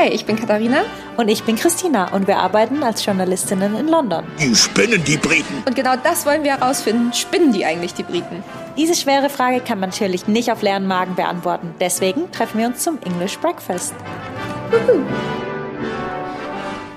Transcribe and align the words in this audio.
Hi, 0.00 0.08
ich 0.08 0.24
bin 0.24 0.36
Katharina. 0.36 0.84
Und 1.18 1.28
ich 1.28 1.42
bin 1.42 1.56
Christina 1.56 2.14
und 2.14 2.26
wir 2.26 2.38
arbeiten 2.38 2.82
als 2.82 3.04
Journalistinnen 3.04 3.76
in 3.76 3.86
London. 3.86 4.24
Die 4.38 4.54
spinnen 4.54 5.04
die 5.04 5.18
Briten. 5.18 5.62
Und 5.66 5.76
genau 5.76 5.94
das 6.02 6.24
wollen 6.24 6.42
wir 6.42 6.56
herausfinden. 6.56 7.12
Spinnen 7.12 7.52
die 7.52 7.66
eigentlich 7.66 7.92
die 7.92 8.02
Briten? 8.02 8.42
Diese 8.78 8.94
schwere 8.94 9.28
Frage 9.28 9.60
kann 9.60 9.78
man 9.78 9.90
natürlich 9.90 10.26
nicht 10.26 10.50
auf 10.50 10.62
leeren 10.62 10.86
Magen 10.86 11.16
beantworten. 11.16 11.74
Deswegen 11.80 12.32
treffen 12.32 12.60
wir 12.60 12.68
uns 12.68 12.82
zum 12.82 12.98
English 13.04 13.36
Breakfast. 13.40 13.94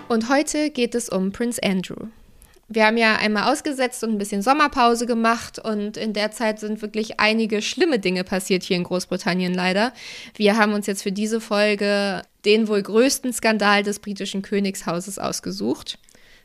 Und 0.07 0.29
heute 0.29 0.69
geht 0.69 0.95
es 0.95 1.09
um 1.09 1.33
Prince 1.33 1.61
Andrew. 1.61 2.07
Wir 2.73 2.87
haben 2.87 2.97
ja 2.97 3.17
einmal 3.17 3.51
ausgesetzt 3.51 4.03
und 4.03 4.11
ein 4.11 4.17
bisschen 4.17 4.41
Sommerpause 4.41 5.05
gemacht 5.05 5.59
und 5.59 5.95
in 5.95 6.13
der 6.13 6.31
Zeit 6.31 6.59
sind 6.59 6.81
wirklich 6.81 7.19
einige 7.19 7.61
schlimme 7.61 7.99
Dinge 7.99 8.23
passiert 8.23 8.63
hier 8.63 8.77
in 8.77 8.83
Großbritannien 8.83 9.53
leider. 9.53 9.93
Wir 10.35 10.57
haben 10.57 10.73
uns 10.73 10.87
jetzt 10.87 11.03
für 11.03 11.11
diese 11.11 11.39
Folge 11.39 12.23
den 12.45 12.67
wohl 12.67 12.81
größten 12.81 13.31
Skandal 13.31 13.83
des 13.83 13.99
britischen 13.99 14.41
Königshauses 14.41 15.19
ausgesucht. 15.19 15.99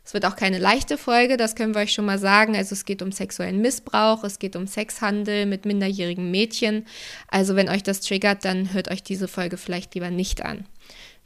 Es 0.05 0.13
wird 0.13 0.27
auch 0.27 0.37
keine 0.37 0.59
leichte 0.59 0.99
Folge, 0.99 1.39
das 1.39 1.55
können 1.55 1.75
wir 1.75 1.83
euch 1.83 1.93
schon 1.93 2.07
mal 2.07 2.19
sagen. 2.19 2.57
Also 2.57 2.75
es 2.75 2.85
geht 2.85 3.01
um 3.01 3.11
sexuellen 3.11 3.61
Missbrauch, 3.61 4.23
es 4.25 4.39
geht 4.39 4.55
um 4.55 4.67
Sexhandel 4.67 5.47
mit 5.47 5.65
minderjährigen 5.65 6.31
Mädchen. 6.31 6.87
Also 7.29 7.57
wenn 7.57 7.71
euch 7.71 7.83
das 7.83 8.01
triggert, 8.01 8.45
dann 8.45 8.73
hört 8.75 8.91
euch 8.91 9.03
diese 9.03 9.29
Folge 9.29 9.57
vielleicht 9.57 9.95
lieber 9.95 10.11
nicht 10.11 10.45
an. 10.45 10.67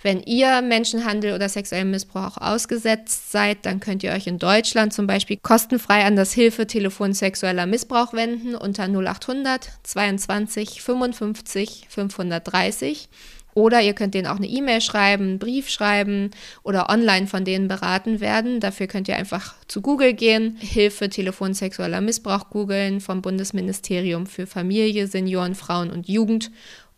Wenn 0.02 0.20
ihr 0.24 0.62
Menschenhandel 0.62 1.32
oder 1.32 1.48
sexuellem 1.48 1.92
Missbrauch 1.92 2.36
ausgesetzt 2.36 3.30
seid, 3.30 3.64
dann 3.64 3.78
könnt 3.78 4.02
ihr 4.02 4.10
euch 4.10 4.26
in 4.26 4.40
Deutschland 4.40 4.92
zum 4.92 5.06
Beispiel 5.06 5.38
kostenfrei 5.40 6.04
an 6.04 6.16
das 6.16 6.32
Hilfetelefon 6.32 7.12
sexueller 7.12 7.66
Missbrauch 7.66 8.12
wenden 8.12 8.56
unter 8.56 8.88
0800 8.88 9.70
22 9.84 10.82
55 10.82 11.86
530. 11.88 13.08
Oder 13.54 13.82
ihr 13.82 13.92
könnt 13.92 14.14
denen 14.14 14.26
auch 14.26 14.36
eine 14.36 14.46
E-Mail 14.46 14.80
schreiben, 14.80 15.24
einen 15.24 15.38
Brief 15.38 15.68
schreiben 15.68 16.30
oder 16.62 16.88
online 16.88 17.26
von 17.26 17.44
denen 17.44 17.68
beraten 17.68 18.20
werden. 18.20 18.60
Dafür 18.60 18.86
könnt 18.86 19.08
ihr 19.08 19.16
einfach 19.16 19.54
zu 19.68 19.82
Google 19.82 20.14
gehen, 20.14 20.56
Hilfe 20.58 21.10
Telefon 21.10 21.52
sexueller 21.52 22.00
Missbrauch 22.00 22.48
googeln 22.48 23.00
vom 23.00 23.20
Bundesministerium 23.20 24.26
für 24.26 24.46
Familie, 24.46 25.06
Senioren, 25.06 25.54
Frauen 25.54 25.90
und 25.90 26.08
Jugend 26.08 26.50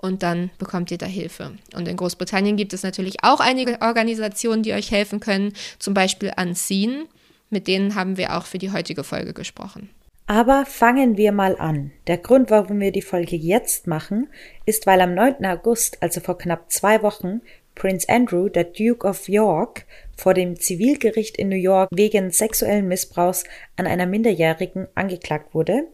und 0.05 0.22
dann 0.22 0.50
bekommt 0.58 0.91
ihr 0.91 0.98
da 0.98 1.06
Hilfe. 1.06 1.52
Und 1.74 1.88
in 1.88 1.97
Großbritannien 1.97 2.56
gibt 2.56 2.74
es 2.74 2.83
natürlich 2.83 3.16
auch 3.22 3.41
einige 3.41 3.80
Organisationen, 3.80 4.62
die 4.62 4.74
euch 4.74 4.91
helfen 4.91 5.19
können, 5.19 5.55
zum 5.78 5.94
Beispiel 5.94 6.30
Unseen. 6.38 7.06
Mit 7.48 7.66
denen 7.69 7.94
haben 7.94 8.19
wir 8.19 8.36
auch 8.36 8.44
für 8.44 8.58
die 8.58 8.70
heutige 8.70 9.02
Folge 9.02 9.32
gesprochen. 9.32 9.88
Aber 10.27 10.66
fangen 10.66 11.16
wir 11.16 11.32
mal 11.32 11.56
an. 11.56 11.91
Der 12.06 12.19
Grund, 12.19 12.50
warum 12.50 12.80
wir 12.80 12.92
die 12.92 13.02
Folge 13.02 13.36
jetzt 13.36 13.86
machen, 13.86 14.28
ist, 14.66 14.86
weil 14.86 15.00
am 15.00 15.14
9. 15.14 15.44
August, 15.47 16.02
also 16.02 16.20
vor 16.20 16.36
knapp 16.36 16.70
zwei 16.70 17.02
Wochen, 17.02 17.41
Prince 17.75 18.06
Andrew, 18.08 18.50
der 18.50 18.64
Duke 18.64 19.06
of 19.06 19.27
York, 19.28 19.86
vor 20.16 20.34
dem 20.34 20.60
Zivilgericht 20.60 21.38
in 21.38 21.48
New 21.48 21.56
York 21.56 21.88
wegen 21.92 22.30
sexuellen 22.30 22.88
Missbrauchs 22.88 23.44
an 23.77 23.86
einer 23.86 24.06
Minderjährigen 24.06 24.86
angeklagt 24.94 25.55
wurde 25.55 25.86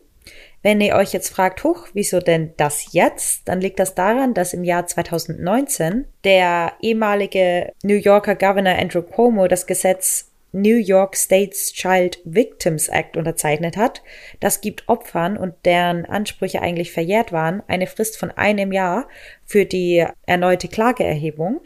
wenn 0.62 0.80
ihr 0.80 0.94
euch 0.94 1.12
jetzt 1.12 1.30
fragt, 1.30 1.64
huch, 1.64 1.89
wieso 1.94 2.20
denn 2.20 2.53
das 2.56 2.92
jetzt? 2.92 3.48
Dann 3.48 3.61
liegt 3.61 3.80
das 3.80 3.94
daran, 3.94 4.34
dass 4.34 4.53
im 4.53 4.64
Jahr 4.64 4.86
2019 4.86 6.05
der 6.25 6.72
ehemalige 6.80 7.72
New 7.83 7.94
Yorker 7.94 8.34
Governor 8.34 8.78
Andrew 8.78 9.03
Cuomo 9.03 9.48
das 9.48 9.66
Gesetz 9.66 10.31
New 10.53 10.77
York 10.77 11.16
State's 11.16 11.72
Child 11.72 12.20
Victims 12.25 12.88
Act 12.88 13.16
unterzeichnet 13.16 13.77
hat. 13.77 14.03
Das 14.41 14.61
gibt 14.61 14.88
Opfern 14.88 15.36
und 15.36 15.55
deren 15.64 16.05
Ansprüche 16.05 16.61
eigentlich 16.61 16.92
verjährt 16.92 17.33
waren, 17.33 17.62
eine 17.69 17.86
Frist 17.86 18.19
von 18.19 18.31
einem 18.31 18.72
Jahr 18.72 19.08
für 19.47 19.64
die 19.64 20.05
erneute 20.27 20.69
Klageerhebung. 20.69 21.61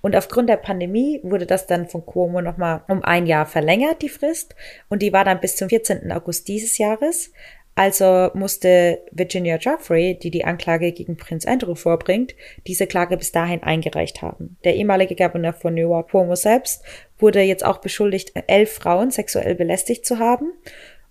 Und 0.00 0.16
aufgrund 0.16 0.50
der 0.50 0.56
Pandemie 0.56 1.20
wurde 1.22 1.46
das 1.46 1.66
dann 1.66 1.88
von 1.88 2.04
Cuomo 2.04 2.42
nochmal 2.42 2.82
um 2.88 3.02
ein 3.02 3.26
Jahr 3.26 3.46
verlängert, 3.46 4.02
die 4.02 4.10
Frist. 4.10 4.54
Und 4.90 5.00
die 5.00 5.12
war 5.12 5.24
dann 5.24 5.40
bis 5.40 5.56
zum 5.56 5.68
14. 5.68 6.12
August 6.12 6.48
dieses 6.48 6.76
Jahres. 6.76 7.32
Also 7.76 8.30
musste 8.34 9.02
Virginia 9.10 9.56
Joffrey, 9.56 10.16
die 10.16 10.30
die 10.30 10.44
Anklage 10.44 10.92
gegen 10.92 11.16
Prinz 11.16 11.44
Andrew 11.44 11.74
vorbringt, 11.74 12.34
diese 12.66 12.86
Klage 12.86 13.16
bis 13.16 13.32
dahin 13.32 13.64
eingereicht 13.64 14.22
haben. 14.22 14.56
Der 14.62 14.76
ehemalige 14.76 15.16
Gouverneur 15.16 15.52
von 15.52 15.74
New 15.74 15.88
York, 15.88 16.10
Cuomo 16.10 16.36
selbst, 16.36 16.84
wurde 17.18 17.40
jetzt 17.40 17.64
auch 17.64 17.78
beschuldigt, 17.78 18.32
elf 18.46 18.74
Frauen 18.74 19.10
sexuell 19.10 19.56
belästigt 19.56 20.06
zu 20.06 20.20
haben. 20.20 20.52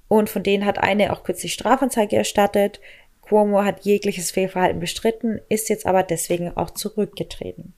Und 0.07 0.29
von 0.29 0.43
denen 0.43 0.65
hat 0.65 0.77
eine 0.77 1.11
auch 1.11 1.23
kürzlich 1.23 1.53
Strafanzeige 1.53 2.15
erstattet. 2.15 2.79
Cuomo 3.21 3.63
hat 3.63 3.83
jegliches 3.83 4.31
Fehlverhalten 4.31 4.79
bestritten, 4.79 5.41
ist 5.49 5.67
jetzt 5.69 5.85
aber 5.85 6.03
deswegen 6.03 6.55
auch 6.55 6.69
zurückgetreten. 6.69 7.73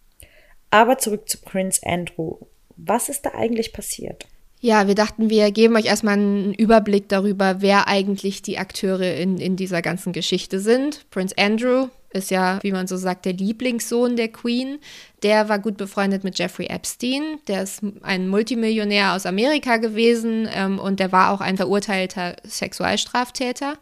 Aber 0.70 0.98
zurück 1.00 1.28
zu 1.28 1.40
Prinz 1.40 1.82
Andrew. 1.84 2.38
Was 2.78 3.10
ist 3.10 3.26
da 3.26 3.32
eigentlich 3.34 3.74
passiert? 3.74 4.28
Ja, 4.66 4.88
wir 4.88 4.96
dachten, 4.96 5.30
wir 5.30 5.52
geben 5.52 5.76
euch 5.76 5.86
erstmal 5.86 6.16
einen 6.16 6.52
Überblick 6.56 7.08
darüber, 7.08 7.58
wer 7.60 7.88
eigentlich 7.88 8.42
die 8.42 8.58
Akteure 8.58 9.16
in, 9.16 9.38
in 9.38 9.58
dieser 9.58 9.84
ganzen 9.84 10.12
Geschichte 10.12 10.60
sind. 10.60 11.06
Prince 11.12 11.36
Andrew 11.38 11.90
ist 12.10 12.32
ja, 12.32 12.58
wie 12.64 12.72
man 12.72 12.88
so 12.88 12.98
sagt, 12.98 13.26
der 13.26 13.34
Lieblingssohn 13.34 14.16
der 14.16 14.30
Queen. 14.30 14.80
Der 15.22 15.50
war 15.50 15.60
gut 15.60 15.78
befreundet 15.78 16.24
mit 16.24 16.40
Jeffrey 16.40 16.66
Epstein. 16.66 17.38
Der 17.48 17.62
ist 17.62 17.84
ein 18.02 18.28
Multimillionär 18.28 19.14
aus 19.14 19.28
Amerika 19.28 19.78
gewesen 19.78 20.50
ähm, 20.52 20.80
und 20.80 21.00
der 21.00 21.12
war 21.12 21.30
auch 21.30 21.42
ein 21.42 21.58
verurteilter 21.58 22.36
Sexualstraftäter. 22.44 23.76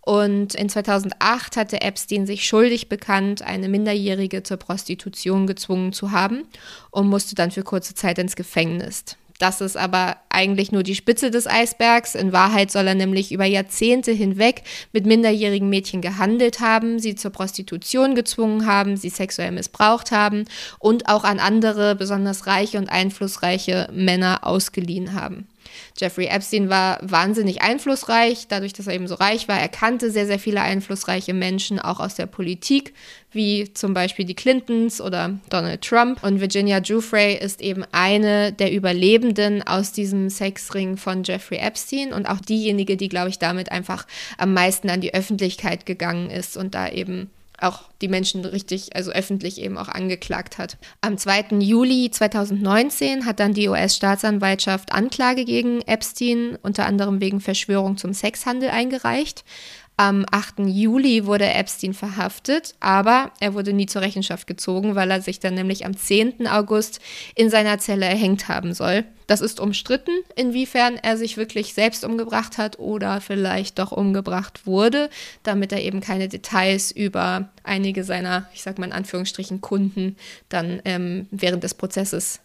Und 0.00 0.54
in 0.54 0.70
2008 0.70 1.58
hatte 1.58 1.82
Epstein 1.82 2.26
sich 2.26 2.46
schuldig 2.46 2.88
bekannt, 2.88 3.42
eine 3.42 3.68
Minderjährige 3.68 4.42
zur 4.42 4.56
Prostitution 4.56 5.46
gezwungen 5.46 5.92
zu 5.92 6.10
haben 6.10 6.44
und 6.90 7.08
musste 7.08 7.34
dann 7.34 7.50
für 7.50 7.64
kurze 7.64 7.94
Zeit 7.94 8.18
ins 8.18 8.34
Gefängnis. 8.34 9.04
Das 9.38 9.60
ist 9.60 9.76
aber 9.76 10.16
eigentlich 10.28 10.72
nur 10.72 10.82
die 10.82 10.94
Spitze 10.94 11.30
des 11.30 11.46
Eisbergs. 11.46 12.14
In 12.14 12.32
Wahrheit 12.32 12.70
soll 12.70 12.86
er 12.86 12.94
nämlich 12.94 13.32
über 13.32 13.44
Jahrzehnte 13.44 14.12
hinweg 14.12 14.62
mit 14.92 15.06
minderjährigen 15.06 15.68
Mädchen 15.68 16.00
gehandelt 16.00 16.60
haben, 16.60 16.98
sie 16.98 17.14
zur 17.14 17.30
Prostitution 17.30 18.14
gezwungen 18.14 18.66
haben, 18.66 18.96
sie 18.96 19.10
sexuell 19.10 19.52
missbraucht 19.52 20.10
haben 20.10 20.44
und 20.78 21.08
auch 21.08 21.24
an 21.24 21.40
andere, 21.40 21.94
besonders 21.94 22.46
reiche 22.46 22.78
und 22.78 22.88
einflussreiche 22.88 23.88
Männer 23.92 24.46
ausgeliehen 24.46 25.14
haben. 25.14 25.46
Jeffrey 25.98 26.26
Epstein 26.26 26.68
war 26.68 26.98
wahnsinnig 27.02 27.62
einflussreich, 27.62 28.46
dadurch, 28.48 28.72
dass 28.72 28.86
er 28.86 28.94
eben 28.94 29.08
so 29.08 29.14
reich 29.14 29.48
war. 29.48 29.58
Er 29.58 29.68
kannte 29.68 30.10
sehr, 30.10 30.26
sehr 30.26 30.38
viele 30.38 30.60
einflussreiche 30.60 31.34
Menschen, 31.34 31.78
auch 31.78 32.00
aus 32.00 32.14
der 32.14 32.26
Politik, 32.26 32.94
wie 33.30 33.72
zum 33.72 33.94
Beispiel 33.94 34.24
die 34.24 34.34
Clintons 34.34 35.00
oder 35.00 35.38
Donald 35.50 35.82
Trump. 35.82 36.22
Und 36.22 36.40
Virginia 36.40 36.80
Giuffre 36.80 37.34
ist 37.34 37.60
eben 37.60 37.84
eine 37.92 38.52
der 38.52 38.72
Überlebenden 38.72 39.62
aus 39.62 39.92
diesem 39.92 40.30
Sexring 40.30 40.96
von 40.96 41.24
Jeffrey 41.24 41.58
Epstein 41.58 42.12
und 42.12 42.26
auch 42.26 42.40
diejenige, 42.40 42.96
die, 42.96 43.08
glaube 43.08 43.30
ich, 43.30 43.38
damit 43.38 43.70
einfach 43.70 44.06
am 44.38 44.54
meisten 44.54 44.90
an 44.90 45.00
die 45.00 45.14
Öffentlichkeit 45.14 45.86
gegangen 45.86 46.30
ist 46.30 46.56
und 46.56 46.74
da 46.74 46.88
eben 46.88 47.30
auch 47.62 47.82
die 48.00 48.08
Menschen 48.08 48.44
richtig, 48.44 48.94
also 48.96 49.10
öffentlich 49.10 49.60
eben 49.60 49.78
auch 49.78 49.88
angeklagt 49.88 50.58
hat. 50.58 50.76
Am 51.00 51.16
2. 51.16 51.58
Juli 51.60 52.10
2019 52.10 53.24
hat 53.24 53.40
dann 53.40 53.54
die 53.54 53.68
US-Staatsanwaltschaft 53.68 54.92
Anklage 54.92 55.44
gegen 55.44 55.80
Epstein, 55.82 56.58
unter 56.62 56.86
anderem 56.86 57.20
wegen 57.20 57.40
Verschwörung 57.40 57.96
zum 57.96 58.12
Sexhandel, 58.12 58.70
eingereicht. 58.70 59.44
Am 59.98 60.24
8. 60.30 60.60
Juli 60.66 61.26
wurde 61.26 61.44
Epstein 61.44 61.92
verhaftet, 61.92 62.74
aber 62.80 63.30
er 63.40 63.52
wurde 63.52 63.74
nie 63.74 63.86
zur 63.86 64.00
Rechenschaft 64.00 64.46
gezogen, 64.46 64.94
weil 64.94 65.10
er 65.10 65.20
sich 65.20 65.38
dann 65.38 65.54
nämlich 65.54 65.84
am 65.84 65.96
10. 65.96 66.46
August 66.46 67.00
in 67.34 67.50
seiner 67.50 67.78
Zelle 67.78 68.06
erhängt 68.06 68.48
haben 68.48 68.72
soll. 68.72 69.04
Das 69.26 69.42
ist 69.42 69.60
umstritten, 69.60 70.12
inwiefern 70.34 70.96
er 70.96 71.16
sich 71.16 71.36
wirklich 71.36 71.74
selbst 71.74 72.04
umgebracht 72.04 72.58
hat 72.58 72.78
oder 72.78 73.20
vielleicht 73.20 73.78
doch 73.78 73.92
umgebracht 73.92 74.66
wurde, 74.66 75.10
damit 75.42 75.72
er 75.72 75.82
eben 75.82 76.00
keine 76.00 76.28
Details 76.28 76.90
über 76.90 77.50
einige 77.62 78.02
seiner, 78.02 78.48
ich 78.54 78.62
sag 78.62 78.78
mal 78.78 78.86
in 78.86 78.92
Anführungsstrichen, 78.92 79.60
Kunden 79.60 80.16
dann 80.48 80.80
ähm, 80.84 81.28
während 81.30 81.64
des 81.64 81.74
Prozesses 81.74 82.40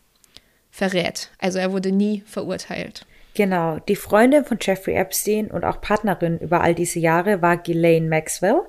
verrät. 0.70 1.32
Also 1.40 1.60
er 1.60 1.72
wurde 1.72 1.92
nie 1.92 2.24
verurteilt. 2.26 3.06
Genau, 3.38 3.78
die 3.88 3.96
Freundin 3.96 4.46
von 4.46 4.58
Jeffrey 4.60 4.96
Epstein 4.96 5.52
und 5.52 5.64
auch 5.64 5.80
Partnerin 5.80 6.40
über 6.40 6.62
all 6.62 6.74
diese 6.74 6.98
Jahre 6.98 7.40
war 7.40 7.58
Ghislaine 7.58 8.08
Maxwell, 8.08 8.62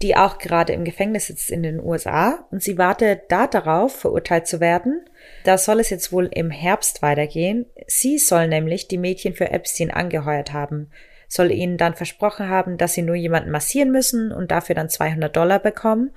die 0.00 0.16
auch 0.16 0.38
gerade 0.38 0.72
im 0.72 0.84
Gefängnis 0.84 1.26
sitzt 1.26 1.50
in 1.50 1.64
den 1.64 1.80
USA 1.80 2.46
und 2.52 2.62
sie 2.62 2.78
wartet 2.78 3.22
da 3.30 3.48
darauf, 3.48 3.96
verurteilt 3.96 4.46
zu 4.46 4.60
werden. 4.60 5.04
Da 5.42 5.58
soll 5.58 5.80
es 5.80 5.90
jetzt 5.90 6.12
wohl 6.12 6.30
im 6.32 6.52
Herbst 6.52 7.02
weitergehen. 7.02 7.66
Sie 7.88 8.16
soll 8.16 8.46
nämlich 8.46 8.86
die 8.86 8.96
Mädchen 8.96 9.34
für 9.34 9.50
Epstein 9.50 9.90
angeheuert 9.90 10.52
haben, 10.52 10.92
soll 11.26 11.50
ihnen 11.50 11.76
dann 11.76 11.94
versprochen 11.94 12.48
haben, 12.48 12.78
dass 12.78 12.94
sie 12.94 13.02
nur 13.02 13.16
jemanden 13.16 13.50
massieren 13.50 13.90
müssen 13.90 14.30
und 14.30 14.52
dafür 14.52 14.76
dann 14.76 14.88
200 14.88 15.34
Dollar 15.34 15.58
bekommen 15.58 16.12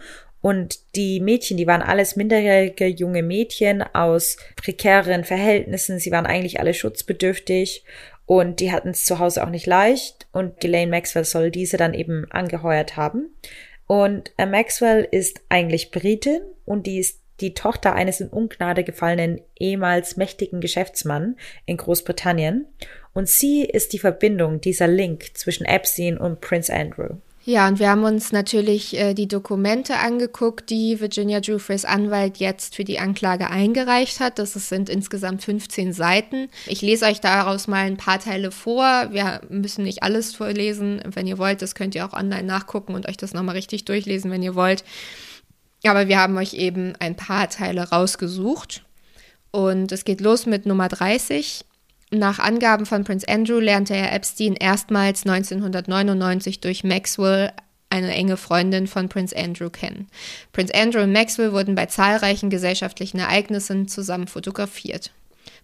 und 0.46 0.96
die 0.96 1.22
Mädchen, 1.22 1.58
die 1.58 1.66
waren 1.66 1.82
alles 1.82 2.16
minderjährige 2.16 2.86
junge 2.86 3.24
Mädchen 3.24 3.82
aus 3.82 4.38
prekären 4.56 5.24
Verhältnissen. 5.24 5.98
Sie 5.98 6.12
waren 6.12 6.28
eigentlich 6.28 6.60
alle 6.60 6.76
schutzbedürftig 6.76 7.84
und 8.28 8.60
die 8.60 8.72
hatten 8.72 8.90
es 8.90 9.06
zu 9.06 9.18
Hause 9.18 9.44
auch 9.44 9.50
nicht 9.50 9.66
leicht. 9.66 10.28
Und 10.32 10.60
Ghislaine 10.60 10.92
Maxwell 10.92 11.26
soll 11.26 11.50
diese 11.50 11.78
dann 11.78 11.96
eben 11.96 12.28
angeheuert 12.30 12.96
haben. 12.96 13.34
Und 13.88 14.34
äh, 14.38 14.46
Maxwell 14.46 15.08
ist 15.10 15.42
eigentlich 15.50 15.90
Britin 15.90 16.42
und 16.64 16.86
die 16.86 17.00
ist 17.00 17.22
die 17.40 17.56
Tochter 17.56 17.96
eines 17.96 18.22
in 18.22 18.30
Ungnade 18.30 18.84
gefallenen 18.84 19.42
ehemals 19.58 20.16
mächtigen 20.16 20.62
Geschäftsmann 20.62 21.38
in 21.66 21.78
Großbritannien 21.78 22.68
und 23.16 23.28
sie 23.28 23.64
ist 23.64 23.94
die 23.94 24.00
Verbindung, 24.00 24.62
dieser 24.62 24.88
Link 24.88 25.36
zwischen 25.36 25.66
Epstein 25.66 26.20
und 26.20 26.40
Prince 26.40 26.72
Andrew. 26.72 27.16
Ja, 27.48 27.68
und 27.68 27.78
wir 27.78 27.92
haben 27.92 28.04
uns 28.04 28.32
natürlich 28.32 28.98
äh, 28.98 29.14
die 29.14 29.28
Dokumente 29.28 29.98
angeguckt, 29.98 30.72
die 30.72 31.00
Virginia 31.00 31.42
Giuffres 31.42 31.86
Anwalt 31.86 32.38
jetzt 32.38 32.76
für 32.76 32.84
die 32.84 32.98
Anklage 32.98 33.52
eingereicht 33.52 34.20
hat. 34.20 34.40
Das 34.40 34.54
sind 34.54 34.90
insgesamt 34.90 35.44
15 35.44 35.94
Seiten. 35.94 36.50
Ich 36.66 36.82
lese 36.82 37.06
euch 37.06 37.22
daraus 37.22 37.68
mal 37.68 37.86
ein 37.86 37.98
paar 37.98 38.20
Teile 38.20 38.50
vor. 38.50 39.10
Wir 39.12 39.42
müssen 39.50 39.84
nicht 39.84 40.02
alles 40.02 40.34
vorlesen. 40.34 41.04
Wenn 41.06 41.28
ihr 41.28 41.38
wollt, 41.38 41.62
das 41.62 41.76
könnt 41.76 41.94
ihr 41.94 42.08
auch 42.08 42.14
online 42.14 42.48
nachgucken 42.48 42.96
und 42.96 43.08
euch 43.08 43.18
das 43.18 43.36
nochmal 43.36 43.56
richtig 43.56 43.86
durchlesen, 43.86 44.32
wenn 44.32 44.42
ihr 44.42 44.56
wollt. 44.56 44.84
Aber 45.86 46.08
wir 46.08 46.20
haben 46.20 46.36
euch 46.38 46.56
eben 46.56 46.94
ein 46.98 47.16
paar 47.16 47.48
Teile 47.48 47.90
rausgesucht. 47.92 48.84
Und 49.52 49.92
es 49.92 50.04
geht 50.04 50.20
los 50.20 50.48
mit 50.48 50.66
Nummer 50.66 50.88
30. 50.88 51.64
Nach 52.12 52.40
Angaben 52.40 52.86
von 52.86 53.04
Prince 53.04 53.28
Andrew 53.28 53.60
lernte 53.60 53.96
er 53.96 54.14
Epstein 54.14 54.56
erstmals 54.56 55.26
1999 55.26 56.62
durch 56.62 56.84
Maxwell, 56.84 57.52
eine 57.90 58.14
enge 58.14 58.38
Freundin 58.38 58.88
von 58.88 59.10
Prince 59.10 59.36
Andrew, 59.36 59.70
kennen. 59.70 60.08
Prince 60.52 60.74
Andrew 60.76 61.02
und 61.02 61.14
Maxwell 61.14 61.52
wurden 61.52 61.76
bei 61.76 61.88
zahlreichen 61.88 62.50
gesellschaftlichen 62.50 63.20
Ereignissen 63.20 63.88
zusammen 63.88 64.28
fotografiert. 64.28 65.12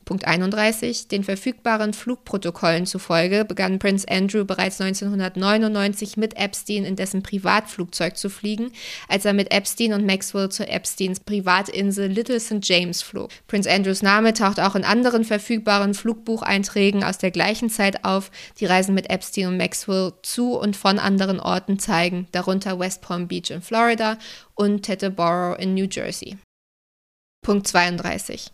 Punkt 0.06 0.26
31. 0.26 1.08
Den 1.08 1.24
verfügbaren 1.24 1.94
Flugprotokollen 1.94 2.86
zufolge 2.86 3.46
begann 3.46 3.80
Prince 3.80 4.08
Andrew 4.10 4.46
bereits 4.46 4.82
1999 4.82 6.18
mit 6.18 6.38
Epstein 6.38 6.86
in 6.86 6.96
dessen 6.96 7.24
Privatflugzeug 7.24 8.18
zu 8.18 8.30
fliegen, 8.30 8.72
als 9.08 9.26
er 9.26 9.34
mit 9.34 9.52
Epstein 9.52 9.94
und 9.94 10.06
Maxwell 10.06 10.50
zur 10.50 10.70
Epsteins 10.70 11.20
Privatinsel 11.20 12.08
Little 12.08 12.40
St. 12.40 12.60
James 12.62 13.02
flog. 13.02 13.30
Prince 13.48 13.70
Andrews 13.70 14.02
Name 14.02 14.34
taucht 14.34 14.60
auch 14.60 14.76
in 14.76 14.84
anderen 14.84 15.24
verfügbaren 15.24 15.94
Flugbucheinträgen 15.94 17.04
aus 17.04 17.18
der 17.18 17.32
gleichen 17.32 17.70
Zeit 17.70 18.04
auf, 18.04 18.32
die 18.60 18.66
Reisen 18.66 18.96
mit 18.96 19.10
Epstein 19.10 19.48
und 19.48 19.58
Maxwell 19.58 20.14
zu 20.24 20.58
und 20.58 20.76
von 20.76 21.00
anderen 21.00 21.40
Orten 21.40 21.80
zeigen, 21.80 22.28
darunter 22.32 22.80
West 22.80 23.02
Palm 23.02 23.28
Beach 23.28 23.52
in 23.52 23.62
Florida 23.62 24.18
und 24.56 24.84
Teterboro 24.84 25.56
in 25.56 25.74
New 25.74 25.88
Jersey. 25.90 26.38
Punkt 27.44 27.68
32. 27.68 28.52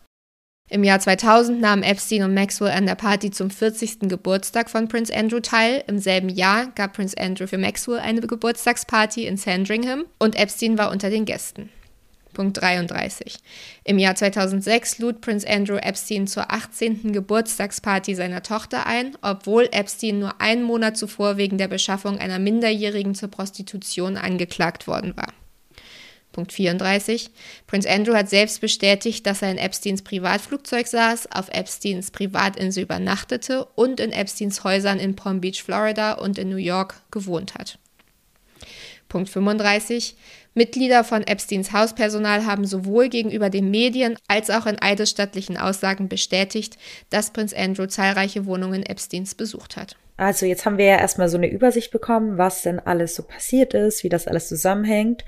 Im 0.69 0.83
Jahr 0.83 0.99
2000 0.99 1.61
nahmen 1.61 1.81
Epstein 1.81 2.23
und 2.23 2.33
Maxwell 2.33 2.71
an 2.71 2.85
der 2.85 2.95
Party 2.95 3.31
zum 3.31 3.49
40. 3.49 3.99
Geburtstag 4.09 4.69
von 4.69 4.89
Prince 4.89 5.15
Andrew 5.15 5.39
teil. 5.39 5.81
Im 5.87 5.97
selben 5.97 6.27
Jahr 6.27 6.67
gab 6.75 6.91
Prince 6.91 7.17
Andrew 7.17 7.47
für 7.47 7.57
Maxwell 7.57 7.99
eine 7.99 8.19
Geburtstagsparty 8.19 9.25
in 9.25 9.37
Sandringham 9.37 10.05
und 10.19 10.35
Epstein 10.35 10.77
war 10.77 10.91
unter 10.91 11.09
den 11.09 11.23
Gästen. 11.23 11.69
Punkt 12.33 12.61
33. 12.61 13.37
Im 13.85 13.97
Jahr 13.97 14.15
2006 14.15 14.99
lud 14.99 15.21
Prince 15.21 15.47
Andrew 15.47 15.77
Epstein 15.77 16.27
zur 16.27 16.51
18. 16.51 17.13
Geburtstagsparty 17.13 18.13
seiner 18.13 18.43
Tochter 18.43 18.85
ein, 18.85 19.15
obwohl 19.21 19.69
Epstein 19.71 20.19
nur 20.19 20.41
einen 20.41 20.63
Monat 20.63 20.97
zuvor 20.97 21.37
wegen 21.37 21.57
der 21.57 21.69
Beschaffung 21.69 22.19
einer 22.19 22.39
Minderjährigen 22.39 23.15
zur 23.15 23.29
Prostitution 23.29 24.17
angeklagt 24.17 24.85
worden 24.85 25.15
war. 25.15 25.31
Punkt 26.37 26.53
34. 26.53 27.31
Prince 27.65 27.89
Andrew 27.89 28.13
hat 28.13 28.29
selbst 28.29 28.61
bestätigt, 28.61 29.25
dass 29.25 29.41
er 29.41 29.49
in 29.49 29.57
Epsteins 29.57 30.03
Privatflugzeug 30.03 30.85
saß, 30.85 31.31
auf 31.31 31.49
Epsteins 31.49 32.11
Privatinsel 32.11 32.83
übernachtete 32.83 33.65
und 33.73 33.99
in 33.99 34.11
Epsteins 34.11 34.63
Häusern 34.63 34.99
in 34.99 35.15
Palm 35.15 35.41
Beach, 35.41 35.63
Florida 35.63 36.11
und 36.11 36.37
in 36.37 36.49
New 36.49 36.57
York 36.57 37.01
gewohnt 37.09 37.55
hat. 37.55 37.79
Punkt 39.09 39.29
35. 39.29 40.15
Mitglieder 40.53 41.03
von 41.03 41.25
Epsteins 41.25 41.71
Hauspersonal 41.71 42.45
haben 42.45 42.65
sowohl 42.65 43.09
gegenüber 43.09 43.49
den 43.49 43.71
Medien 43.71 44.15
als 44.27 44.51
auch 44.51 44.67
in 44.67 44.79
eidesstattlichen 44.79 45.57
Aussagen 45.57 46.07
bestätigt, 46.07 46.77
dass 47.09 47.31
Prinz 47.31 47.51
Andrew 47.51 47.87
zahlreiche 47.87 48.45
Wohnungen 48.45 48.83
Epsteins 48.83 49.33
besucht 49.33 49.75
hat. 49.75 49.95
Also 50.17 50.47
jetzt 50.47 50.65
haben 50.65 50.79
wir 50.79 50.85
ja 50.85 50.97
erstmal 50.97 51.29
so 51.29 51.37
eine 51.37 51.49
Übersicht 51.49 51.91
bekommen, 51.91 52.39
was 52.39 52.63
denn 52.63 52.79
alles 52.79 53.15
so 53.15 53.23
passiert 53.23 53.75
ist, 53.75 54.03
wie 54.03 54.09
das 54.09 54.27
alles 54.27 54.47
zusammenhängt. 54.47 55.23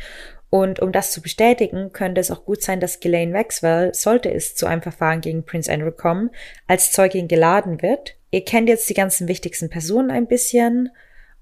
Und 0.49 0.79
um 0.79 0.91
das 0.91 1.11
zu 1.11 1.21
bestätigen, 1.21 1.91
könnte 1.93 2.21
es 2.21 2.31
auch 2.31 2.45
gut 2.45 2.63
sein, 2.63 2.79
dass 2.79 2.99
Ghislaine 2.99 3.31
Maxwell, 3.31 3.93
sollte 3.93 4.33
es 4.33 4.55
zu 4.55 4.65
einem 4.65 4.81
Verfahren 4.81 5.21
gegen 5.21 5.43
Prince 5.43 5.71
Andrew 5.71 5.91
kommen, 5.91 6.31
als 6.67 6.91
Zeugin 6.91 7.27
geladen 7.27 7.81
wird. 7.81 8.15
Ihr 8.31 8.43
kennt 8.45 8.67
jetzt 8.67 8.89
die 8.89 8.95
ganzen 8.95 9.27
wichtigsten 9.27 9.69
Personen 9.69 10.11
ein 10.11 10.27
bisschen. 10.27 10.89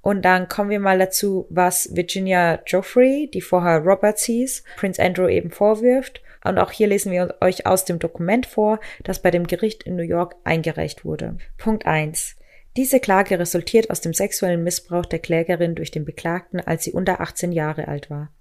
Und 0.01 0.23
dann 0.23 0.47
kommen 0.47 0.69
wir 0.69 0.79
mal 0.79 0.99
dazu, 0.99 1.47
was 1.49 1.95
Virginia 1.95 2.61
Joffrey, 2.65 3.29
die 3.33 3.41
vorher 3.41 3.79
Roberts 3.79 4.23
hieß, 4.25 4.63
Prince 4.77 5.01
Andrew 5.01 5.27
eben 5.27 5.51
vorwirft. 5.51 6.21
Und 6.43 6.59
auch 6.59 6.71
hier 6.71 6.87
lesen 6.87 7.11
wir 7.11 7.35
euch 7.41 7.65
aus 7.65 7.83
dem 7.85 7.99
Dokument 7.99 8.45
vor, 8.45 8.79
das 9.03 9.21
bei 9.21 9.31
dem 9.31 9.47
Gericht 9.47 9.83
in 9.83 9.95
New 9.95 10.03
York 10.03 10.35
eingereicht 10.43 11.03
wurde. 11.03 11.37
Punkt 11.57 11.85
1. 11.85 12.35
Diese 12.77 12.99
Klage 12.99 13.39
resultiert 13.39 13.89
aus 13.89 14.01
dem 14.01 14.13
sexuellen 14.13 14.63
Missbrauch 14.63 15.05
der 15.05 15.19
Klägerin 15.19 15.75
durch 15.75 15.91
den 15.91 16.05
Beklagten, 16.05 16.59
als 16.59 16.83
sie 16.83 16.91
unter 16.91 17.19
18 17.21 17.51
Jahre 17.51 17.87
alt 17.87 18.09
war. 18.09 18.31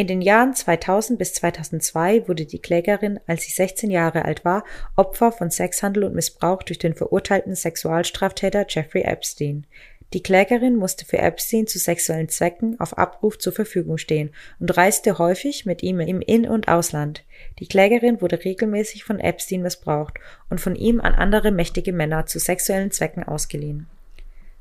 In 0.00 0.06
den 0.06 0.22
Jahren 0.22 0.54
2000 0.54 1.18
bis 1.18 1.34
2002 1.34 2.26
wurde 2.26 2.46
die 2.46 2.58
Klägerin, 2.58 3.20
als 3.26 3.42
sie 3.42 3.52
16 3.52 3.90
Jahre 3.90 4.24
alt 4.24 4.46
war, 4.46 4.64
Opfer 4.96 5.30
von 5.30 5.50
Sexhandel 5.50 6.04
und 6.04 6.14
Missbrauch 6.14 6.62
durch 6.62 6.78
den 6.78 6.94
verurteilten 6.94 7.54
Sexualstraftäter 7.54 8.64
Jeffrey 8.66 9.02
Epstein. 9.02 9.66
Die 10.14 10.22
Klägerin 10.22 10.76
musste 10.76 11.04
für 11.04 11.18
Epstein 11.18 11.66
zu 11.66 11.78
sexuellen 11.78 12.30
Zwecken 12.30 12.80
auf 12.80 12.96
Abruf 12.96 13.38
zur 13.38 13.52
Verfügung 13.52 13.98
stehen 13.98 14.30
und 14.58 14.74
reiste 14.74 15.18
häufig 15.18 15.66
mit 15.66 15.82
ihm 15.82 16.00
im 16.00 16.22
In- 16.22 16.48
und 16.48 16.68
Ausland. 16.68 17.22
Die 17.58 17.68
Klägerin 17.68 18.22
wurde 18.22 18.42
regelmäßig 18.42 19.04
von 19.04 19.20
Epstein 19.20 19.60
missbraucht 19.60 20.14
und 20.48 20.62
von 20.62 20.76
ihm 20.76 21.02
an 21.02 21.14
andere 21.14 21.50
mächtige 21.50 21.92
Männer 21.92 22.24
zu 22.24 22.38
sexuellen 22.38 22.90
Zwecken 22.90 23.22
ausgeliehen. 23.22 23.86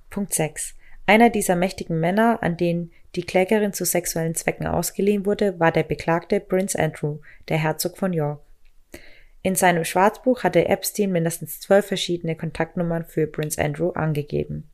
Punkt 0.10 0.34
6. 0.34 0.76
Einer 1.10 1.32
dieser 1.32 1.56
mächtigen 1.56 2.00
Männer, 2.00 2.44
an 2.44 2.56
denen 2.56 2.92
die 3.16 3.24
Klägerin 3.24 3.74
zu 3.74 3.84
sexuellen 3.84 4.36
Zwecken 4.36 4.68
ausgeliehen 4.68 5.26
wurde, 5.26 5.60
war 5.60 5.72
der 5.72 5.82
Beklagte 5.82 6.40
Prince 6.40 6.78
Andrew, 6.78 7.18
der 7.48 7.58
Herzog 7.58 7.98
von 7.98 8.14
York. 8.14 8.44
In 9.42 9.56
seinem 9.56 9.86
Schwarzbuch 9.86 10.44
hatte 10.44 10.68
Epstein 10.68 11.12
mindestens 11.12 11.62
zwölf 11.62 11.88
verschiedene 11.88 12.36
Kontaktnummern 12.36 13.06
für 13.06 13.26
Prince 13.26 13.60
Andrew 13.60 13.90
angegeben. 13.90 14.70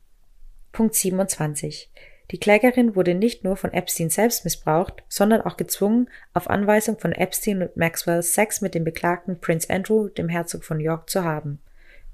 Punkt 0.72 0.94
27. 0.94 1.90
Die 2.30 2.38
Klägerin 2.38 2.94
wurde 2.94 3.14
nicht 3.14 3.42
nur 3.42 3.56
von 3.56 3.72
Epstein 3.72 4.10
selbst 4.10 4.44
missbraucht, 4.44 5.04
sondern 5.08 5.40
auch 5.40 5.56
gezwungen, 5.56 6.10
auf 6.34 6.50
Anweisung 6.50 6.98
von 6.98 7.12
Epstein 7.12 7.62
und 7.62 7.78
Maxwell 7.78 8.22
Sex 8.22 8.60
mit 8.60 8.74
dem 8.74 8.84
Beklagten 8.84 9.40
Prince 9.40 9.70
Andrew, 9.70 10.08
dem 10.08 10.28
Herzog 10.28 10.64
von 10.64 10.80
York, 10.80 11.08
zu 11.08 11.24
haben. 11.24 11.60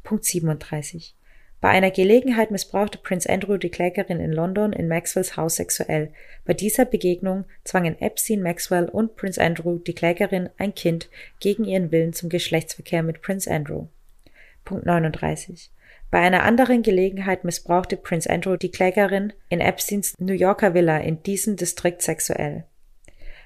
Punkt 0.05 0.25
37. 0.25 1.17
Bei 1.63 1.69
einer 1.69 1.93
Gelegenheit 1.93 2.51
missbrauchte 2.51 2.99
Prince 2.99 3.31
Andrew 3.31 3.57
die 3.57 3.71
Klägerin 3.71 4.19
in 4.19 4.33
London 4.33 4.73
in 4.73 4.89
Maxwells 4.89 5.37
Haus 5.37 5.55
sexuell. 5.55 6.13
Bei 6.45 6.55
dieser 6.55 6.85
Begegnung 6.85 7.45
zwangen 7.63 8.01
Epstein, 8.01 8.43
Maxwell 8.43 8.87
und 8.87 9.15
Prince 9.15 9.41
Andrew 9.41 9.79
die 9.79 9.95
Klägerin, 9.95 10.51
ein 10.59 10.75
Kind, 10.75 11.09
gegen 11.39 11.65
ihren 11.65 11.93
Willen 11.93 12.15
zum 12.15 12.31
Geschlechtsverkehr 12.31 13.05
mit 13.05 13.23
Prince 13.23 13.49
Andrew. 13.49 13.87
Punkt 14.65 14.87
39. 14.87 15.71
Bei 16.11 16.19
einer 16.19 16.43
anderen 16.43 16.83
Gelegenheit 16.83 17.45
missbrauchte 17.45 17.97
Prince 17.97 18.29
Andrew 18.29 18.57
die 18.57 18.73
Klägerin 18.73 19.33
in 19.49 19.61
Epsteins 19.61 20.19
New 20.19 20.35
Yorker 20.35 20.75
Villa 20.75 20.99
in 20.99 21.23
diesem 21.23 21.55
Distrikt 21.55 22.03
sexuell. 22.03 22.65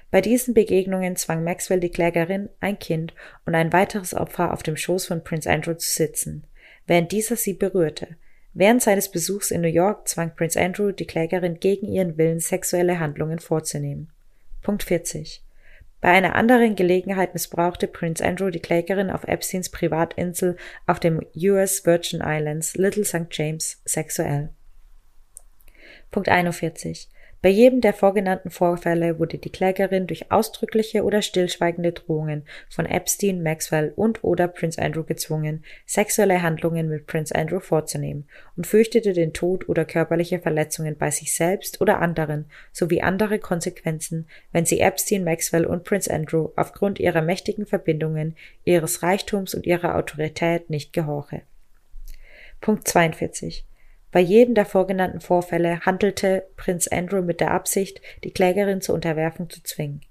Bei 0.09 0.21
diesen 0.21 0.55
Begegnungen 0.55 1.17
zwang 1.17 1.43
Maxwell 1.43 1.81
die 1.81 1.91
Klägerin, 1.91 2.49
ein 2.61 2.79
Kind 2.79 3.13
und 3.45 3.53
ein 3.53 3.71
weiteres 3.71 4.15
Opfer 4.15 4.53
auf 4.53 4.63
dem 4.63 4.75
Schoß 4.75 5.05
von 5.05 5.23
Prince 5.23 5.47
Andrew 5.47 5.75
zu 5.75 5.87
sitzen 5.87 6.46
während 6.87 7.11
dieser 7.11 7.35
sie 7.35 7.53
berührte. 7.53 8.17
Während 8.53 8.81
seines 8.81 9.11
Besuchs 9.11 9.51
in 9.51 9.61
New 9.61 9.67
York 9.67 10.07
zwang 10.07 10.35
Prince 10.35 10.59
Andrew 10.59 10.91
die 10.91 11.05
Klägerin 11.05 11.59
gegen 11.59 11.87
ihren 11.87 12.17
Willen 12.17 12.39
sexuelle 12.39 12.99
Handlungen 12.99 13.37
vorzunehmen. 13.37 14.09
Punkt 14.63 14.83
40. 14.83 15.43
Bei 16.01 16.09
einer 16.09 16.35
anderen 16.35 16.75
Gelegenheit 16.75 17.33
missbrauchte 17.33 17.87
Prince 17.87 18.23
Andrew 18.23 18.49
die 18.49 18.59
Klägerin 18.59 19.09
auf 19.09 19.23
Epsteins 19.25 19.69
Privatinsel 19.69 20.57
auf 20.85 20.99
dem 20.99 21.21
US 21.35 21.85
Virgin 21.85 22.21
Islands 22.23 22.75
Little 22.75 23.05
St. 23.05 23.27
James 23.31 23.81
sexuell. 23.85 24.49
Punkt 26.11 26.29
41. 26.29 27.09
Bei 27.47 27.53
jedem 27.53 27.79
der 27.79 27.93
vorgenannten 27.93 28.49
Vorfälle 28.49 29.19
wurde 29.19 29.37
die 29.37 29.49
Klägerin 29.49 30.05
durch 30.05 30.33
ausdrückliche 30.33 31.05
oder 31.05 31.21
stillschweigende 31.21 31.93
Drohungen 31.93 32.43
von 32.69 32.85
Epstein, 32.85 33.41
Maxwell 33.41 33.93
und 33.95 34.21
oder 34.21 34.49
Prince 34.49 34.81
Andrew 34.81 35.05
gezwungen, 35.05 35.63
sexuelle 35.85 36.41
Handlungen 36.41 36.89
mit 36.89 37.07
Prince 37.07 37.33
Andrew 37.33 37.61
vorzunehmen 37.61 38.27
und 38.57 38.67
fürchtete 38.67 39.13
den 39.13 39.31
Tod 39.31 39.69
oder 39.69 39.85
körperliche 39.85 40.39
Verletzungen 40.39 40.97
bei 40.97 41.09
sich 41.09 41.33
selbst 41.33 41.79
oder 41.79 42.01
anderen 42.01 42.51
sowie 42.73 42.99
andere 42.99 43.39
Konsequenzen, 43.39 44.27
wenn 44.51 44.65
sie 44.65 44.81
Epstein, 44.81 45.23
Maxwell 45.23 45.65
und 45.65 45.85
Prince 45.85 46.13
Andrew 46.13 46.49
aufgrund 46.57 46.99
ihrer 46.99 47.21
mächtigen 47.21 47.65
Verbindungen, 47.65 48.35
ihres 48.65 49.03
Reichtums 49.03 49.55
und 49.55 49.65
ihrer 49.65 49.95
Autorität 49.95 50.69
nicht 50.69 50.91
gehorche. 50.91 51.43
Punkt 52.59 52.89
42. 52.89 53.63
Bei 54.11 54.19
jedem 54.19 54.55
der 54.55 54.65
vorgenannten 54.65 55.19
Vorfälle 55.19 55.81
handelte 55.81 56.47
Prinz 56.55 56.87
Andrew 56.87 57.21
mit 57.21 57.39
der 57.39 57.51
Absicht, 57.51 58.01
die 58.23 58.31
Klägerin 58.31 58.81
zur 58.81 58.95
Unterwerfung 58.95 59.49
zu 59.49 59.61
zwingen. 59.63 60.01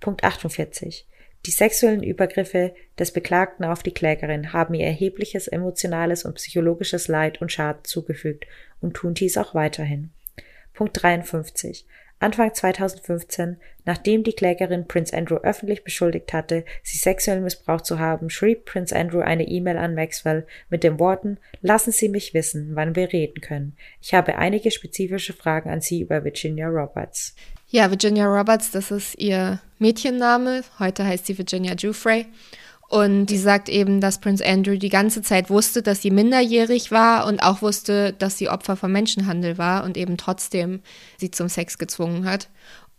Punkt 0.00 0.24
48. 0.24 1.06
Die 1.46 1.50
sexuellen 1.50 2.02
Übergriffe 2.02 2.74
des 2.98 3.12
Beklagten 3.12 3.64
auf 3.64 3.82
die 3.82 3.94
Klägerin 3.94 4.52
haben 4.52 4.74
ihr 4.74 4.86
erhebliches 4.86 5.46
emotionales 5.46 6.24
und 6.24 6.34
psychologisches 6.34 7.08
Leid 7.08 7.40
und 7.40 7.52
Schaden 7.52 7.84
zugefügt 7.84 8.46
und 8.80 8.94
tun 8.94 9.14
dies 9.14 9.38
auch 9.38 9.54
weiterhin. 9.54 10.10
Punkt 10.74 11.00
53. 11.02 11.86
Anfang 12.18 12.54
2015, 12.54 13.58
nachdem 13.84 14.24
die 14.24 14.32
Klägerin 14.32 14.88
Prince 14.88 15.14
Andrew 15.14 15.36
öffentlich 15.36 15.84
beschuldigt 15.84 16.32
hatte, 16.32 16.64
sie 16.82 16.96
sexuell 16.96 17.40
missbraucht 17.40 17.84
zu 17.84 17.98
haben, 17.98 18.30
schrieb 18.30 18.64
Prince 18.64 18.96
Andrew 18.96 19.20
eine 19.20 19.46
E-Mail 19.46 19.76
an 19.76 19.94
Maxwell 19.94 20.46
mit 20.70 20.82
den 20.82 20.98
Worten 20.98 21.38
Lassen 21.60 21.92
Sie 21.92 22.08
mich 22.08 22.32
wissen, 22.32 22.70
wann 22.74 22.96
wir 22.96 23.12
reden 23.12 23.40
können. 23.40 23.76
Ich 24.00 24.14
habe 24.14 24.38
einige 24.38 24.70
spezifische 24.70 25.32
Fragen 25.32 25.68
an 25.68 25.80
Sie 25.80 26.00
über 26.00 26.24
Virginia 26.24 26.68
Roberts. 26.68 27.34
Ja, 27.68 27.90
Virginia 27.90 28.26
Roberts, 28.26 28.70
das 28.70 28.90
ist 28.90 29.18
ihr 29.18 29.60
Mädchenname. 29.78 30.62
Heute 30.78 31.04
heißt 31.04 31.26
sie 31.26 31.36
Virginia 31.36 31.74
Giuffre. 31.74 32.24
Und 32.88 33.26
die 33.26 33.38
sagt 33.38 33.68
eben, 33.68 34.00
dass 34.00 34.20
Prince 34.20 34.44
Andrew 34.46 34.76
die 34.76 34.90
ganze 34.90 35.20
Zeit 35.20 35.50
wusste, 35.50 35.82
dass 35.82 36.02
sie 36.02 36.12
minderjährig 36.12 36.92
war 36.92 37.26
und 37.26 37.40
auch 37.40 37.60
wusste, 37.60 38.12
dass 38.12 38.38
sie 38.38 38.48
Opfer 38.48 38.76
von 38.76 38.92
Menschenhandel 38.92 39.58
war 39.58 39.84
und 39.84 39.96
eben 39.96 40.16
trotzdem 40.16 40.80
sie 41.16 41.32
zum 41.32 41.48
Sex 41.48 41.78
gezwungen 41.78 42.24
hat. 42.26 42.48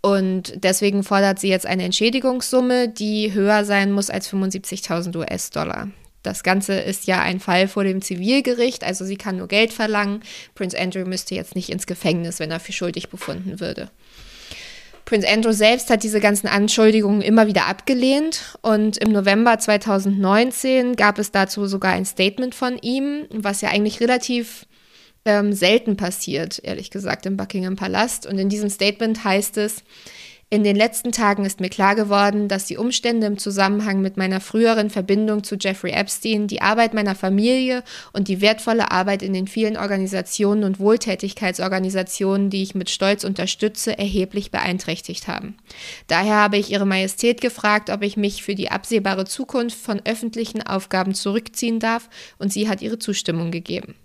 Und 0.01 0.63
deswegen 0.63 1.03
fordert 1.03 1.39
sie 1.39 1.49
jetzt 1.49 1.65
eine 1.65 1.83
Entschädigungssumme, 1.83 2.89
die 2.89 3.33
höher 3.33 3.65
sein 3.65 3.91
muss 3.91 4.09
als 4.09 4.31
75.000 4.31 5.15
US-Dollar. 5.15 5.89
Das 6.21 6.43
Ganze 6.43 6.73
ist 6.73 7.07
ja 7.07 7.21
ein 7.21 7.39
Fall 7.39 7.69
vor 7.69 7.85
dem 7.85 8.01
Zivilgericht, 8.01 8.83
also 8.83 9.05
sie 9.05 9.15
kann 9.15 9.37
nur 9.37 9.47
Geld 9.47 9.71
verlangen. 9.71 10.21
Prince 10.55 10.77
Andrew 10.77 11.05
müsste 11.05 11.35
jetzt 11.35 11.55
nicht 11.55 11.69
ins 11.69 11.87
Gefängnis, 11.87 12.39
wenn 12.39 12.51
er 12.51 12.59
für 12.59 12.73
schuldig 12.73 13.09
befunden 13.09 13.61
würde. 13.61 13.89
Prince 15.07 15.25
Andrew 15.25 15.53
selbst 15.53 15.89
hat 15.89 16.03
diese 16.03 16.19
ganzen 16.19 16.47
Anschuldigungen 16.47 17.21
immer 17.21 17.47
wieder 17.47 17.67
abgelehnt 17.67 18.57
und 18.61 18.97
im 18.97 19.13
November 19.13 19.57
2019 19.57 20.97
gab 20.97 21.17
es 21.17 21.31
dazu 21.31 21.65
sogar 21.65 21.93
ein 21.93 22.03
Statement 22.03 22.53
von 22.53 22.77
ihm, 22.81 23.25
was 23.31 23.61
ja 23.61 23.69
eigentlich 23.69 24.01
relativ 24.01 24.65
ähm, 25.23 25.53
selten 25.53 25.95
passiert, 25.95 26.59
ehrlich 26.61 26.91
gesagt, 26.91 27.25
im 27.25 27.37
Buckingham 27.37 27.77
Palast. 27.77 28.25
Und 28.25 28.37
in 28.37 28.49
diesem 28.49 28.69
Statement 28.69 29.23
heißt 29.23 29.55
es, 29.57 29.85
in 30.49 30.63
den 30.63 30.77
letzten 30.77 31.11
Tagen 31.11 31.43
ist 31.43 31.59
mir 31.59 31.67
klar 31.67 31.93
geworden, 31.93 32.47
dass 32.47 32.63
die 32.63 32.77
Umstände 32.77 33.27
im 33.27 33.37
Zusammenhang 33.37 34.01
mit 34.01 34.15
meiner 34.15 34.39
früheren 34.39 34.89
Verbindung 34.89 35.43
zu 35.43 35.55
Jeffrey 35.55 35.91
Epstein, 35.91 36.47
die 36.47 36.61
Arbeit 36.61 36.93
meiner 36.93 37.15
Familie 37.15 37.83
und 38.13 38.29
die 38.29 38.39
wertvolle 38.39 38.89
Arbeit 38.89 39.23
in 39.23 39.33
den 39.33 39.47
vielen 39.47 39.75
Organisationen 39.75 40.63
und 40.63 40.79
Wohltätigkeitsorganisationen, 40.79 42.49
die 42.49 42.63
ich 42.63 42.75
mit 42.75 42.89
Stolz 42.89 43.25
unterstütze, 43.25 43.97
erheblich 43.97 44.49
beeinträchtigt 44.49 45.27
haben. 45.27 45.57
Daher 46.07 46.35
habe 46.35 46.55
ich 46.55 46.71
Ihre 46.71 46.85
Majestät 46.85 47.41
gefragt, 47.41 47.89
ob 47.89 48.01
ich 48.01 48.15
mich 48.15 48.41
für 48.41 48.55
die 48.55 48.71
absehbare 48.71 49.25
Zukunft 49.25 49.77
von 49.77 50.01
öffentlichen 50.05 50.65
Aufgaben 50.65 51.13
zurückziehen 51.13 51.81
darf, 51.81 52.09
und 52.39 52.53
sie 52.53 52.69
hat 52.69 52.81
ihre 52.81 52.99
Zustimmung 52.99 53.51
gegeben. 53.51 53.95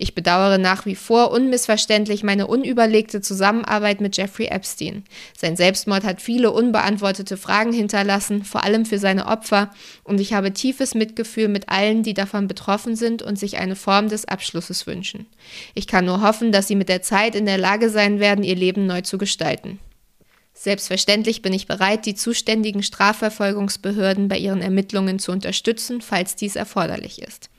Ich 0.00 0.14
bedauere 0.14 0.58
nach 0.58 0.86
wie 0.86 0.94
vor 0.94 1.32
unmissverständlich 1.32 2.22
meine 2.22 2.46
unüberlegte 2.46 3.20
Zusammenarbeit 3.20 4.00
mit 4.00 4.16
Jeffrey 4.16 4.46
Epstein. 4.46 5.02
Sein 5.36 5.56
Selbstmord 5.56 6.04
hat 6.04 6.22
viele 6.22 6.52
unbeantwortete 6.52 7.36
Fragen 7.36 7.72
hinterlassen, 7.72 8.44
vor 8.44 8.62
allem 8.62 8.86
für 8.86 9.00
seine 9.00 9.26
Opfer, 9.26 9.70
und 10.04 10.20
ich 10.20 10.34
habe 10.34 10.52
tiefes 10.52 10.94
Mitgefühl 10.94 11.48
mit 11.48 11.68
allen, 11.68 12.04
die 12.04 12.14
davon 12.14 12.46
betroffen 12.46 12.94
sind 12.94 13.22
und 13.22 13.40
sich 13.40 13.58
eine 13.58 13.74
Form 13.74 14.08
des 14.08 14.24
Abschlusses 14.24 14.86
wünschen. 14.86 15.26
Ich 15.74 15.88
kann 15.88 16.04
nur 16.04 16.22
hoffen, 16.22 16.52
dass 16.52 16.68
sie 16.68 16.76
mit 16.76 16.88
der 16.88 17.02
Zeit 17.02 17.34
in 17.34 17.44
der 17.44 17.58
Lage 17.58 17.90
sein 17.90 18.20
werden, 18.20 18.44
ihr 18.44 18.56
Leben 18.56 18.86
neu 18.86 19.00
zu 19.00 19.18
gestalten. 19.18 19.80
Selbstverständlich 20.54 21.42
bin 21.42 21.52
ich 21.52 21.66
bereit, 21.66 22.06
die 22.06 22.14
zuständigen 22.14 22.84
Strafverfolgungsbehörden 22.84 24.28
bei 24.28 24.38
ihren 24.38 24.62
Ermittlungen 24.62 25.18
zu 25.18 25.32
unterstützen, 25.32 26.00
falls 26.00 26.36
dies 26.36 26.54
erforderlich 26.54 27.20
ist. 27.20 27.50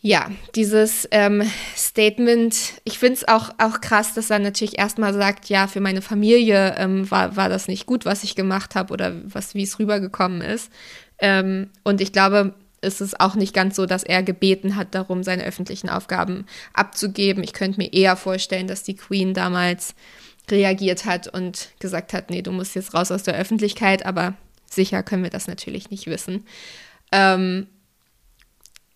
Ja, 0.00 0.30
dieses 0.54 1.08
ähm, 1.10 1.42
Statement, 1.76 2.54
ich 2.84 3.00
finde 3.00 3.14
es 3.14 3.26
auch, 3.26 3.50
auch 3.58 3.80
krass, 3.80 4.14
dass 4.14 4.30
er 4.30 4.38
natürlich 4.38 4.78
erstmal 4.78 5.12
sagt, 5.12 5.48
ja, 5.48 5.66
für 5.66 5.80
meine 5.80 6.02
Familie 6.02 6.76
ähm, 6.78 7.10
war, 7.10 7.34
war 7.34 7.48
das 7.48 7.66
nicht 7.66 7.86
gut, 7.86 8.04
was 8.04 8.22
ich 8.22 8.36
gemacht 8.36 8.76
habe 8.76 8.92
oder 8.92 9.12
wie 9.24 9.62
es 9.62 9.78
rübergekommen 9.80 10.40
ist. 10.40 10.70
Ähm, 11.18 11.70
und 11.82 12.00
ich 12.00 12.12
glaube, 12.12 12.54
es 12.80 13.00
ist 13.00 13.18
auch 13.18 13.34
nicht 13.34 13.52
ganz 13.54 13.74
so, 13.74 13.86
dass 13.86 14.04
er 14.04 14.22
gebeten 14.22 14.76
hat, 14.76 14.94
darum 14.94 15.24
seine 15.24 15.44
öffentlichen 15.44 15.88
Aufgaben 15.88 16.46
abzugeben. 16.74 17.42
Ich 17.42 17.52
könnte 17.52 17.78
mir 17.78 17.92
eher 17.92 18.14
vorstellen, 18.14 18.68
dass 18.68 18.84
die 18.84 18.94
Queen 18.94 19.34
damals 19.34 19.96
reagiert 20.48 21.06
hat 21.06 21.26
und 21.26 21.70
gesagt 21.80 22.12
hat, 22.12 22.30
nee, 22.30 22.42
du 22.42 22.52
musst 22.52 22.76
jetzt 22.76 22.94
raus 22.94 23.10
aus 23.10 23.24
der 23.24 23.34
Öffentlichkeit, 23.34 24.06
aber 24.06 24.34
sicher 24.70 25.02
können 25.02 25.24
wir 25.24 25.30
das 25.30 25.48
natürlich 25.48 25.90
nicht 25.90 26.06
wissen. 26.06 26.44
Ähm, 27.10 27.66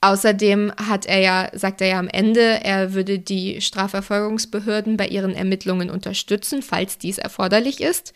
Außerdem 0.05 0.73
hat 0.77 1.07
er 1.07 1.21
ja, 1.21 1.49
sagt 1.53 1.81
er 1.81 1.87
ja 1.87 1.99
am 2.01 2.09
Ende, 2.09 2.65
er 2.65 2.93
würde 2.93 3.21
die 3.21 3.61
Strafverfolgungsbehörden 3.61 4.97
bei 4.97 5.07
ihren 5.07 5.33
Ermittlungen 5.33 5.91
unterstützen, 5.91 6.61
falls 6.61 6.99
dies 6.99 7.19
erforderlich 7.19 7.81
ist. 7.81 8.13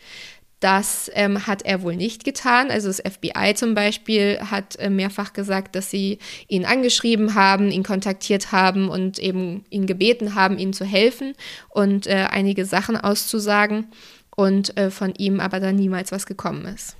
Das 0.59 1.09
ähm, 1.13 1.47
hat 1.47 1.61
er 1.61 1.83
wohl 1.83 1.95
nicht 1.95 2.25
getan. 2.25 2.71
Also 2.71 2.89
das 2.89 2.99
FBI 2.99 3.53
zum 3.55 3.73
Beispiel 3.73 4.37
hat 4.51 4.75
äh, 4.79 4.89
mehrfach 4.89 5.31
gesagt, 5.31 5.75
dass 5.75 5.89
sie 5.89 6.19
ihn 6.49 6.65
angeschrieben 6.65 7.35
haben, 7.35 7.71
ihn 7.71 7.83
kontaktiert 7.83 8.51
haben 8.51 8.89
und 8.89 9.17
eben 9.17 9.63
ihn 9.69 9.85
gebeten 9.85 10.35
haben, 10.35 10.57
ihnen 10.57 10.73
zu 10.73 10.83
helfen 10.83 11.35
und 11.69 12.05
äh, 12.05 12.27
einige 12.29 12.65
Sachen 12.65 12.97
auszusagen 12.97 13.87
und 14.35 14.75
äh, 14.77 14.91
von 14.91 15.13
ihm 15.15 15.39
aber 15.39 15.61
dann 15.61 15.77
niemals 15.77 16.11
was 16.11 16.25
gekommen 16.25 16.65
ist. 16.65 16.97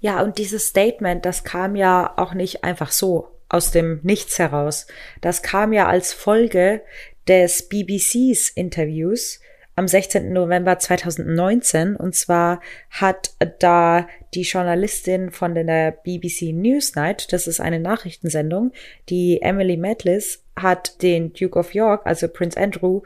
Ja, 0.00 0.20
und 0.20 0.38
dieses 0.38 0.66
Statement, 0.66 1.24
das 1.24 1.44
kam 1.44 1.76
ja 1.76 2.12
auch 2.16 2.34
nicht 2.34 2.64
einfach 2.64 2.90
so 2.90 3.33
aus 3.54 3.70
dem 3.70 4.00
Nichts 4.02 4.38
heraus. 4.38 4.86
Das 5.20 5.42
kam 5.42 5.72
ja 5.72 5.86
als 5.86 6.12
Folge 6.12 6.82
des 7.28 7.68
BBCs 7.68 8.50
Interviews 8.50 9.40
am 9.76 9.88
16. 9.88 10.32
November 10.32 10.78
2019. 10.78 11.96
Und 11.96 12.14
zwar 12.14 12.60
hat 12.90 13.30
da 13.60 14.08
die 14.34 14.42
Journalistin 14.42 15.30
von 15.30 15.54
der 15.54 15.92
BBC 15.92 16.52
Newsnight, 16.52 17.32
das 17.32 17.46
ist 17.46 17.60
eine 17.60 17.80
Nachrichtensendung, 17.80 18.72
die 19.08 19.40
Emily 19.40 19.76
Medlis, 19.76 20.42
hat 20.56 21.02
den 21.02 21.32
Duke 21.32 21.58
of 21.58 21.74
York, 21.74 22.06
also 22.06 22.28
Prince 22.28 22.60
Andrew, 22.60 23.02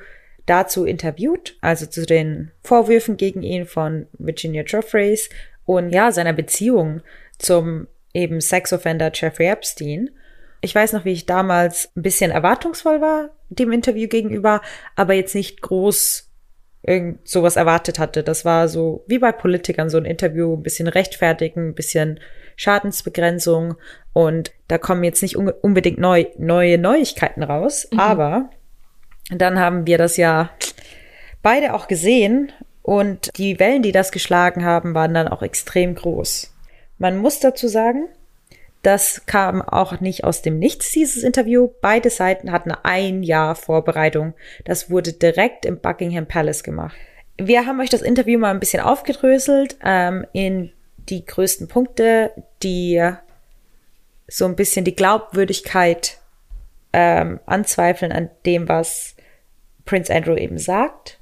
dazu 0.47 0.87
interviewt, 0.87 1.57
also 1.61 1.85
zu 1.85 2.07
den 2.07 2.51
Vorwürfen 2.63 3.19
gegen 3.19 3.43
ihn 3.43 3.67
von 3.67 4.07
Virginia 4.15 4.65
Jeffreys 4.67 5.29
und 5.67 5.91
ja, 5.91 6.11
seiner 6.11 6.33
Beziehung 6.33 7.03
zum 7.39 7.87
eben 8.15 8.41
Sexoffender 8.41 9.11
Jeffrey 9.15 9.47
Epstein. 9.47 10.11
Ich 10.61 10.75
weiß 10.75 10.93
noch, 10.93 11.05
wie 11.05 11.13
ich 11.13 11.27
damals 11.27 11.91
ein 11.97 12.03
bisschen 12.03 12.31
erwartungsvoll 12.31 13.01
war 13.01 13.31
dem 13.49 13.73
Interview 13.73 14.09
gegenüber, 14.09 14.61
aber 14.97 15.15
jetzt 15.15 15.35
nicht 15.35 15.63
groß 15.63 16.31
irgend 16.83 17.27
sowas 17.27 17.57
erwartet 17.57 17.99
hatte. 17.99 18.23
Das 18.23 18.45
war 18.45 18.69
so 18.69 19.05
wie 19.07 19.19
bei 19.19 19.33
Politikern 19.33 19.91
so 19.91 19.99
ein 19.99 20.05
Interview, 20.05 20.55
ein 20.55 20.63
bisschen 20.63 20.89
rechtfertigen, 20.89 21.69
ein 21.69 21.75
bisschen 21.75 22.21
Schadensbegrenzung 22.57 23.75
und 24.13 24.53
da 24.69 24.79
kommen 24.79 25.05
jetzt 25.05 25.23
nicht 25.23 25.37
unbedingt 25.37 25.99
neu, 25.99 26.27
neue 26.39 26.79
Neuigkeiten 26.79 27.43
raus, 27.43 27.89
mhm. 27.91 28.01
aber 28.01 28.51
dann 29.31 29.59
haben 29.59 29.87
wir 29.87 29.99
das 29.99 30.17
ja 30.17 30.51
beide 31.43 31.75
auch 31.75 31.89
gesehen 31.89 32.53
und 32.83 33.37
die 33.37 33.61
Wellen, 33.61 33.83
die 33.83 33.93
das 33.93 34.13
geschlagen 34.13 34.65
haben, 34.65 34.95
waren 34.95 35.15
dann 35.15 35.29
auch 35.29 35.43
extrem 35.43 35.95
groß. 35.95 36.55
Man 36.97 37.19
muss 37.19 37.39
dazu 37.39 37.69
sagen, 37.69 38.09
das 38.83 39.27
kam 39.27 39.61
auch 39.61 40.01
nicht 40.01 40.25
aus 40.25 40.43
dem 40.43 40.59
Nichts, 40.59 40.93
dieses 40.93 41.23
Interview. 41.23 41.69
Beide 41.81 42.11
Seiten 42.11 42.53
hatten 42.53 42.71
ein 42.71 43.23
Jahr 43.23 43.55
Vorbereitung. 43.55 44.35
Das 44.65 44.91
wurde 44.91 45.13
direkt 45.13 45.67
im 45.67 45.81
Buckingham 45.81 46.27
Palace 46.27 46.63
gemacht. 46.63 46.97
Wir 47.37 47.67
haben 47.67 47.81
euch 47.81 47.91
das 47.91 48.03
Interview 48.03 48.39
mal 48.39 48.51
ein 48.51 48.61
bisschen 48.61 48.83
aufgedröselt 48.83 49.77
ähm, 49.85 50.27
in 50.33 50.73
die 51.09 51.25
größten 51.25 51.69
Punkte, 51.69 52.33
die 52.63 53.03
so 54.29 54.45
ein 54.45 54.57
bisschen 54.57 54.85
die 54.85 54.95
Glaubwürdigkeit 54.95 56.19
ähm, 56.93 57.41
anzweifeln 57.47 58.13
an 58.13 58.31
dem, 58.45 58.69
was 58.69 59.17
Prince 59.85 60.15
Andrew 60.15 60.37
eben 60.37 60.59
sagt. 60.59 61.18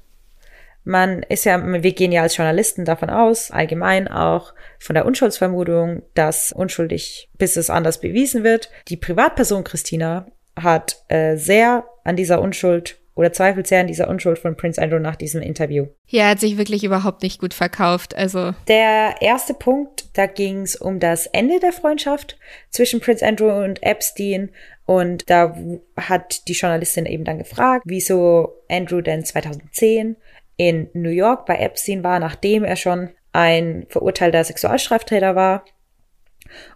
Man 0.87 1.21
ist 1.23 1.43
ja, 1.43 1.61
wir 1.61 1.91
gehen 1.91 2.13
ja 2.13 2.21
als 2.21 2.37
Journalisten 2.37 2.85
davon 2.85 3.09
aus, 3.09 3.51
allgemein 3.51 4.07
auch 4.07 4.53
von 4.79 4.93
der 4.93 5.05
Unschuldsvermutung, 5.05 6.03
dass 6.13 6.53
unschuldig, 6.53 7.29
bis 7.37 7.57
es 7.57 7.69
anders 7.69 7.99
bewiesen 7.99 8.45
wird. 8.45 8.69
Die 8.87 8.95
Privatperson 8.95 9.65
Christina 9.65 10.27
hat 10.55 11.03
äh, 11.09 11.35
sehr 11.35 11.83
an 12.05 12.15
dieser 12.15 12.41
Unschuld 12.41 12.99
oder 13.15 13.33
zweifelt 13.33 13.67
sehr 13.67 13.81
an 13.81 13.87
dieser 13.87 14.07
Unschuld 14.07 14.39
von 14.39 14.55
Prince 14.55 14.81
Andrew 14.81 14.99
nach 14.99 15.17
diesem 15.17 15.41
Interview. 15.41 15.87
Ja, 16.05 16.23
er 16.23 16.29
hat 16.29 16.39
sich 16.39 16.57
wirklich 16.57 16.85
überhaupt 16.85 17.21
nicht 17.23 17.41
gut 17.41 17.53
verkauft. 17.53 18.15
Also 18.15 18.53
der 18.69 19.15
erste 19.19 19.55
Punkt, 19.55 20.05
da 20.13 20.25
ging 20.25 20.61
es 20.61 20.77
um 20.77 20.99
das 20.99 21.25
Ende 21.25 21.59
der 21.59 21.73
Freundschaft 21.73 22.37
zwischen 22.69 23.01
Prince 23.01 23.25
Andrew 23.25 23.51
und 23.51 23.83
Epstein. 23.83 24.51
Und 24.85 25.29
da 25.29 25.57
hat 25.97 26.47
die 26.47 26.53
Journalistin 26.53 27.05
eben 27.05 27.25
dann 27.25 27.39
gefragt, 27.39 27.83
wieso 27.85 28.53
Andrew 28.69 29.01
denn 29.01 29.25
2010 29.25 30.15
in 30.57 30.89
New 30.93 31.09
York 31.09 31.45
bei 31.45 31.57
Epstein 31.57 32.03
war, 32.03 32.19
nachdem 32.19 32.63
er 32.63 32.75
schon 32.75 33.09
ein 33.31 33.85
verurteilter 33.89 34.43
Sexualstraftäter 34.43 35.35
war. 35.35 35.63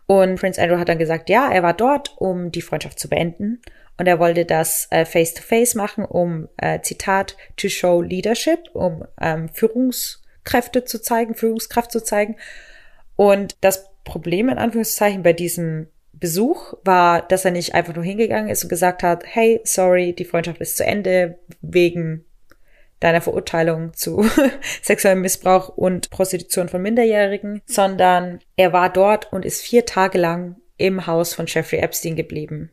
Und 0.06 0.40
Prince 0.40 0.62
Andrew 0.62 0.78
hat 0.78 0.90
dann 0.90 1.00
gesagt, 1.00 1.30
ja, 1.30 1.52
er 1.52 1.64
war 1.64 1.74
dort, 1.74 2.16
um 2.18 2.52
die 2.52 2.62
Freundschaft 2.62 3.00
zu 3.00 3.10
beenden. 3.10 3.62
Und 3.98 4.08
er 4.08 4.20
wollte 4.20 4.46
das 4.46 4.88
äh, 4.92 5.06
face-to-face 5.06 5.76
machen, 5.76 6.06
um, 6.06 6.48
äh, 6.58 6.82
Zitat, 6.82 7.36
to 7.58 7.70
show 7.70 8.02
leadership, 8.02 8.70
um 8.74 9.06
ähm, 9.20 9.50
Führungskräfte 9.50 10.86
zu 10.86 11.02
zeigen, 11.02 11.36
Führungskraft 11.36 11.92
zu 11.92 12.04
zeigen. 12.04 12.36
Und 13.16 13.56
das 13.62 13.90
Problem 14.04 14.50
in 14.50 14.58
Anführungszeichen 14.58 15.24
bei 15.24 15.34
diesem 15.34 15.88
Besuch 16.14 16.74
war, 16.84 17.22
dass 17.22 17.46
er 17.46 17.52
nicht 17.52 17.74
einfach 17.74 17.96
nur 17.96 18.04
hingegangen 18.04 18.50
ist 18.50 18.64
und 18.64 18.70
gesagt 18.70 19.04
hat, 19.04 19.24
hey, 19.26 19.62
sorry, 19.64 20.14
die 20.14 20.26
Freundschaft 20.26 20.62
ist 20.62 20.78
zu 20.78 20.86
Ende 20.86 21.40
wegen 21.62 22.26
deiner 23.02 23.20
Verurteilung 23.20 23.94
zu 23.94 24.26
sexuellem 24.82 25.22
Missbrauch 25.22 25.68
und 25.68 26.10
Prostitution 26.10 26.70
von 26.70 26.82
Minderjährigen, 26.82 27.62
sondern 27.66 28.40
er 28.56 28.72
war 28.72 28.90
dort 28.90 29.34
und 29.34 29.44
ist 29.44 29.62
vier 29.62 29.86
Tage 29.86 30.18
lang 30.18 30.56
im 30.78 31.06
Haus 31.06 31.34
von 31.34 31.48
Jeffrey 31.48 31.80
Epstein 31.80 32.16
geblieben 32.16 32.72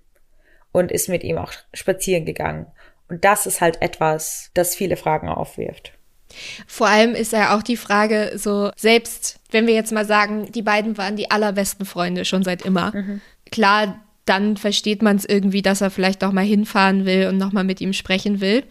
und 0.70 0.92
ist 0.92 1.08
mit 1.08 1.24
ihm 1.24 1.38
auch 1.38 1.52
spazieren 1.74 2.24
gegangen. 2.24 2.66
Und 3.08 3.24
das 3.24 3.46
ist 3.46 3.60
halt 3.60 3.82
etwas, 3.82 4.50
das 4.54 4.76
viele 4.76 4.96
Fragen 4.96 5.28
aufwirft. 5.28 5.92
Vor 6.66 6.88
allem 6.88 7.14
ist 7.14 7.32
ja 7.32 7.56
auch 7.56 7.62
die 7.62 7.78
Frage 7.78 8.32
so, 8.36 8.70
selbst 8.76 9.40
wenn 9.50 9.66
wir 9.66 9.74
jetzt 9.74 9.92
mal 9.92 10.04
sagen, 10.04 10.52
die 10.52 10.62
beiden 10.62 10.98
waren 10.98 11.16
die 11.16 11.30
allerbesten 11.30 11.86
Freunde 11.86 12.26
schon 12.26 12.44
seit 12.44 12.62
immer. 12.62 12.94
Mhm. 12.94 13.22
Klar, 13.50 14.04
dann 14.28 14.56
versteht 14.56 15.02
man 15.02 15.16
es 15.16 15.24
irgendwie, 15.24 15.62
dass 15.62 15.80
er 15.80 15.90
vielleicht 15.90 16.22
auch 16.24 16.32
mal 16.32 16.44
hinfahren 16.44 17.04
will 17.06 17.28
und 17.28 17.38
nochmal 17.38 17.64
mit 17.64 17.80
ihm 17.80 17.92
sprechen 17.92 18.40
will. 18.40 18.64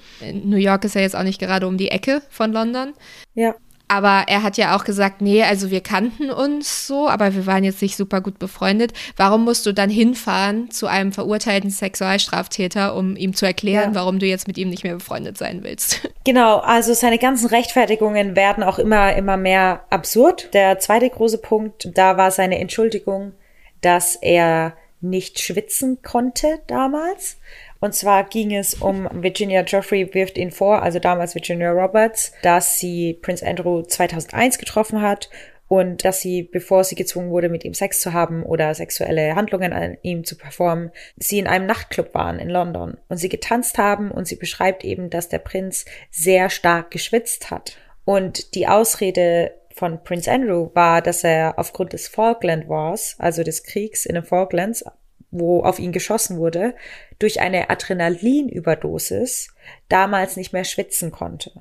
New 0.43 0.57
York 0.57 0.83
ist 0.85 0.95
ja 0.95 1.01
jetzt 1.01 1.15
auch 1.15 1.23
nicht 1.23 1.39
gerade 1.39 1.67
um 1.67 1.77
die 1.77 1.89
Ecke 1.89 2.21
von 2.29 2.51
London. 2.51 2.93
Ja. 3.33 3.55
Aber 3.89 4.25
er 4.27 4.43
hat 4.43 4.57
ja 4.57 4.75
auch 4.75 4.83
gesagt, 4.83 5.21
nee, 5.21 5.43
also 5.43 5.71
wir 5.71 5.79
kannten 5.79 6.29
uns 6.29 6.87
so, 6.87 7.07
aber 7.07 7.33
wir 7.33 7.45
waren 7.45 7.63
jetzt 7.63 7.81
nicht 7.81 7.95
super 7.95 8.19
gut 8.19 8.37
befreundet. 8.37 8.91
Warum 9.15 9.45
musst 9.45 9.65
du 9.65 9.73
dann 9.73 9.89
hinfahren 9.89 10.69
zu 10.71 10.87
einem 10.87 11.13
verurteilten 11.13 11.69
Sexualstraftäter, 11.69 12.95
um 12.95 13.15
ihm 13.15 13.33
zu 13.33 13.45
erklären, 13.45 13.93
ja. 13.93 13.95
warum 13.95 14.19
du 14.19 14.25
jetzt 14.25 14.45
mit 14.45 14.57
ihm 14.57 14.69
nicht 14.69 14.83
mehr 14.83 14.95
befreundet 14.95 15.37
sein 15.37 15.63
willst? 15.63 16.01
Genau, 16.27 16.57
also 16.57 16.93
seine 16.93 17.19
ganzen 17.19 17.47
Rechtfertigungen 17.47 18.35
werden 18.35 18.61
auch 18.61 18.79
immer, 18.79 19.15
immer 19.15 19.37
mehr 19.37 19.85
absurd. 19.89 20.53
Der 20.53 20.77
zweite 20.77 21.09
große 21.09 21.37
Punkt, 21.37 21.89
da 21.95 22.17
war 22.17 22.31
seine 22.31 22.59
Entschuldigung, 22.59 23.31
dass 23.79 24.17
er 24.17 24.73
nicht 25.01 25.39
schwitzen 25.39 26.01
konnte 26.01 26.59
damals. 26.67 27.37
Und 27.79 27.93
zwar 27.93 28.23
ging 28.23 28.55
es 28.55 28.73
um 28.73 29.07
Virginia 29.11 29.61
Joffrey 29.61 30.13
wirft 30.13 30.37
ihn 30.37 30.51
vor, 30.51 30.81
also 30.81 30.99
damals 30.99 31.35
Virginia 31.35 31.71
Roberts, 31.71 32.31
dass 32.41 32.79
sie 32.79 33.13
Prince 33.21 33.45
Andrew 33.45 33.83
2001 33.83 34.57
getroffen 34.57 35.01
hat 35.01 35.29
und 35.67 36.05
dass 36.05 36.21
sie, 36.21 36.43
bevor 36.43 36.83
sie 36.83 36.95
gezwungen 36.95 37.29
wurde, 37.29 37.49
mit 37.49 37.65
ihm 37.65 37.73
Sex 37.73 37.99
zu 37.99 38.13
haben 38.13 38.43
oder 38.43 38.73
sexuelle 38.73 39.35
Handlungen 39.35 39.73
an 39.73 39.97
ihm 40.01 40.23
zu 40.23 40.37
performen, 40.37 40.91
sie 41.17 41.39
in 41.39 41.47
einem 41.47 41.65
Nachtclub 41.65 42.13
waren 42.13 42.39
in 42.39 42.49
London 42.49 42.97
und 43.09 43.17
sie 43.17 43.29
getanzt 43.29 43.77
haben 43.77 44.09
und 44.09 44.27
sie 44.27 44.37
beschreibt 44.37 44.83
eben, 44.83 45.09
dass 45.09 45.29
der 45.29 45.39
Prinz 45.39 45.85
sehr 46.09 46.49
stark 46.49 46.91
geschwitzt 46.91 47.51
hat. 47.51 47.77
Und 48.05 48.55
die 48.55 48.67
Ausrede 48.67 49.51
von 49.77 50.03
Prince 50.03 50.31
Andrew 50.31 50.69
war, 50.73 51.01
dass 51.01 51.23
er 51.23 51.57
aufgrund 51.57 51.93
des 51.93 52.07
Falkland 52.07 52.67
Wars, 52.67 53.15
also 53.19 53.43
des 53.43 53.63
Kriegs 53.63 54.05
in 54.05 54.15
den 54.15 54.23
Falklands, 54.23 54.83
wo 55.31 55.61
auf 55.61 55.79
ihn 55.79 55.91
geschossen 55.91 56.37
wurde, 56.37 56.75
durch 57.19 57.39
eine 57.39 57.69
Adrenalinüberdosis 57.69 59.53
damals 59.89 60.37
nicht 60.37 60.53
mehr 60.53 60.63
schwitzen 60.63 61.11
konnte. 61.11 61.51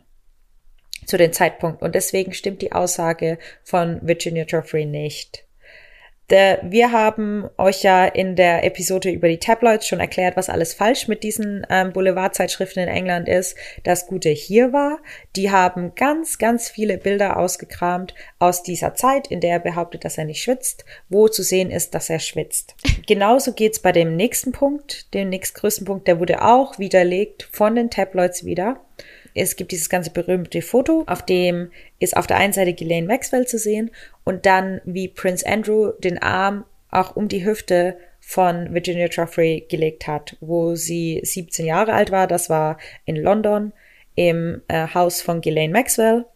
Zu 1.04 1.16
dem 1.16 1.32
Zeitpunkt. 1.32 1.82
Und 1.82 1.94
deswegen 1.94 2.32
stimmt 2.32 2.62
die 2.62 2.72
Aussage 2.72 3.38
von 3.62 4.00
Virginia 4.02 4.44
Joffrey 4.44 4.86
nicht. 4.86 5.45
Wir 6.28 6.90
haben 6.90 7.48
euch 7.56 7.84
ja 7.84 8.04
in 8.04 8.34
der 8.34 8.64
Episode 8.64 9.10
über 9.10 9.28
die 9.28 9.38
Tabloids 9.38 9.86
schon 9.86 10.00
erklärt, 10.00 10.36
was 10.36 10.48
alles 10.48 10.74
falsch 10.74 11.06
mit 11.06 11.22
diesen 11.22 11.64
ähm, 11.70 11.92
Boulevardzeitschriften 11.92 12.82
in 12.82 12.88
England 12.88 13.28
ist. 13.28 13.56
Das 13.84 14.08
Gute 14.08 14.30
hier 14.30 14.72
war, 14.72 14.98
die 15.36 15.52
haben 15.52 15.94
ganz, 15.94 16.38
ganz 16.38 16.68
viele 16.68 16.98
Bilder 16.98 17.36
ausgekramt 17.36 18.12
aus 18.40 18.64
dieser 18.64 18.94
Zeit, 18.94 19.28
in 19.28 19.40
der 19.40 19.52
er 19.52 19.60
behauptet, 19.60 20.04
dass 20.04 20.18
er 20.18 20.24
nicht 20.24 20.42
schwitzt, 20.42 20.84
wo 21.08 21.28
zu 21.28 21.44
sehen 21.44 21.70
ist, 21.70 21.94
dass 21.94 22.10
er 22.10 22.18
schwitzt. 22.18 22.74
Genauso 23.06 23.52
geht's 23.52 23.78
bei 23.78 23.92
dem 23.92 24.16
nächsten 24.16 24.50
Punkt, 24.50 25.14
dem 25.14 25.28
nächstgrößten 25.28 25.86
Punkt, 25.86 26.08
der 26.08 26.18
wurde 26.18 26.42
auch 26.42 26.80
widerlegt 26.80 27.48
von 27.52 27.76
den 27.76 27.88
Tabloids 27.88 28.44
wieder 28.44 28.80
es 29.36 29.56
gibt 29.56 29.70
dieses 29.72 29.90
ganze 29.90 30.10
berühmte 30.10 30.62
Foto, 30.62 31.04
auf 31.06 31.22
dem 31.22 31.70
ist 31.98 32.16
auf 32.16 32.26
der 32.26 32.38
einen 32.38 32.54
Seite 32.54 32.72
Ghislaine 32.72 33.06
Maxwell 33.06 33.46
zu 33.46 33.58
sehen 33.58 33.90
und 34.26 34.44
dann 34.44 34.82
wie 34.84 35.08
Prince 35.08 35.46
Andrew 35.46 35.92
den 35.92 36.20
Arm 36.20 36.66
auch 36.90 37.16
um 37.16 37.28
die 37.28 37.46
Hüfte 37.46 37.96
von 38.20 38.74
Virginia 38.74 39.06
Joffrey 39.06 39.64
gelegt 39.70 40.06
hat, 40.06 40.36
wo 40.40 40.74
sie 40.74 41.20
17 41.22 41.64
Jahre 41.64 41.94
alt 41.94 42.10
war. 42.10 42.26
Das 42.26 42.50
war 42.50 42.76
in 43.04 43.16
London 43.16 43.72
im 44.16 44.62
äh, 44.68 44.88
Haus 44.92 45.22
von 45.22 45.40
Ghislaine 45.40 45.72
Maxwell. 45.72 46.26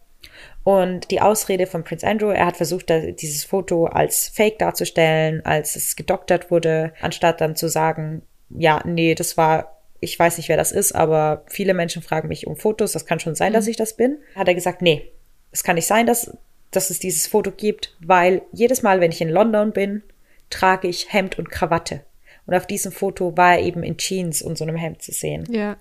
Und 0.63 1.11
die 1.11 1.21
Ausrede 1.21 1.67
von 1.67 1.83
Prince 1.83 2.07
Andrew, 2.07 2.29
er 2.29 2.45
hat 2.45 2.57
versucht, 2.57 2.89
dieses 2.89 3.43
Foto 3.43 3.85
als 3.85 4.29
Fake 4.29 4.59
darzustellen, 4.59 5.43
als 5.45 5.75
es 5.75 5.95
gedoktert 5.95 6.49
wurde, 6.49 6.93
anstatt 7.01 7.41
dann 7.41 7.55
zu 7.55 7.67
sagen, 7.67 8.21
ja, 8.49 8.81
nee, 8.85 9.15
das 9.15 9.37
war 9.37 9.81
ich 10.01 10.17
weiß 10.17 10.37
nicht, 10.37 10.49
wer 10.49 10.57
das 10.57 10.71
ist, 10.71 10.93
aber 10.93 11.43
viele 11.47 11.75
Menschen 11.75 12.01
fragen 12.01 12.27
mich 12.27 12.47
um 12.47 12.57
Fotos. 12.57 12.91
Das 12.91 13.05
kann 13.05 13.19
schon 13.19 13.35
sein, 13.35 13.51
mhm. 13.51 13.55
dass 13.55 13.67
ich 13.67 13.77
das 13.77 13.95
bin. 13.95 14.17
Hat 14.35 14.47
er 14.47 14.55
gesagt, 14.55 14.81
nee, 14.81 15.11
es 15.51 15.63
kann 15.63 15.75
nicht 15.75 15.87
sein, 15.87 16.07
dass, 16.07 16.35
dass 16.71 16.89
es 16.89 16.99
dieses 16.99 17.27
Foto 17.27 17.51
gibt, 17.51 17.95
weil 17.99 18.41
jedes 18.51 18.81
Mal, 18.81 19.01
wenn 19.01 19.11
ich 19.11 19.21
in 19.21 19.29
London 19.29 19.71
bin, 19.71 20.03
trage 20.49 20.87
ich 20.87 21.11
Hemd 21.13 21.37
und 21.37 21.51
Krawatte. 21.51 22.01
Und 22.45 22.55
auf 22.55 22.65
diesem 22.65 22.91
Foto 22.91 23.37
war 23.37 23.53
er 23.53 23.61
eben 23.61 23.83
in 23.83 23.97
Jeans 23.97 24.41
und 24.41 24.57
so 24.57 24.65
einem 24.65 24.75
Hemd 24.75 25.01
zu 25.01 25.11
sehen. 25.11 25.45
Ja. 25.49 25.77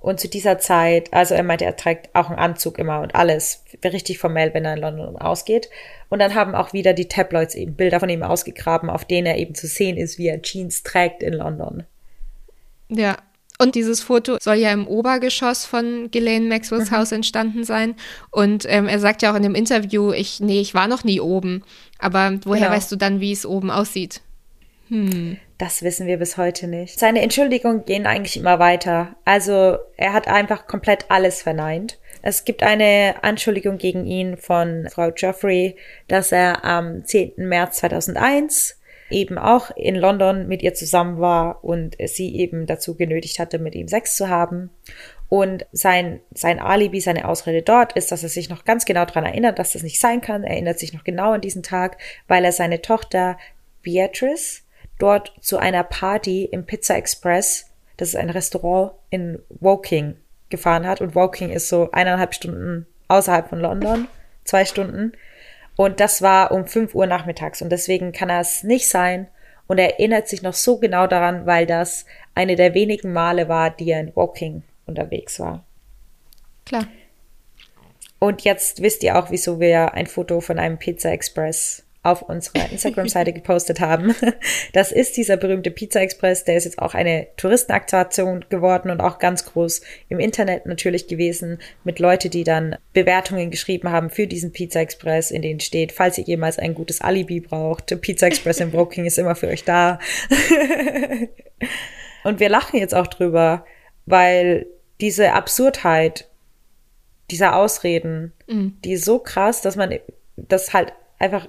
Und 0.00 0.18
zu 0.18 0.28
dieser 0.28 0.58
Zeit, 0.58 1.12
also 1.12 1.34
er 1.34 1.42
meinte, 1.42 1.66
er 1.66 1.76
trägt 1.76 2.14
auch 2.14 2.30
einen 2.30 2.38
Anzug 2.38 2.78
immer 2.78 3.00
und 3.00 3.14
alles, 3.14 3.64
richtig 3.84 4.18
formell, 4.18 4.54
wenn 4.54 4.64
er 4.64 4.74
in 4.74 4.80
London 4.80 5.16
ausgeht. 5.16 5.68
Und 6.08 6.20
dann 6.20 6.34
haben 6.34 6.54
auch 6.54 6.72
wieder 6.72 6.94
die 6.94 7.08
Tabloids 7.08 7.54
eben 7.54 7.74
Bilder 7.74 8.00
von 8.00 8.08
ihm 8.08 8.22
ausgegraben, 8.22 8.88
auf 8.88 9.04
denen 9.04 9.26
er 9.26 9.36
eben 9.36 9.54
zu 9.54 9.66
sehen 9.66 9.98
ist, 9.98 10.18
wie 10.18 10.28
er 10.28 10.40
Jeans 10.40 10.82
trägt 10.82 11.22
in 11.22 11.34
London. 11.34 11.84
Ja, 12.88 13.18
und 13.60 13.74
dieses 13.74 14.00
Foto 14.00 14.38
soll 14.40 14.56
ja 14.56 14.72
im 14.72 14.86
Obergeschoss 14.86 15.66
von 15.66 16.10
Ghislaine 16.10 16.48
Maxwells 16.48 16.90
mhm. 16.90 16.96
Haus 16.96 17.12
entstanden 17.12 17.64
sein. 17.64 17.94
Und 18.30 18.64
ähm, 18.68 18.88
er 18.88 18.98
sagt 18.98 19.22
ja 19.22 19.30
auch 19.30 19.36
in 19.36 19.42
dem 19.42 19.54
Interview, 19.54 20.12
ich, 20.12 20.40
nee, 20.40 20.60
ich 20.60 20.74
war 20.74 20.88
noch 20.88 21.04
nie 21.04 21.20
oben. 21.20 21.62
Aber 21.98 22.38
woher 22.44 22.62
genau. 22.62 22.72
weißt 22.72 22.90
du 22.90 22.96
dann, 22.96 23.20
wie 23.20 23.32
es 23.32 23.44
oben 23.44 23.70
aussieht? 23.70 24.22
Hm. 24.88 25.36
Das 25.58 25.82
wissen 25.82 26.06
wir 26.06 26.16
bis 26.16 26.38
heute 26.38 26.66
nicht. 26.66 26.98
Seine 26.98 27.20
Entschuldigungen 27.20 27.84
gehen 27.84 28.06
eigentlich 28.06 28.38
immer 28.38 28.58
weiter. 28.58 29.14
Also 29.26 29.76
er 29.98 30.14
hat 30.14 30.26
einfach 30.26 30.66
komplett 30.66 31.10
alles 31.10 31.42
verneint. 31.42 31.98
Es 32.22 32.46
gibt 32.46 32.62
eine 32.62 33.16
Anschuldigung 33.22 33.76
gegen 33.76 34.06
ihn 34.06 34.38
von 34.38 34.88
Frau 34.90 35.10
Geoffrey, 35.10 35.76
dass 36.08 36.32
er 36.32 36.64
am 36.64 37.04
10. 37.04 37.32
März 37.36 37.78
2001 37.78 38.79
eben 39.10 39.38
auch 39.38 39.70
in 39.76 39.94
London 39.94 40.48
mit 40.48 40.62
ihr 40.62 40.74
zusammen 40.74 41.20
war 41.20 41.64
und 41.64 41.96
sie 42.06 42.36
eben 42.36 42.66
dazu 42.66 42.96
genötigt 42.96 43.38
hatte, 43.38 43.58
mit 43.58 43.74
ihm 43.74 43.88
Sex 43.88 44.16
zu 44.16 44.28
haben. 44.28 44.70
Und 45.28 45.64
sein, 45.72 46.20
sein 46.34 46.58
Alibi, 46.58 47.00
seine 47.00 47.28
Ausrede 47.28 47.62
dort 47.62 47.92
ist, 47.92 48.10
dass 48.10 48.22
er 48.22 48.28
sich 48.28 48.48
noch 48.48 48.64
ganz 48.64 48.84
genau 48.84 49.04
daran 49.04 49.24
erinnert, 49.24 49.58
dass 49.58 49.72
das 49.72 49.82
nicht 49.82 50.00
sein 50.00 50.20
kann. 50.20 50.42
Er 50.42 50.50
erinnert 50.50 50.78
sich 50.78 50.92
noch 50.92 51.04
genau 51.04 51.32
an 51.32 51.40
diesen 51.40 51.62
Tag, 51.62 51.98
weil 52.26 52.44
er 52.44 52.52
seine 52.52 52.82
Tochter 52.82 53.38
Beatrice 53.82 54.62
dort 54.98 55.32
zu 55.40 55.58
einer 55.58 55.84
Party 55.84 56.44
im 56.44 56.66
Pizza 56.66 56.96
Express, 56.96 57.70
das 57.96 58.08
ist 58.10 58.16
ein 58.16 58.30
Restaurant 58.30 58.92
in 59.10 59.38
Woking, 59.60 60.16
gefahren 60.48 60.86
hat. 60.86 61.00
Und 61.00 61.14
Woking 61.14 61.50
ist 61.50 61.68
so 61.68 61.90
eineinhalb 61.92 62.34
Stunden 62.34 62.86
außerhalb 63.08 63.48
von 63.48 63.60
London, 63.60 64.08
zwei 64.44 64.64
Stunden. 64.64 65.12
Und 65.80 65.98
das 65.98 66.20
war 66.20 66.52
um 66.52 66.66
5 66.66 66.94
Uhr 66.94 67.06
nachmittags 67.06 67.62
und 67.62 67.70
deswegen 67.70 68.12
kann 68.12 68.28
es 68.28 68.62
nicht 68.62 68.86
sein. 68.86 69.28
Und 69.66 69.78
er 69.78 69.92
erinnert 69.98 70.28
sich 70.28 70.42
noch 70.42 70.52
so 70.52 70.76
genau 70.76 71.06
daran, 71.06 71.46
weil 71.46 71.64
das 71.64 72.04
eine 72.34 72.54
der 72.54 72.74
wenigen 72.74 73.14
Male 73.14 73.48
war, 73.48 73.70
die 73.70 73.90
er 73.90 74.00
in 74.00 74.14
Woking 74.14 74.62
unterwegs 74.84 75.40
war. 75.40 75.64
Klar. 76.66 76.86
Und 78.18 78.42
jetzt 78.42 78.82
wisst 78.82 79.02
ihr 79.02 79.18
auch, 79.18 79.30
wieso 79.30 79.58
wir 79.58 79.94
ein 79.94 80.06
Foto 80.06 80.42
von 80.42 80.58
einem 80.58 80.76
Pizza 80.76 81.12
Express 81.12 81.82
auf 82.02 82.22
unserer 82.22 82.70
Instagram-Seite 82.70 83.32
gepostet 83.32 83.80
haben. 83.80 84.14
Das 84.72 84.92
ist 84.92 85.16
dieser 85.16 85.36
berühmte 85.36 85.70
Pizza 85.70 86.00
Express, 86.00 86.44
der 86.44 86.56
ist 86.56 86.64
jetzt 86.64 86.78
auch 86.78 86.94
eine 86.94 87.26
Touristenattraktion 87.36 88.44
geworden 88.48 88.90
und 88.90 89.00
auch 89.00 89.18
ganz 89.18 89.44
groß 89.44 89.82
im 90.08 90.20
Internet 90.20 90.66
natürlich 90.66 91.08
gewesen 91.08 91.58
mit 91.82 91.98
Leute, 91.98 92.30
die 92.30 92.44
dann 92.44 92.76
Bewertungen 92.92 93.50
geschrieben 93.50 93.90
haben 93.90 94.10
für 94.10 94.26
diesen 94.26 94.52
Pizza 94.52 94.80
Express, 94.80 95.30
in 95.30 95.42
denen 95.42 95.60
steht, 95.60 95.92
falls 95.92 96.18
ihr 96.18 96.24
jemals 96.24 96.58
ein 96.58 96.74
gutes 96.74 97.00
Alibi 97.00 97.40
braucht, 97.40 98.00
Pizza 98.00 98.28
Express 98.28 98.60
in 98.60 98.72
Woking 98.72 99.06
ist 99.06 99.18
immer 99.18 99.34
für 99.34 99.48
euch 99.48 99.64
da. 99.64 99.98
und 102.24 102.40
wir 102.40 102.48
lachen 102.48 102.78
jetzt 102.78 102.94
auch 102.94 103.08
drüber, 103.08 103.64
weil 104.06 104.66
diese 105.00 105.32
Absurdheit 105.32 106.28
dieser 107.30 107.56
Ausreden, 107.56 108.32
mhm. 108.46 108.78
die 108.84 108.92
ist 108.92 109.04
so 109.04 109.18
krass, 109.18 109.62
dass 109.62 109.76
man 109.76 109.94
das 110.36 110.72
halt 110.72 110.92
einfach 111.18 111.48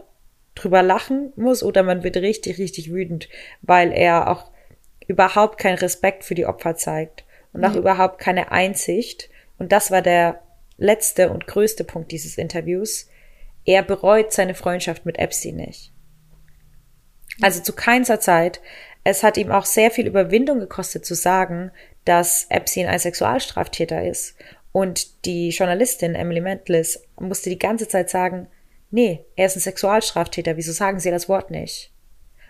drüber 0.56 0.84
lachen 0.84 1.32
muss 1.36 1.64
oder 1.64 1.84
man 1.84 2.04
wird 2.04 2.18
richtig, 2.18 2.58
richtig 2.58 2.92
wütend, 2.92 3.30
weil 3.62 3.92
er 3.92 4.30
auch 4.30 4.52
überhaupt 5.08 5.58
keinen 5.58 5.78
Respekt 5.78 6.24
für 6.24 6.36
die 6.36 6.46
Opfer 6.46 6.76
zeigt 6.76 7.24
und 7.54 7.64
auch 7.66 7.72
mhm. 7.72 7.80
überhaupt 7.80 8.20
keine 8.20 8.52
Einsicht. 8.52 9.30
Und 9.58 9.72
das 9.72 9.92
war 9.92 10.02
der 10.02 10.42
letzte 10.78 11.30
und 11.30 11.48
größte 11.48 11.84
Punkt 11.84 12.12
dieses 12.12 12.38
Interviews. 12.38 13.08
Er 13.66 13.84
bereut 13.84 14.34
seine 14.34 14.56
Freundschaft 14.56 15.06
mit 15.06 15.20
Epstein 15.20 15.56
nicht. 15.58 15.92
Also 17.42 17.62
zu 17.62 17.74
keiner 17.74 18.20
Zeit. 18.20 18.62
Es 19.04 19.24
hat 19.24 19.38
ihm 19.38 19.52
auch 19.52 19.66
sehr 19.66 19.92
viel 19.92 20.08
Überwindung 20.08 20.60
gekostet 20.60 21.06
zu 21.06 21.16
sagen, 21.16 21.72
dass 22.06 22.46
Epstein 22.50 22.88
ein 22.88 23.00
Sexualstraftäter 23.00 24.04
ist. 24.04 24.36
Und 24.72 25.26
die 25.26 25.50
Journalistin 25.50 26.16
Emily 26.16 26.42
Mentlis 26.42 27.04
musste 27.20 27.50
die 27.50 27.60
ganze 27.60 27.88
Zeit 27.88 28.10
sagen, 28.10 28.48
nee, 28.92 29.26
er 29.36 29.48
ist 29.48 29.56
ein 29.56 29.62
Sexualstraftäter, 29.62 30.58
wieso 30.58 30.72
sagen 30.72 31.00
Sie 31.00 31.10
das 31.10 31.28
Wort 31.28 31.50
nicht? 31.50 31.92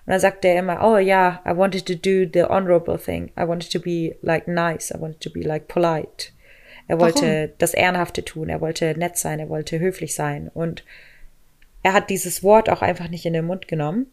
Und 0.06 0.12
dann 0.12 0.20
sagt 0.20 0.44
er 0.46 0.58
immer, 0.58 0.84
oh 0.84 0.98
ja, 0.98 1.42
yeah, 1.46 1.54
I 1.54 1.56
wanted 1.56 1.86
to 1.86 1.94
do 1.94 2.30
the 2.32 2.44
honorable 2.44 2.98
thing. 2.98 3.32
I 3.38 3.48
wanted 3.48 3.72
to 3.72 3.80
be 3.80 4.18
like 4.22 4.48
nice. 4.48 4.92
I 4.92 5.00
wanted 5.00 5.22
to 5.22 5.30
be 5.30 5.42
like 5.42 5.68
polite. 5.68 6.32
Er 6.88 7.00
wollte 7.00 7.26
Warum? 7.26 7.50
das 7.60 7.74
Ehrenhafte 7.76 8.26
tun. 8.26 8.50
Er 8.50 8.62
wollte 8.62 8.98
nett 8.98 9.18
sein. 9.18 9.40
Er 9.40 9.50
wollte 9.50 9.80
höflich 9.80 10.16
sein. 10.16 10.50
Und 10.52 10.84
er 11.84 11.94
hat 11.94 12.10
dieses 12.10 12.44
Wort 12.44 12.70
auch 12.70 12.82
einfach 12.82 13.10
nicht 13.10 13.26
in 13.26 13.34
den 13.34 13.46
Mund 13.46 13.68
genommen. 13.68 14.08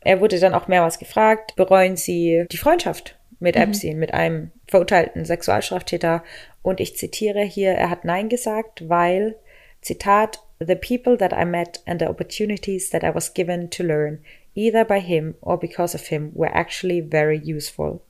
Er 0.00 0.20
wurde 0.20 0.38
dann 0.38 0.54
auch 0.54 0.68
mehrmals 0.68 0.98
gefragt, 0.98 1.56
bereuen 1.56 1.96
Sie 1.96 2.46
die 2.50 2.56
Freundschaft 2.56 3.18
mit 3.38 3.56
mhm. 3.56 3.62
Epstein, 3.62 3.98
mit 3.98 4.14
einem 4.14 4.50
verurteilten 4.66 5.26
Sexualstraftäter? 5.26 6.24
Und 6.62 6.80
ich 6.80 6.96
zitiere 6.96 7.42
hier, 7.42 7.72
er 7.72 7.90
hat 7.90 8.06
Nein 8.06 8.30
gesagt, 8.30 8.88
weil, 8.88 9.36
Zitat, 9.82 10.42
the 10.58 10.76
people 10.76 11.16
that 11.16 11.32
I 11.32 11.44
met 11.44 11.80
and 11.86 12.00
the 12.00 12.08
opportunities 12.08 12.90
that 12.90 13.04
I 13.04 13.10
was 13.10 13.32
given 13.34 13.70
to 13.70 13.82
learn, 13.82 14.20
either 14.54 14.84
by 14.84 15.00
him 15.00 15.34
or 15.40 15.58
because 15.58 15.94
of 15.94 16.08
him, 16.08 16.32
were 16.34 16.54
actually 16.54 17.00
very 17.00 17.38
useful. 17.38 18.02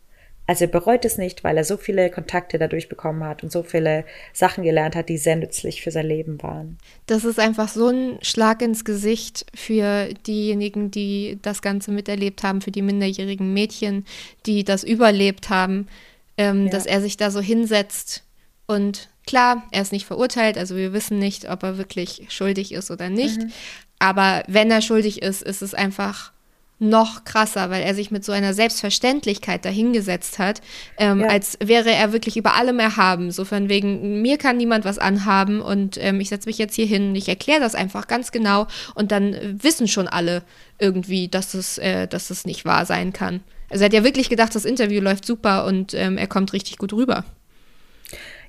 Also 0.47 0.67
er 0.67 0.71
bereut 0.71 1.07
es 1.07 1.17
nicht, 1.17 1.43
weil 1.43 1.57
er 1.57 1.65
so 1.65 1.79
viele 1.79 2.11
Kontakte 2.11 2.59
dadurch 2.59 2.91
bekommen 2.91 3.25
hat 3.25 3.43
und 3.43 3.51
so 3.51 3.63
viele 3.63 4.05
Sachen 4.35 4.63
gelernt 4.63 4.95
hat, 4.95 5.09
die 5.09 5.17
sehr 5.17 5.37
nützlich 5.37 5.81
für 5.81 5.91
sein 5.91 6.07
Leben 6.07 6.43
waren. 6.43 6.77
Das 7.07 7.25
ist 7.25 7.39
einfach 7.39 7.69
so 7.69 7.89
ein 7.89 8.19
Schlag 8.21 8.61
ins 8.61 8.85
Gesicht 8.85 9.47
für 9.55 10.13
diejenigen, 10.27 10.91
die 10.91 11.39
das 11.41 11.63
Ganze 11.63 11.93
miterlebt 11.93 12.43
haben, 12.43 12.61
für 12.61 12.71
die 12.71 12.83
minderjährigen 12.83 13.55
Mädchen, 13.55 14.05
die 14.45 14.65
das 14.65 14.85
überlebt 14.85 15.49
haben, 15.49 15.89
ähm, 16.37 16.67
ja. 16.67 16.73
dass 16.73 16.85
er 16.85 17.01
sich 17.01 17.17
da 17.17 17.31
so 17.31 17.41
hinsetzt 17.41 18.24
und 18.67 19.09
klar, 19.27 19.65
er 19.71 19.83
ist 19.83 19.93
nicht 19.93 20.07
verurteilt, 20.07 20.59
also 20.59 20.77
wir 20.77 20.93
wissen 20.93 21.19
nicht, 21.19 21.51
ob 21.51 21.63
er 21.63 21.79
wirklich 21.79 22.27
schuldig 22.29 22.73
ist 22.73 22.91
oder 22.91 23.11
nicht. 23.11 23.41
Mhm. 23.41 23.53
Aber 23.99 24.43
wenn 24.49 24.71
er 24.71 24.83
schuldig 24.83 25.23
ist, 25.23 25.43
ist 25.43 25.63
es 25.63 25.75
einfach 25.75 26.33
noch 26.81 27.25
krasser, 27.25 27.71
weil 27.71 27.83
er 27.83 27.95
sich 27.95 28.11
mit 28.11 28.25
so 28.25 28.33
einer 28.33 28.53
Selbstverständlichkeit 28.53 29.65
dahingesetzt 29.65 30.39
hat, 30.39 30.61
ähm, 30.99 31.21
ja. 31.21 31.29
als 31.29 31.57
wäre 31.63 31.93
er 31.93 32.13
wirklich 32.13 32.37
über 32.37 32.55
allem 32.55 32.81
erhaben. 32.81 33.31
So 33.31 33.45
von 33.45 33.69
wegen, 33.69 34.23
mir 34.23 34.39
kann 34.39 34.57
niemand 34.57 34.85
was 34.85 34.99
anhaben 34.99 35.61
und 35.61 35.97
ähm, 36.03 36.21
ich 36.21 36.29
setze 36.29 36.49
mich 36.49 36.59
jetzt 36.59 36.75
hier 36.75 36.87
hin 36.87 37.15
ich 37.15 37.29
erkläre 37.29 37.61
das 37.61 37.75
einfach 37.75 38.09
ganz 38.09 38.33
genau 38.33 38.67
und 38.95 39.13
dann 39.13 39.37
wissen 39.63 39.87
schon 39.87 40.09
alle 40.09 40.43
irgendwie, 40.79 41.29
dass 41.29 41.55
es, 41.55 41.79
äh, 41.79 42.09
dass 42.09 42.31
es 42.31 42.45
nicht 42.45 42.65
wahr 42.65 42.87
sein 42.87 43.13
kann. 43.13 43.41
Also 43.71 43.85
er 43.85 43.87
hat 43.87 43.95
ja 43.95 44.05
wirklich 44.05 44.29
gedacht, 44.29 44.55
das 44.55 44.65
Interview 44.65 45.01
läuft 45.01 45.25
super 45.25 45.65
und 45.67 45.95
ähm, 45.95 46.19
er 46.19 46.27
kommt 46.27 46.53
richtig 46.53 46.79
gut 46.79 46.93
rüber. 46.93 47.25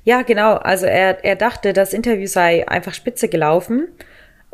Ja, 0.06 0.22
genau. 0.22 0.54
Also 0.54 0.86
er, 0.86 1.26
er 1.26 1.36
dachte, 1.36 1.74
das 1.74 1.92
Interview 1.92 2.28
sei 2.28 2.68
einfach 2.68 2.94
spitze 2.94 3.28
gelaufen. 3.28 3.88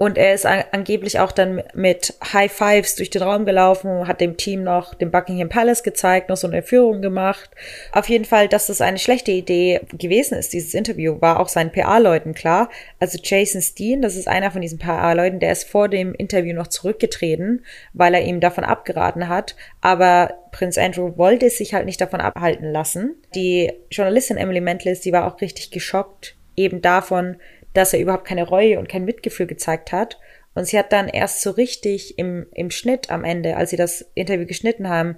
Und 0.01 0.17
er 0.17 0.33
ist 0.33 0.47
angeblich 0.47 1.19
auch 1.19 1.31
dann 1.31 1.61
mit 1.75 2.15
High 2.33 2.51
Fives 2.51 2.95
durch 2.95 3.11
den 3.11 3.21
Raum 3.21 3.45
gelaufen, 3.45 4.07
hat 4.07 4.19
dem 4.19 4.35
Team 4.35 4.63
noch 4.63 4.95
den 4.95 5.11
Buckingham 5.11 5.47
Palace 5.47 5.83
gezeigt, 5.83 6.27
noch 6.27 6.37
so 6.37 6.47
eine 6.47 6.63
Führung 6.63 7.03
gemacht. 7.03 7.51
Auf 7.91 8.09
jeden 8.09 8.25
Fall, 8.25 8.47
dass 8.47 8.65
das 8.65 8.81
eine 8.81 8.97
schlechte 8.97 9.29
Idee 9.29 9.81
gewesen 9.95 10.39
ist, 10.39 10.53
dieses 10.53 10.73
Interview, 10.73 11.21
war 11.21 11.39
auch 11.39 11.49
seinen 11.49 11.71
PA-Leuten 11.71 12.33
klar. 12.33 12.71
Also 12.99 13.19
Jason 13.21 13.61
Steen, 13.61 14.01
das 14.01 14.15
ist 14.15 14.27
einer 14.27 14.49
von 14.49 14.61
diesen 14.61 14.79
PA-Leuten, 14.79 15.39
der 15.39 15.51
ist 15.51 15.69
vor 15.69 15.87
dem 15.87 16.15
Interview 16.15 16.55
noch 16.55 16.69
zurückgetreten, 16.69 17.63
weil 17.93 18.15
er 18.15 18.23
ihm 18.23 18.39
davon 18.39 18.63
abgeraten 18.63 19.29
hat. 19.29 19.55
Aber 19.81 20.33
Prinz 20.51 20.79
Andrew 20.79 21.15
wollte 21.15 21.47
sich 21.51 21.75
halt 21.75 21.85
nicht 21.85 22.01
davon 22.01 22.21
abhalten 22.21 22.71
lassen. 22.71 23.17
Die 23.35 23.71
Journalistin 23.91 24.37
Emily 24.37 24.61
Mentlis, 24.61 25.01
die 25.01 25.13
war 25.13 25.27
auch 25.27 25.39
richtig 25.41 25.69
geschockt 25.69 26.35
eben 26.55 26.81
davon, 26.81 27.37
dass 27.73 27.93
er 27.93 27.99
überhaupt 27.99 28.25
keine 28.25 28.43
Reue 28.43 28.79
und 28.79 28.89
kein 28.89 29.05
Mitgefühl 29.05 29.47
gezeigt 29.47 29.91
hat. 29.91 30.19
Und 30.53 30.65
sie 30.65 30.77
hat 30.77 30.91
dann 30.91 31.07
erst 31.07 31.41
so 31.41 31.51
richtig 31.51 32.17
im, 32.17 32.47
im 32.51 32.71
Schnitt 32.71 33.09
am 33.09 33.23
Ende, 33.23 33.55
als 33.55 33.69
sie 33.69 33.77
das 33.77 34.05
Interview 34.15 34.45
geschnitten 34.45 34.89
haben, 34.89 35.17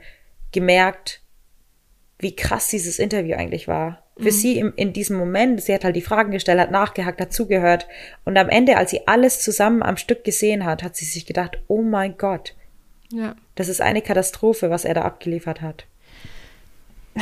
gemerkt, 0.52 1.22
wie 2.20 2.36
krass 2.36 2.68
dieses 2.68 3.00
Interview 3.00 3.36
eigentlich 3.36 3.68
war. 3.68 4.04
Für 4.18 4.26
mhm. 4.26 4.32
sie 4.32 4.58
im, 4.60 4.74
in 4.76 4.94
diesem 4.94 5.18
Moment, 5.18 5.62
sie 5.62 5.74
hat 5.74 5.84
halt 5.84 5.96
die 5.96 6.02
Fragen 6.02 6.32
gestellt, 6.32 6.60
hat 6.60 6.72
nachgehakt, 6.72 7.20
hat 7.20 7.34
zugehört. 7.34 7.88
Und 8.26 8.38
am 8.38 8.50
Ende, 8.50 8.78
als 8.78 8.92
sie 8.92 9.08
alles 9.08 9.42
zusammen 9.42 9.82
am 9.82 9.98
Stück 9.98 10.24
gesehen 10.24 10.66
hat, 10.66 10.84
hat 10.84 10.96
sie 10.96 11.06
sich 11.06 11.26
gedacht, 11.26 11.60
oh 11.68 11.82
mein 11.82 12.18
Gott. 12.18 12.56
Ja. 13.12 13.36
Das 13.56 13.70
ist 13.70 13.82
eine 13.82 14.02
Katastrophe, 14.02 14.70
was 14.70 14.86
er 14.86 14.94
da 14.94 15.02
abgeliefert 15.02 15.62
hat. 15.62 15.86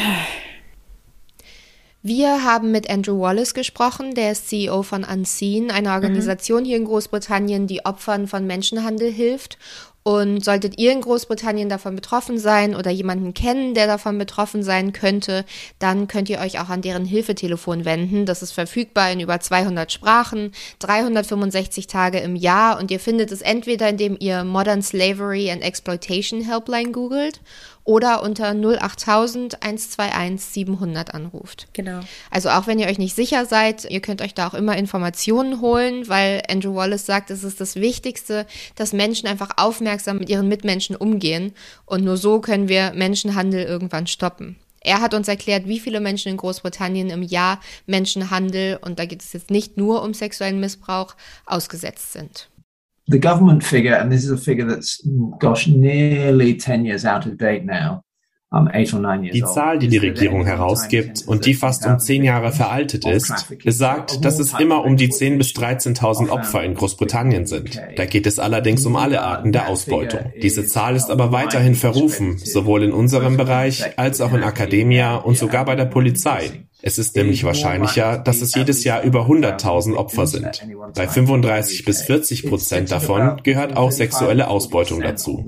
Wir 2.03 2.43
haben 2.43 2.71
mit 2.71 2.89
Andrew 2.89 3.21
Wallace 3.21 3.53
gesprochen, 3.53 4.15
der 4.15 4.31
ist 4.31 4.49
CEO 4.49 4.81
von 4.81 5.03
Unseen, 5.03 5.69
einer 5.69 5.93
Organisation 5.93 6.63
mhm. 6.63 6.65
hier 6.65 6.77
in 6.77 6.85
Großbritannien, 6.85 7.67
die 7.67 7.85
Opfern 7.85 8.27
von 8.27 8.47
Menschenhandel 8.47 9.11
hilft. 9.11 9.59
Und 10.03 10.43
solltet 10.43 10.79
ihr 10.79 10.93
in 10.93 11.01
Großbritannien 11.01 11.69
davon 11.69 11.95
betroffen 11.95 12.39
sein 12.39 12.75
oder 12.75 12.89
jemanden 12.89 13.35
kennen, 13.35 13.75
der 13.75 13.85
davon 13.85 14.17
betroffen 14.17 14.63
sein 14.63 14.93
könnte, 14.93 15.45
dann 15.77 16.07
könnt 16.07 16.27
ihr 16.27 16.39
euch 16.39 16.59
auch 16.59 16.69
an 16.69 16.81
deren 16.81 17.05
Hilfetelefon 17.05 17.85
wenden. 17.85 18.25
Das 18.25 18.41
ist 18.41 18.51
verfügbar 18.51 19.11
in 19.11 19.19
über 19.19 19.39
200 19.39 19.91
Sprachen, 19.91 20.53
365 20.79 21.85
Tage 21.85 22.17
im 22.17 22.35
Jahr 22.35 22.79
und 22.79 22.89
ihr 22.89 22.99
findet 22.99 23.31
es 23.31 23.43
entweder, 23.43 23.89
indem 23.89 24.17
ihr 24.19 24.43
Modern 24.43 24.81
Slavery 24.81 25.51
and 25.51 25.61
Exploitation 25.61 26.41
Helpline 26.41 26.91
googelt 26.91 27.39
oder 27.83 28.23
unter 28.23 28.49
08000 28.51 29.61
121 29.63 30.41
700 30.41 31.13
anruft. 31.13 31.67
Genau. 31.73 32.01
Also 32.29 32.49
auch 32.49 32.67
wenn 32.67 32.79
ihr 32.79 32.87
euch 32.87 32.99
nicht 32.99 33.15
sicher 33.15 33.45
seid, 33.45 33.85
ihr 33.85 34.01
könnt 34.01 34.21
euch 34.21 34.33
da 34.33 34.47
auch 34.47 34.53
immer 34.53 34.77
Informationen 34.77 35.61
holen, 35.61 36.07
weil 36.07 36.43
Andrew 36.49 36.75
Wallace 36.75 37.05
sagt, 37.05 37.31
es 37.31 37.43
ist 37.43 37.59
das 37.59 37.75
Wichtigste, 37.75 38.45
dass 38.75 38.93
Menschen 38.93 39.27
einfach 39.27 39.51
aufmerksam 39.57 40.17
mit 40.17 40.29
ihren 40.29 40.47
Mitmenschen 40.47 40.95
umgehen 40.95 41.53
und 41.85 42.03
nur 42.03 42.17
so 42.17 42.39
können 42.39 42.67
wir 42.67 42.93
Menschenhandel 42.93 43.63
irgendwann 43.63 44.07
stoppen. 44.07 44.57
Er 44.83 44.99
hat 44.99 45.13
uns 45.13 45.27
erklärt, 45.27 45.67
wie 45.67 45.79
viele 45.79 45.99
Menschen 45.99 46.29
in 46.29 46.37
Großbritannien 46.37 47.11
im 47.11 47.21
Jahr 47.21 47.59
Menschenhandel, 47.85 48.79
und 48.81 48.97
da 48.97 49.05
geht 49.05 49.21
es 49.21 49.31
jetzt 49.31 49.51
nicht 49.51 49.77
nur 49.77 50.01
um 50.01 50.15
sexuellen 50.15 50.59
Missbrauch, 50.59 51.15
ausgesetzt 51.45 52.13
sind. 52.13 52.49
The 53.11 53.19
government 53.19 53.63
figure, 53.63 53.95
and 53.95 54.11
this 54.11 54.23
is 54.23 54.31
a 54.31 54.37
figure 54.37 54.65
that's, 54.65 55.01
gosh, 55.39 55.67
nearly 55.67 56.57
10 56.57 56.85
years 56.85 57.05
out 57.05 57.25
of 57.25 57.37
date 57.37 57.65
now. 57.65 58.03
Die 58.53 59.43
Zahl, 59.45 59.79
die 59.79 59.87
die 59.87 59.97
Regierung 59.97 60.45
herausgibt 60.45 61.25
und 61.25 61.45
die 61.45 61.53
fast 61.53 61.85
um 61.85 61.99
zehn 61.99 62.21
Jahre 62.21 62.51
veraltet 62.51 63.05
ist, 63.05 63.47
besagt, 63.63 64.25
dass 64.25 64.39
es 64.39 64.53
immer 64.59 64.83
um 64.83 64.97
die 64.97 65.07
10.000 65.07 65.37
bis 65.37 65.51
13.000 65.51 66.27
Opfer 66.27 66.61
in 66.61 66.75
Großbritannien 66.75 67.45
sind. 67.45 67.81
Da 67.95 68.03
geht 68.03 68.27
es 68.27 68.39
allerdings 68.39 68.85
um 68.85 68.97
alle 68.97 69.21
Arten 69.21 69.53
der 69.53 69.69
Ausbeutung. 69.69 70.33
Diese 70.41 70.65
Zahl 70.65 70.97
ist 70.97 71.09
aber 71.09 71.31
weiterhin 71.31 71.75
verrufen, 71.75 72.39
sowohl 72.39 72.83
in 72.83 72.91
unserem 72.91 73.37
Bereich 73.37 73.97
als 73.97 74.19
auch 74.19 74.33
in 74.33 74.43
Akademia 74.43 75.15
und 75.15 75.37
sogar 75.37 75.63
bei 75.63 75.77
der 75.77 75.85
Polizei. 75.85 76.65
Es 76.83 76.97
ist 76.97 77.15
nämlich 77.15 77.43
wahrscheinlicher, 77.43 78.17
dass 78.17 78.41
es 78.41 78.55
jedes 78.55 78.83
Jahr 78.83 79.03
über 79.03 79.27
100.000 79.27 79.95
Opfer 79.95 80.27
sind. 80.27 80.61
Bei 80.95 81.07
35 81.07 81.85
bis 81.85 82.01
40 82.03 82.47
Prozent 82.47 82.91
davon 82.91 83.41
gehört 83.43 83.77
auch 83.77 83.91
sexuelle 83.91 84.47
Ausbeutung 84.47 85.01
dazu. 85.01 85.45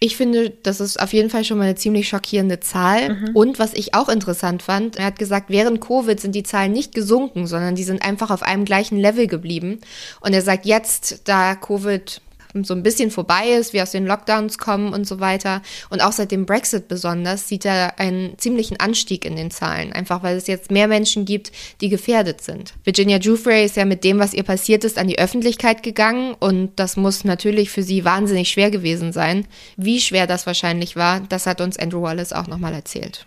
Ich 0.00 0.16
finde, 0.16 0.50
das 0.50 0.80
ist 0.80 1.00
auf 1.00 1.14
jeden 1.14 1.30
Fall 1.30 1.44
schon 1.44 1.56
mal 1.56 1.64
eine 1.64 1.76
ziemlich 1.76 2.08
schockierende 2.08 2.60
Zahl. 2.60 3.14
Mhm. 3.14 3.30
Und 3.32 3.58
was 3.58 3.72
ich 3.72 3.94
auch 3.94 4.10
interessant 4.10 4.62
fand, 4.62 4.96
er 4.96 5.06
hat 5.06 5.18
gesagt, 5.18 5.48
während 5.48 5.80
Covid 5.80 6.20
sind 6.20 6.34
die 6.34 6.42
Zahlen 6.42 6.72
nicht 6.72 6.94
gesunken, 6.94 7.46
sondern 7.46 7.74
die 7.74 7.84
sind 7.84 8.04
einfach 8.04 8.30
auf 8.30 8.42
einem 8.42 8.66
gleichen 8.66 8.98
Level 8.98 9.28
geblieben. 9.28 9.80
Und 10.20 10.34
er 10.34 10.42
sagt 10.42 10.66
jetzt, 10.66 11.26
da 11.26 11.54
Covid 11.54 12.20
so 12.62 12.74
ein 12.74 12.84
bisschen 12.84 13.10
vorbei 13.10 13.48
ist, 13.48 13.72
wir 13.72 13.82
aus 13.82 13.90
den 13.90 14.06
Lockdowns 14.06 14.58
kommen 14.58 14.92
und 14.92 15.06
so 15.06 15.18
weiter. 15.18 15.62
Und 15.90 16.00
auch 16.00 16.12
seit 16.12 16.30
dem 16.30 16.46
Brexit 16.46 16.86
besonders 16.86 17.48
sieht 17.48 17.64
er 17.64 17.98
einen 17.98 18.38
ziemlichen 18.38 18.78
Anstieg 18.78 19.24
in 19.24 19.34
den 19.34 19.50
Zahlen, 19.50 19.92
einfach 19.92 20.22
weil 20.22 20.36
es 20.36 20.46
jetzt 20.46 20.70
mehr 20.70 20.86
Menschen 20.86 21.24
gibt, 21.24 21.50
die 21.80 21.88
gefährdet 21.88 22.40
sind. 22.40 22.74
Virginia 22.84 23.18
Giuffre 23.18 23.62
ist 23.62 23.76
ja 23.76 23.84
mit 23.84 24.04
dem, 24.04 24.20
was 24.20 24.34
ihr 24.34 24.44
passiert 24.44 24.84
ist, 24.84 24.98
an 24.98 25.08
die 25.08 25.18
Öffentlichkeit 25.18 25.82
gegangen 25.82 26.34
und 26.38 26.72
das 26.76 26.96
muss 26.96 27.24
natürlich 27.24 27.70
für 27.70 27.82
sie 27.82 28.04
wahnsinnig 28.04 28.50
schwer 28.50 28.70
gewesen 28.70 29.12
sein. 29.12 29.46
Wie 29.76 30.00
schwer 30.00 30.26
das 30.26 30.46
wahrscheinlich 30.46 30.94
war, 30.94 31.20
das 31.20 31.46
hat 31.46 31.60
uns 31.60 31.78
Andrew 31.78 32.02
Wallace 32.02 32.32
auch 32.32 32.46
nochmal 32.46 32.74
erzählt. 32.74 33.26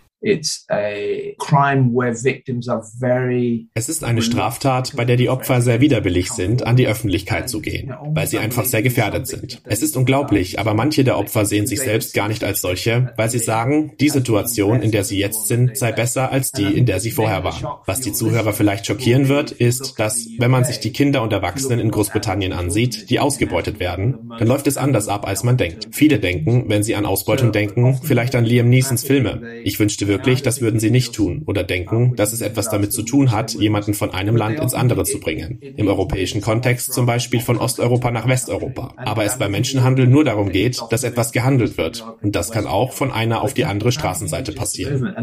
Es 3.75 3.87
ist 3.87 4.03
eine 4.03 4.21
Straftat, 4.23 4.95
bei 4.95 5.05
der 5.05 5.15
die 5.15 5.29
Opfer 5.29 5.61
sehr 5.61 5.79
widerwillig 5.79 6.31
sind, 6.31 6.65
an 6.65 6.75
die 6.75 6.87
Öffentlichkeit 6.87 7.49
zu 7.49 7.61
gehen, 7.61 7.93
weil 8.09 8.25
sie 8.25 8.39
einfach 8.39 8.65
sehr 8.65 8.81
gefährdet 8.81 9.27
sind. 9.27 9.61
Es 9.65 9.83
ist 9.83 9.95
unglaublich, 9.95 10.59
aber 10.59 10.73
manche 10.73 11.03
der 11.03 11.19
Opfer 11.19 11.45
sehen 11.45 11.67
sich 11.67 11.79
selbst 11.79 12.15
gar 12.15 12.27
nicht 12.29 12.43
als 12.43 12.61
solche, 12.61 13.13
weil 13.15 13.29
sie 13.29 13.37
sagen, 13.37 13.93
die 13.99 14.09
Situation, 14.09 14.81
in 14.81 14.91
der 14.91 15.03
sie 15.03 15.19
jetzt 15.19 15.47
sind, 15.47 15.77
sei 15.77 15.91
besser 15.91 16.31
als 16.31 16.51
die, 16.51 16.65
in 16.65 16.87
der 16.87 16.99
sie 16.99 17.11
vorher 17.11 17.43
waren. 17.43 17.79
Was 17.85 18.01
die 18.01 18.11
Zuhörer 18.11 18.53
vielleicht 18.53 18.87
schockieren 18.87 19.27
wird, 19.27 19.51
ist, 19.51 19.99
dass, 19.99 20.27
wenn 20.39 20.51
man 20.51 20.63
sich 20.63 20.79
die 20.79 20.91
Kinder 20.91 21.21
und 21.21 21.31
Erwachsenen 21.31 21.79
in 21.79 21.91
Großbritannien 21.91 22.53
ansieht, 22.53 23.11
die 23.11 23.19
ausgebeutet 23.19 23.79
werden, 23.79 24.31
dann 24.39 24.47
läuft 24.47 24.65
es 24.65 24.77
anders 24.77 25.09
ab, 25.09 25.27
als 25.27 25.43
man 25.43 25.57
denkt. 25.57 25.89
Viele 25.91 26.19
denken, 26.19 26.65
wenn 26.67 26.81
sie 26.81 26.95
an 26.95 27.05
Ausbeutung 27.05 27.51
denken, 27.51 27.99
vielleicht 28.01 28.35
an 28.35 28.45
Liam 28.45 28.69
Neesons 28.69 29.03
Filme. 29.03 29.61
Ich 29.63 29.79
wünschte 29.79 30.06
wirklich, 30.07 30.41
das 30.41 30.61
würden 30.61 30.79
sie 30.79 30.91
nicht 30.91 31.13
tun 31.13 31.43
oder 31.45 31.63
denken, 31.63 32.15
dass 32.15 32.33
es 32.33 32.41
etwas 32.41 32.69
damit 32.69 32.93
zu 32.93 33.03
tun 33.03 33.31
hat, 33.31 33.53
jemanden 33.53 33.93
von 33.93 34.11
einem 34.11 34.35
Land 34.35 34.59
ins 34.59 34.73
andere 34.73 35.03
zu 35.03 35.19
bringen. 35.19 35.59
Im 35.61 35.87
europäischen 35.87 36.41
Kontext 36.41 36.93
zum 36.93 37.05
Beispiel 37.05 37.39
von 37.39 37.57
Osteuropa 37.57 38.11
nach 38.11 38.27
Westeuropa. 38.27 38.93
Aber 38.97 39.23
es 39.23 39.37
bei 39.37 39.49
Menschenhandel 39.49 40.07
nur 40.07 40.23
darum 40.23 40.49
geht, 40.49 40.81
dass 40.89 41.03
etwas 41.03 41.31
gehandelt 41.31 41.77
wird. 41.77 42.05
Und 42.21 42.35
das 42.35 42.51
kann 42.51 42.67
auch 42.67 42.93
von 42.93 43.11
einer 43.11 43.41
auf 43.41 43.53
die 43.53 43.65
andere 43.65 43.91
Straßenseite 43.91 44.51
passieren. 44.51 45.15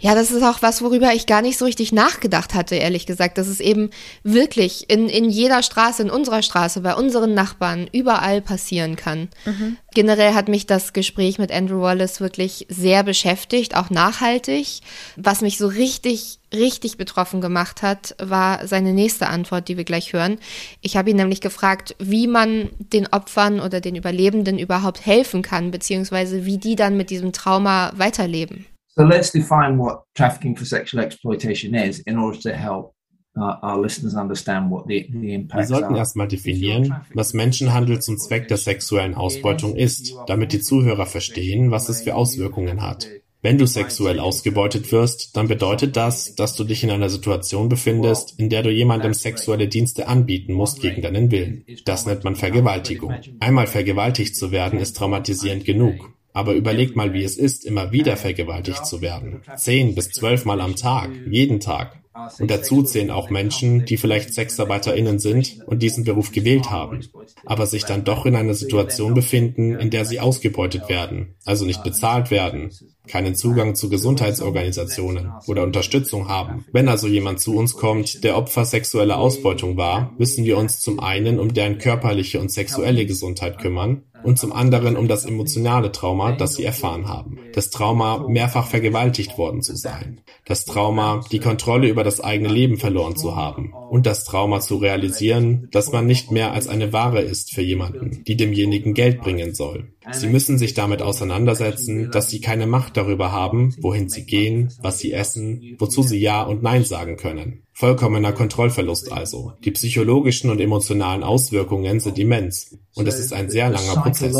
Ja, 0.00 0.14
das 0.14 0.30
ist 0.30 0.44
auch 0.44 0.62
was, 0.62 0.80
worüber 0.80 1.12
ich 1.12 1.26
gar 1.26 1.42
nicht 1.42 1.58
so 1.58 1.64
richtig 1.64 1.90
nachgedacht 1.90 2.54
hatte, 2.54 2.76
ehrlich 2.76 3.04
gesagt. 3.04 3.36
Dass 3.36 3.48
es 3.48 3.58
eben 3.58 3.90
wirklich 4.22 4.88
in, 4.88 5.08
in 5.08 5.28
jeder 5.28 5.60
Straße, 5.64 6.02
in 6.02 6.10
unserer 6.10 6.42
Straße, 6.42 6.82
bei 6.82 6.94
unseren 6.94 7.34
Nachbarn, 7.34 7.88
überall 7.90 8.40
passieren 8.40 8.94
kann. 8.94 9.28
Mhm. 9.44 9.76
Generell 9.94 10.34
hat 10.34 10.48
mich 10.48 10.66
das 10.66 10.92
Gespräch 10.92 11.40
mit 11.40 11.50
Andrew 11.50 11.80
Wallace 11.80 12.20
wirklich 12.20 12.66
sehr 12.68 13.02
beschäftigt, 13.02 13.74
auch 13.74 13.90
nachhaltig. 13.90 14.82
Was 15.16 15.40
mich 15.40 15.58
so 15.58 15.66
richtig, 15.66 16.38
richtig 16.54 16.96
betroffen 16.96 17.40
gemacht 17.40 17.82
hat, 17.82 18.14
war 18.20 18.68
seine 18.68 18.92
nächste 18.92 19.26
Antwort, 19.26 19.66
die 19.66 19.76
wir 19.76 19.84
gleich 19.84 20.12
hören. 20.12 20.38
Ich 20.80 20.96
habe 20.96 21.10
ihn 21.10 21.16
nämlich 21.16 21.40
gefragt, 21.40 21.96
wie 21.98 22.28
man 22.28 22.70
den 22.78 23.08
Opfern 23.08 23.58
oder 23.58 23.80
den 23.80 23.96
Überlebenden 23.96 24.60
überhaupt 24.60 25.04
helfen 25.04 25.42
kann, 25.42 25.72
beziehungsweise 25.72 26.44
wie 26.44 26.58
die 26.58 26.76
dann 26.76 26.96
mit 26.96 27.10
diesem 27.10 27.32
Trauma 27.32 27.90
weiterleben. 27.96 28.64
So 28.98 29.04
let's 29.04 29.30
define 29.30 29.78
what 29.78 30.02
trafficking 30.16 30.56
for 30.56 30.64
sexual 30.64 31.04
exploitation 31.04 31.74
is 31.74 32.00
in 32.00 32.18
order 32.18 32.40
to 32.40 32.50
help 32.50 32.94
uh, 33.36 33.76
wir 33.76 35.66
sollten 35.66 35.94
erstmal 35.94 36.26
definieren, 36.26 36.96
was 37.14 37.32
Menschenhandel 37.32 38.00
zum 38.00 38.18
Zweck 38.18 38.48
der 38.48 38.56
sexuellen 38.56 39.14
Ausbeutung 39.14 39.76
ist, 39.76 40.16
damit 40.26 40.52
die 40.52 40.60
Zuhörer 40.60 41.06
verstehen, 41.06 41.70
was 41.70 41.88
es 41.88 42.02
für 42.02 42.16
Auswirkungen 42.16 42.82
hat. 42.82 43.06
Wenn 43.40 43.56
du 43.56 43.68
sexuell 43.68 44.18
ausgebeutet 44.18 44.90
wirst, 44.90 45.36
dann 45.36 45.46
bedeutet 45.46 45.96
das, 45.96 46.34
dass 46.34 46.56
du 46.56 46.64
dich 46.64 46.82
in 46.82 46.90
einer 46.90 47.08
Situation 47.08 47.68
befindest, 47.68 48.36
in 48.40 48.50
der 48.50 48.64
du 48.64 48.70
jemandem 48.70 49.14
sexuelle 49.14 49.68
Dienste 49.68 50.08
anbieten 50.08 50.54
musst 50.54 50.80
gegen 50.80 51.02
deinen 51.02 51.30
Willen. 51.30 51.64
Das 51.84 52.04
nennt 52.04 52.24
man 52.24 52.34
Vergewaltigung. 52.34 53.14
Einmal 53.38 53.68
vergewaltigt 53.68 54.34
zu 54.34 54.50
werden 54.50 54.80
ist 54.80 54.96
traumatisierend 54.96 55.64
genug. 55.64 56.17
Aber 56.38 56.54
überlegt 56.54 56.94
mal, 56.94 57.12
wie 57.12 57.24
es 57.24 57.36
ist, 57.36 57.64
immer 57.64 57.90
wieder 57.90 58.16
vergewaltigt 58.16 58.86
zu 58.86 59.02
werden. 59.02 59.42
Zehn 59.56 59.96
bis 59.96 60.10
zwölf 60.10 60.44
Mal 60.44 60.60
am 60.60 60.76
Tag, 60.76 61.10
jeden 61.28 61.58
Tag. 61.58 61.98
Und 62.38 62.48
dazu 62.48 62.84
zählen 62.84 63.10
auch 63.10 63.28
Menschen, 63.28 63.84
die 63.86 63.96
vielleicht 63.96 64.32
SexarbeiterInnen 64.32 65.18
sind 65.18 65.58
und 65.66 65.82
diesen 65.82 66.04
Beruf 66.04 66.30
gewählt 66.30 66.70
haben, 66.70 67.00
aber 67.44 67.66
sich 67.66 67.86
dann 67.86 68.04
doch 68.04 68.24
in 68.24 68.36
einer 68.36 68.54
Situation 68.54 69.14
befinden, 69.14 69.76
in 69.80 69.90
der 69.90 70.04
sie 70.04 70.20
ausgebeutet 70.20 70.88
werden, 70.88 71.34
also 71.44 71.64
nicht 71.64 71.82
bezahlt 71.82 72.30
werden, 72.30 72.70
keinen 73.08 73.34
Zugang 73.34 73.74
zu 73.74 73.88
Gesundheitsorganisationen 73.88 75.32
oder 75.48 75.64
Unterstützung 75.64 76.28
haben. 76.28 76.64
Wenn 76.72 76.88
also 76.88 77.08
jemand 77.08 77.40
zu 77.40 77.56
uns 77.56 77.74
kommt, 77.74 78.22
der 78.22 78.36
Opfer 78.36 78.64
sexueller 78.64 79.18
Ausbeutung 79.18 79.76
war, 79.76 80.14
müssen 80.18 80.44
wir 80.44 80.56
uns 80.56 80.78
zum 80.78 81.00
einen 81.00 81.40
um 81.40 81.52
deren 81.52 81.78
körperliche 81.78 82.38
und 82.38 82.52
sexuelle 82.52 83.06
Gesundheit 83.06 83.58
kümmern 83.58 84.04
und 84.22 84.38
zum 84.38 84.52
anderen 84.52 84.96
um 84.96 85.08
das 85.08 85.24
emotionale 85.24 85.92
Trauma, 85.92 86.32
das 86.32 86.54
sie 86.54 86.64
erfahren 86.64 87.08
haben. 87.08 87.38
Das 87.52 87.70
Trauma, 87.70 88.26
mehrfach 88.28 88.66
vergewaltigt 88.68 89.38
worden 89.38 89.62
zu 89.62 89.76
sein. 89.76 90.20
Das 90.44 90.64
Trauma, 90.64 91.20
die 91.30 91.40
Kontrolle 91.40 91.88
über 91.88 92.04
das 92.04 92.20
eigene 92.20 92.48
Leben 92.48 92.78
verloren 92.78 93.16
zu 93.16 93.36
haben. 93.36 93.72
Und 93.72 94.06
das 94.06 94.24
Trauma 94.24 94.60
zu 94.60 94.76
realisieren, 94.76 95.68
dass 95.70 95.92
man 95.92 96.06
nicht 96.06 96.30
mehr 96.30 96.52
als 96.52 96.68
eine 96.68 96.92
Ware 96.92 97.20
ist 97.20 97.52
für 97.52 97.62
jemanden, 97.62 98.24
die 98.24 98.36
demjenigen 98.36 98.94
Geld 98.94 99.20
bringen 99.20 99.54
soll. 99.54 99.92
Sie 100.12 100.26
müssen 100.26 100.58
sich 100.58 100.74
damit 100.74 101.02
auseinandersetzen, 101.02 102.10
dass 102.10 102.30
sie 102.30 102.40
keine 102.40 102.66
Macht 102.66 102.96
darüber 102.96 103.30
haben, 103.30 103.74
wohin 103.80 104.08
sie 104.08 104.24
gehen, 104.24 104.72
was 104.80 104.98
sie 104.98 105.12
essen, 105.12 105.76
wozu 105.78 106.02
sie 106.02 106.18
Ja 106.18 106.42
und 106.42 106.62
Nein 106.62 106.84
sagen 106.84 107.16
können. 107.16 107.62
Vollkommener 107.78 108.32
Kontrollverlust 108.32 109.12
also. 109.12 109.52
Die 109.62 109.70
psychologischen 109.70 110.50
und 110.50 110.60
emotionalen 110.60 111.22
Auswirkungen 111.22 112.00
sind 112.00 112.18
immens 112.18 112.76
und 112.96 113.06
es 113.06 113.20
ist 113.20 113.32
ein 113.32 113.50
sehr 113.50 113.70
langer 113.70 114.02
Prozess. 114.02 114.34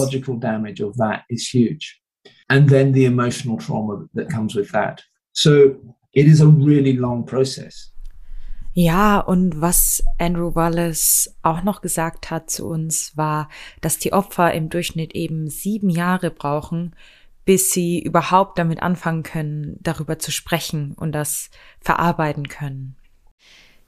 And 2.48 2.68
then 2.68 2.92
the 2.92 3.04
emotional 3.04 3.56
trauma 3.56 4.08
that 4.16 4.28
comes 4.28 4.56
with 4.56 4.72
that. 4.72 5.04
So 5.32 5.76
it 6.10 6.26
is 6.26 6.40
a 6.40 6.46
really 6.46 6.90
long 6.90 7.24
process. 7.24 7.94
Ja, 8.74 9.20
und 9.20 9.60
was 9.60 10.02
Andrew 10.18 10.56
Wallace 10.56 11.32
auch 11.42 11.62
noch 11.62 11.80
gesagt 11.80 12.32
hat 12.32 12.50
zu 12.50 12.66
uns, 12.66 13.16
war, 13.16 13.48
dass 13.80 14.00
die 14.00 14.12
Opfer 14.12 14.52
im 14.52 14.68
Durchschnitt 14.68 15.14
eben 15.14 15.48
sieben 15.48 15.90
Jahre 15.90 16.32
brauchen, 16.32 16.96
bis 17.44 17.70
sie 17.70 18.02
überhaupt 18.02 18.58
damit 18.58 18.82
anfangen 18.82 19.22
können, 19.22 19.76
darüber 19.80 20.18
zu 20.18 20.32
sprechen 20.32 20.94
und 20.94 21.12
das 21.12 21.50
verarbeiten 21.80 22.48
können. 22.48 22.97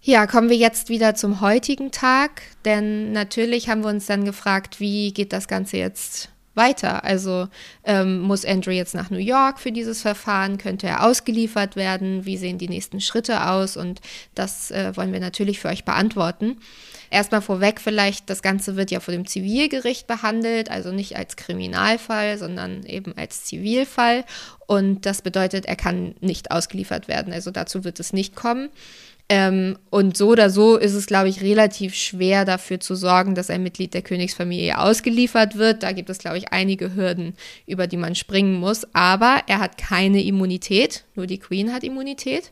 Ja, 0.02 0.26
kommen 0.26 0.48
wir 0.48 0.56
jetzt 0.56 0.88
wieder 0.88 1.14
zum 1.14 1.42
heutigen 1.42 1.90
Tag, 1.90 2.40
denn 2.64 3.12
natürlich 3.12 3.68
haben 3.68 3.82
wir 3.82 3.90
uns 3.90 4.06
dann 4.06 4.24
gefragt, 4.24 4.80
wie 4.80 5.12
geht 5.12 5.30
das 5.34 5.46
Ganze 5.46 5.76
jetzt 5.76 6.30
weiter? 6.54 7.04
Also 7.04 7.48
ähm, 7.84 8.20
muss 8.20 8.46
Andrew 8.46 8.70
jetzt 8.70 8.94
nach 8.94 9.10
New 9.10 9.18
York 9.18 9.60
für 9.60 9.72
dieses 9.72 10.00
Verfahren? 10.00 10.56
Könnte 10.56 10.86
er 10.86 11.04
ausgeliefert 11.04 11.76
werden? 11.76 12.24
Wie 12.24 12.38
sehen 12.38 12.56
die 12.56 12.68
nächsten 12.68 13.02
Schritte 13.02 13.46
aus? 13.46 13.76
Und 13.76 14.00
das 14.34 14.70
äh, 14.70 14.96
wollen 14.96 15.12
wir 15.12 15.20
natürlich 15.20 15.60
für 15.60 15.68
euch 15.68 15.84
beantworten. 15.84 16.56
Erstmal 17.10 17.42
vorweg 17.42 17.80
vielleicht, 17.80 18.30
das 18.30 18.40
Ganze 18.40 18.76
wird 18.76 18.90
ja 18.90 19.00
vor 19.00 19.12
dem 19.12 19.26
Zivilgericht 19.26 20.06
behandelt, 20.06 20.70
also 20.70 20.92
nicht 20.92 21.16
als 21.16 21.36
Kriminalfall, 21.36 22.38
sondern 22.38 22.84
eben 22.84 23.16
als 23.18 23.44
Zivilfall. 23.44 24.24
Und 24.66 25.04
das 25.04 25.20
bedeutet, 25.20 25.66
er 25.66 25.76
kann 25.76 26.14
nicht 26.20 26.52
ausgeliefert 26.52 27.08
werden. 27.08 27.32
Also 27.32 27.50
dazu 27.50 27.84
wird 27.84 28.00
es 28.00 28.12
nicht 28.12 28.34
kommen. 28.34 28.70
Ähm, 29.32 29.78
und 29.90 30.16
so 30.16 30.30
oder 30.30 30.50
so 30.50 30.76
ist 30.76 30.94
es, 30.94 31.06
glaube 31.06 31.28
ich, 31.28 31.40
relativ 31.40 31.94
schwer 31.94 32.44
dafür 32.44 32.80
zu 32.80 32.96
sorgen, 32.96 33.36
dass 33.36 33.48
ein 33.48 33.62
Mitglied 33.62 33.94
der 33.94 34.02
Königsfamilie 34.02 34.76
ausgeliefert 34.76 35.56
wird. 35.56 35.84
Da 35.84 35.92
gibt 35.92 36.10
es, 36.10 36.18
glaube 36.18 36.36
ich, 36.36 36.52
einige 36.52 36.96
Hürden, 36.96 37.34
über 37.64 37.86
die 37.86 37.96
man 37.96 38.16
springen 38.16 38.58
muss. 38.58 38.92
Aber 38.92 39.42
er 39.46 39.60
hat 39.60 39.78
keine 39.78 40.20
Immunität, 40.20 41.04
nur 41.14 41.28
die 41.28 41.38
Queen 41.38 41.72
hat 41.72 41.84
Immunität. 41.84 42.50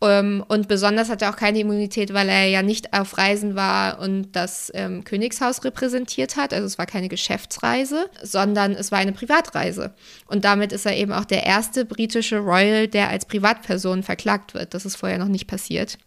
Ähm, 0.00 0.44
und 0.46 0.68
besonders 0.68 1.08
hat 1.08 1.22
er 1.22 1.30
auch 1.30 1.36
keine 1.36 1.58
Immunität, 1.58 2.14
weil 2.14 2.28
er 2.28 2.46
ja 2.46 2.62
nicht 2.62 2.92
auf 2.92 3.18
Reisen 3.18 3.56
war 3.56 3.98
und 3.98 4.30
das 4.30 4.70
ähm, 4.74 5.02
Königshaus 5.02 5.64
repräsentiert 5.64 6.36
hat. 6.36 6.54
Also 6.54 6.66
es 6.66 6.78
war 6.78 6.86
keine 6.86 7.08
Geschäftsreise, 7.08 8.08
sondern 8.22 8.72
es 8.72 8.92
war 8.92 9.00
eine 9.00 9.12
Privatreise. 9.12 9.92
Und 10.28 10.44
damit 10.44 10.70
ist 10.70 10.86
er 10.86 10.96
eben 10.96 11.12
auch 11.12 11.24
der 11.24 11.46
erste 11.46 11.84
britische 11.84 12.38
Royal, 12.38 12.86
der 12.86 13.08
als 13.08 13.26
Privatperson 13.26 14.04
verklagt 14.04 14.54
wird. 14.54 14.72
Das 14.72 14.86
ist 14.86 14.94
vorher 14.94 15.18
noch 15.18 15.26
nicht 15.26 15.48
passiert. 15.48 15.98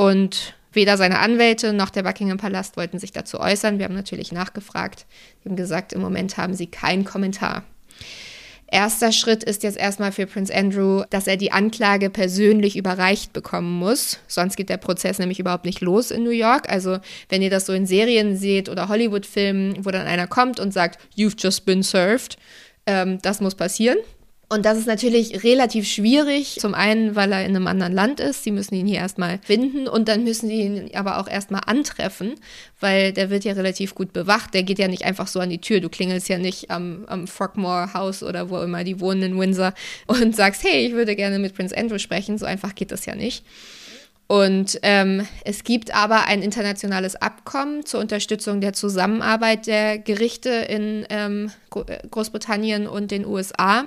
Und 0.00 0.54
weder 0.72 0.96
seine 0.96 1.18
Anwälte 1.18 1.74
noch 1.74 1.90
der 1.90 2.04
Buckingham 2.04 2.38
Palast 2.38 2.78
wollten 2.78 2.98
sich 2.98 3.12
dazu 3.12 3.38
äußern. 3.38 3.76
Wir 3.78 3.84
haben 3.84 3.94
natürlich 3.94 4.32
nachgefragt. 4.32 5.04
Die 5.44 5.50
haben 5.50 5.56
gesagt, 5.56 5.92
im 5.92 6.00
Moment 6.00 6.38
haben 6.38 6.54
sie 6.54 6.68
keinen 6.68 7.04
Kommentar. 7.04 7.64
Erster 8.66 9.12
Schritt 9.12 9.44
ist 9.44 9.62
jetzt 9.62 9.76
erstmal 9.76 10.10
für 10.10 10.26
Prince 10.26 10.54
Andrew, 10.54 11.02
dass 11.10 11.26
er 11.26 11.36
die 11.36 11.52
Anklage 11.52 12.08
persönlich 12.08 12.78
überreicht 12.78 13.34
bekommen 13.34 13.78
muss. 13.78 14.20
Sonst 14.26 14.56
geht 14.56 14.70
der 14.70 14.78
Prozess 14.78 15.18
nämlich 15.18 15.38
überhaupt 15.38 15.66
nicht 15.66 15.82
los 15.82 16.10
in 16.10 16.24
New 16.24 16.30
York. 16.30 16.70
Also, 16.70 16.96
wenn 17.28 17.42
ihr 17.42 17.50
das 17.50 17.66
so 17.66 17.74
in 17.74 17.84
Serien 17.84 18.38
seht 18.38 18.70
oder 18.70 18.88
Hollywood-Filmen, 18.88 19.84
wo 19.84 19.90
dann 19.90 20.06
einer 20.06 20.26
kommt 20.26 20.60
und 20.60 20.72
sagt, 20.72 20.98
You've 21.14 21.38
just 21.38 21.66
been 21.66 21.82
served, 21.82 22.38
ähm, 22.86 23.18
das 23.20 23.42
muss 23.42 23.54
passieren. 23.54 23.98
Und 24.52 24.66
das 24.66 24.78
ist 24.78 24.88
natürlich 24.88 25.44
relativ 25.44 25.86
schwierig. 25.86 26.56
Zum 26.58 26.74
einen, 26.74 27.14
weil 27.14 27.30
er 27.30 27.44
in 27.44 27.54
einem 27.54 27.68
anderen 27.68 27.92
Land 27.92 28.18
ist. 28.18 28.42
Sie 28.42 28.50
müssen 28.50 28.74
ihn 28.74 28.88
hier 28.88 28.98
erstmal 28.98 29.38
finden 29.38 29.86
und 29.86 30.08
dann 30.08 30.24
müssen 30.24 30.48
sie 30.48 30.62
ihn 30.62 30.90
aber 30.92 31.20
auch 31.20 31.28
erstmal 31.28 31.60
antreffen, 31.66 32.34
weil 32.80 33.12
der 33.12 33.30
wird 33.30 33.44
ja 33.44 33.52
relativ 33.52 33.94
gut 33.94 34.12
bewacht. 34.12 34.52
Der 34.52 34.64
geht 34.64 34.80
ja 34.80 34.88
nicht 34.88 35.04
einfach 35.04 35.28
so 35.28 35.38
an 35.38 35.50
die 35.50 35.60
Tür. 35.60 35.80
Du 35.80 35.88
klingelst 35.88 36.28
ja 36.28 36.36
nicht 36.36 36.68
am, 36.68 37.04
am 37.06 37.28
Frogmore 37.28 37.94
House 37.94 38.24
oder 38.24 38.50
wo 38.50 38.58
immer 38.58 38.82
die 38.82 38.98
wohnen 38.98 39.22
in 39.22 39.38
Windsor 39.38 39.72
und 40.08 40.34
sagst, 40.34 40.64
hey, 40.64 40.84
ich 40.84 40.94
würde 40.94 41.14
gerne 41.14 41.38
mit 41.38 41.54
Prince 41.54 41.76
Andrew 41.76 41.98
sprechen. 41.98 42.36
So 42.36 42.44
einfach 42.44 42.74
geht 42.74 42.90
das 42.90 43.06
ja 43.06 43.14
nicht. 43.14 43.44
Und 44.26 44.80
ähm, 44.82 45.28
es 45.44 45.62
gibt 45.62 45.94
aber 45.94 46.26
ein 46.26 46.42
internationales 46.42 47.14
Abkommen 47.14 47.84
zur 47.86 48.00
Unterstützung 48.00 48.60
der 48.60 48.72
Zusammenarbeit 48.72 49.68
der 49.68 49.98
Gerichte 49.98 50.50
in 50.50 51.06
ähm, 51.10 51.52
Großbritannien 51.68 52.88
und 52.88 53.12
den 53.12 53.26
USA. 53.26 53.86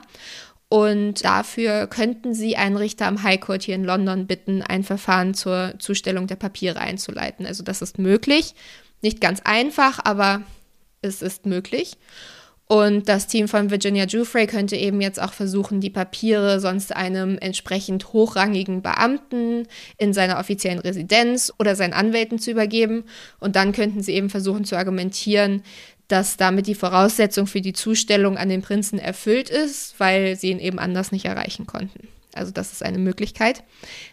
Und 0.69 1.23
dafür 1.23 1.87
könnten 1.87 2.33
sie 2.33 2.55
einen 2.55 2.77
Richter 2.77 3.05
am 3.05 3.21
High 3.21 3.39
Court 3.39 3.63
hier 3.63 3.75
in 3.75 3.83
London 3.83 4.25
bitten, 4.25 4.63
ein 4.63 4.83
Verfahren 4.83 5.33
zur 5.33 5.75
Zustellung 5.77 6.25
der 6.27 6.35
Papiere 6.35 6.79
einzuleiten. 6.79 7.45
Also 7.45 7.63
das 7.63 7.81
ist 7.81 7.99
möglich. 7.99 8.55
Nicht 9.01 9.21
ganz 9.21 9.41
einfach, 9.43 9.99
aber 10.03 10.41
es 11.01 11.21
ist 11.21 11.45
möglich. 11.45 11.97
Und 12.65 13.09
das 13.09 13.27
Team 13.27 13.47
von 13.47 13.69
Virginia 13.69 14.05
Giuffre 14.05 14.47
könnte 14.47 14.77
eben 14.77 15.01
jetzt 15.01 15.21
auch 15.21 15.33
versuchen, 15.33 15.81
die 15.81 15.89
Papiere 15.89 16.59
sonst 16.59 16.95
einem 16.95 17.37
entsprechend 17.37 18.13
hochrangigen 18.13 18.81
Beamten 18.81 19.67
in 19.97 20.13
seiner 20.13 20.39
offiziellen 20.39 20.79
Residenz 20.79 21.53
oder 21.59 21.75
seinen 21.75 21.93
Anwälten 21.93 22.39
zu 22.39 22.51
übergeben. 22.51 23.03
Und 23.39 23.57
dann 23.57 23.73
könnten 23.73 24.01
sie 24.01 24.13
eben 24.13 24.29
versuchen 24.29 24.63
zu 24.63 24.77
argumentieren, 24.77 25.61
dass 26.13 26.37
damit 26.37 26.67
die 26.67 26.75
Voraussetzung 26.75 27.47
für 27.47 27.59
die 27.59 27.73
Zustellung 27.73 28.37
an 28.37 28.47
den 28.47 28.61
Prinzen 28.61 28.99
erfüllt 28.99 29.49
ist, 29.49 29.95
weil 29.99 30.35
sie 30.35 30.51
ihn 30.51 30.59
eben 30.59 30.77
anders 30.77 31.11
nicht 31.11 31.25
erreichen 31.25 31.65
konnten. 31.65 32.07
Also 32.35 32.51
das 32.51 32.71
ist 32.71 32.83
eine 32.83 32.99
Möglichkeit. 32.99 33.63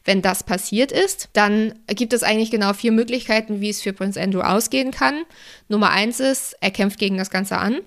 Wenn 0.06 0.22
das 0.22 0.42
passiert 0.42 0.92
ist, 0.92 1.28
dann 1.34 1.74
gibt 1.88 2.14
es 2.14 2.22
eigentlich 2.22 2.50
genau 2.50 2.72
vier 2.72 2.92
Möglichkeiten, 2.92 3.60
wie 3.60 3.68
es 3.68 3.82
für 3.82 3.92
Prinz 3.92 4.16
Andrew 4.16 4.40
ausgehen 4.40 4.92
kann. 4.92 5.24
Nummer 5.68 5.90
eins 5.90 6.20
ist, 6.20 6.56
er 6.62 6.70
kämpft 6.70 6.98
gegen 6.98 7.18
das 7.18 7.28
Ganze 7.28 7.58
an, 7.58 7.80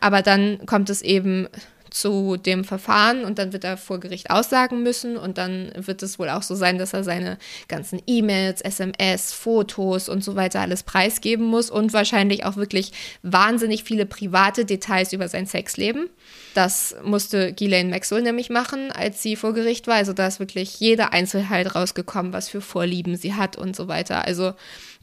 aber 0.00 0.22
dann 0.22 0.64
kommt 0.64 0.88
es 0.88 1.02
eben 1.02 1.46
zu 1.90 2.36
dem 2.36 2.64
Verfahren 2.64 3.24
und 3.24 3.38
dann 3.38 3.52
wird 3.52 3.64
er 3.64 3.76
vor 3.76 4.00
Gericht 4.00 4.30
aussagen 4.30 4.82
müssen 4.82 5.16
und 5.16 5.38
dann 5.38 5.72
wird 5.76 6.02
es 6.02 6.18
wohl 6.18 6.28
auch 6.28 6.42
so 6.42 6.54
sein, 6.54 6.78
dass 6.78 6.92
er 6.92 7.04
seine 7.04 7.38
ganzen 7.68 8.00
E-Mails, 8.06 8.60
SMS, 8.60 9.32
Fotos 9.32 10.08
und 10.08 10.24
so 10.24 10.36
weiter 10.36 10.60
alles 10.60 10.82
preisgeben 10.82 11.46
muss 11.46 11.70
und 11.70 11.92
wahrscheinlich 11.92 12.44
auch 12.44 12.56
wirklich 12.56 12.92
wahnsinnig 13.22 13.84
viele 13.84 14.06
private 14.06 14.64
Details 14.64 15.12
über 15.12 15.28
sein 15.28 15.46
Sexleben. 15.46 16.08
Das 16.54 16.96
musste 17.04 17.52
Ghislaine 17.52 17.90
Maxwell 17.90 18.22
nämlich 18.22 18.50
machen, 18.50 18.90
als 18.90 19.22
sie 19.22 19.36
vor 19.36 19.54
Gericht 19.54 19.86
war. 19.86 19.96
Also 19.96 20.12
da 20.12 20.26
ist 20.26 20.40
wirklich 20.40 20.80
jede 20.80 21.12
Einzelheit 21.12 21.74
rausgekommen, 21.74 22.32
was 22.32 22.48
für 22.48 22.60
Vorlieben 22.60 23.16
sie 23.16 23.34
hat 23.34 23.56
und 23.56 23.76
so 23.76 23.88
weiter. 23.88 24.24
Also 24.24 24.54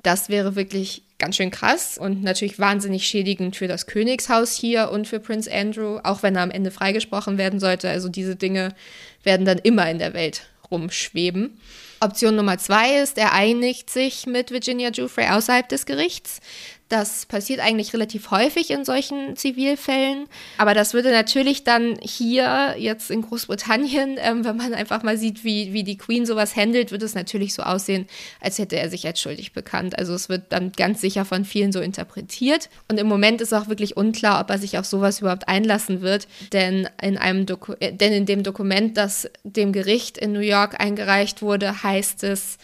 das 0.05 0.29
wäre 0.29 0.55
wirklich 0.55 1.03
ganz 1.17 1.37
schön 1.37 1.51
krass 1.51 1.97
und 1.97 2.23
natürlich 2.23 2.59
wahnsinnig 2.59 3.07
schädigend 3.07 3.55
für 3.55 3.67
das 3.67 3.87
Königshaus 3.87 4.53
hier 4.53 4.91
und 4.91 5.07
für 5.07 5.19
Prince 5.19 5.51
Andrew, 5.51 5.99
auch 6.03 6.23
wenn 6.23 6.35
er 6.35 6.43
am 6.43 6.51
Ende 6.51 6.71
freigesprochen 6.71 7.37
werden 7.37 7.59
sollte. 7.59 7.89
Also 7.89 8.09
diese 8.09 8.35
Dinge 8.35 8.75
werden 9.23 9.45
dann 9.45 9.59
immer 9.59 9.89
in 9.89 9.97
der 9.97 10.13
Welt 10.13 10.43
rumschweben. 10.69 11.57
Option 12.01 12.35
Nummer 12.35 12.57
zwei 12.57 13.01
ist, 13.01 13.17
er 13.17 13.33
einigt 13.33 13.89
sich 13.89 14.25
mit 14.25 14.51
Virginia 14.51 14.89
Giuffre 14.89 15.33
außerhalb 15.33 15.67
des 15.69 15.85
Gerichts. 15.85 16.41
Das 16.87 17.25
passiert 17.25 17.61
eigentlich 17.61 17.93
relativ 17.93 18.29
häufig 18.29 18.69
in 18.69 18.85
solchen 18.85 19.35
Zivilfällen. 19.35 20.27
Aber 20.59 20.75
das 20.75 20.93
würde 20.93 21.09
natürlich 21.09 21.63
dann 21.63 21.97
hier 21.99 22.75
jetzt 22.77 23.09
in 23.09 23.23
Großbritannien, 23.23 24.17
ähm, 24.21 24.45
wenn 24.45 24.55
man 24.55 24.75
einfach 24.75 25.01
mal 25.01 25.17
sieht, 25.17 25.43
wie, 25.43 25.73
wie 25.73 25.83
die 25.83 25.97
Queen 25.97 26.27
sowas 26.27 26.55
handelt, 26.55 26.91
wird 26.91 27.01
es 27.01 27.15
natürlich 27.15 27.55
so 27.55 27.63
aussehen, 27.63 28.05
als 28.39 28.59
hätte 28.59 28.77
er 28.77 28.89
sich 28.89 29.07
als 29.07 29.19
schuldig 29.19 29.51
bekannt. 29.51 29.97
Also 29.97 30.13
es 30.13 30.29
wird 30.29 30.43
dann 30.49 30.73
ganz 30.73 31.01
sicher 31.01 31.25
von 31.25 31.43
vielen 31.43 31.71
so 31.71 31.79
interpretiert. 31.79 32.69
Und 32.87 32.99
im 32.99 33.07
Moment 33.07 33.41
ist 33.41 33.53
auch 33.53 33.67
wirklich 33.67 33.97
unklar, 33.97 34.39
ob 34.39 34.51
er 34.51 34.59
sich 34.59 34.77
auf 34.77 34.85
sowas 34.85 35.21
überhaupt 35.21 35.47
einlassen 35.47 36.01
wird. 36.01 36.27
Denn 36.53 36.87
in, 37.01 37.17
einem 37.17 37.47
Doku 37.47 37.73
äh, 37.79 37.93
denn 37.93 38.13
in 38.13 38.27
dem 38.27 38.43
Dokument, 38.43 38.95
das 38.95 39.27
dem 39.43 39.73
Gericht 39.73 40.19
in 40.19 40.33
New 40.33 40.39
York 40.39 40.79
eingereicht 40.79 41.41
wurde, 41.41 41.81
heißt 41.81 42.23
es 42.23 42.59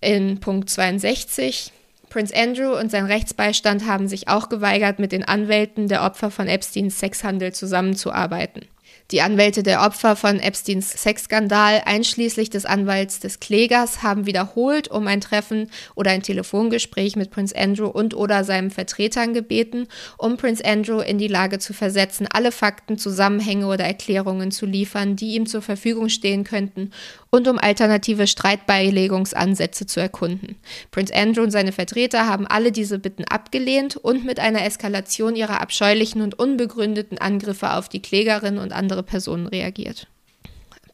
in 0.00 0.40
Punkt 0.40 0.70
62, 0.70 1.72
Prince 2.08 2.34
Andrew 2.34 2.78
und 2.78 2.90
sein 2.90 3.06
Rechtsbeistand 3.06 3.86
haben 3.86 4.08
sich 4.08 4.28
auch 4.28 4.48
geweigert, 4.48 4.98
mit 4.98 5.12
den 5.12 5.24
Anwälten 5.24 5.88
der 5.88 6.02
Opfer 6.02 6.30
von 6.30 6.48
Epsteins 6.48 6.98
Sexhandel 6.98 7.52
zusammenzuarbeiten. 7.52 8.66
Die 9.10 9.22
Anwälte 9.22 9.62
der 9.62 9.80
Opfer 9.80 10.16
von 10.16 10.38
Epsteins 10.38 10.90
Sexskandal, 10.90 11.80
einschließlich 11.86 12.50
des 12.50 12.66
Anwalts 12.66 13.20
des 13.20 13.40
Klägers, 13.40 14.02
haben 14.02 14.26
wiederholt 14.26 14.88
um 14.88 15.06
ein 15.06 15.22
Treffen 15.22 15.70
oder 15.94 16.10
ein 16.10 16.22
Telefongespräch 16.22 17.16
mit 17.16 17.30
Prince 17.30 17.56
Andrew 17.56 17.86
und 17.86 18.12
oder 18.12 18.44
seinen 18.44 18.70
Vertretern 18.70 19.32
gebeten, 19.32 19.88
um 20.18 20.36
Prince 20.36 20.62
Andrew 20.62 21.00
in 21.00 21.16
die 21.16 21.26
Lage 21.26 21.58
zu 21.58 21.72
versetzen, 21.72 22.28
alle 22.30 22.52
Fakten, 22.52 22.98
Zusammenhänge 22.98 23.66
oder 23.66 23.84
Erklärungen 23.84 24.50
zu 24.50 24.66
liefern, 24.66 25.16
die 25.16 25.36
ihm 25.36 25.46
zur 25.46 25.62
Verfügung 25.62 26.10
stehen 26.10 26.44
könnten, 26.44 26.90
und 27.30 27.46
um 27.46 27.58
alternative 27.58 28.26
Streitbeilegungsansätze 28.26 29.86
zu 29.86 30.00
erkunden. 30.00 30.56
Prince 30.90 31.14
Andrew 31.14 31.42
und 31.42 31.50
seine 31.50 31.72
Vertreter 31.72 32.26
haben 32.26 32.46
alle 32.46 32.72
diese 32.72 32.98
Bitten 32.98 33.24
abgelehnt 33.24 33.96
und 33.96 34.24
mit 34.24 34.40
einer 34.40 34.64
Eskalation 34.64 35.36
ihrer 35.36 35.60
abscheulichen 35.60 36.22
und 36.22 36.38
unbegründeten 36.38 37.18
Angriffe 37.18 37.72
auf 37.72 37.88
die 37.88 38.00
Klägerin 38.00 38.58
und 38.58 38.72
andere 38.72 38.97
Personen 39.02 39.46
reagiert. 39.46 40.08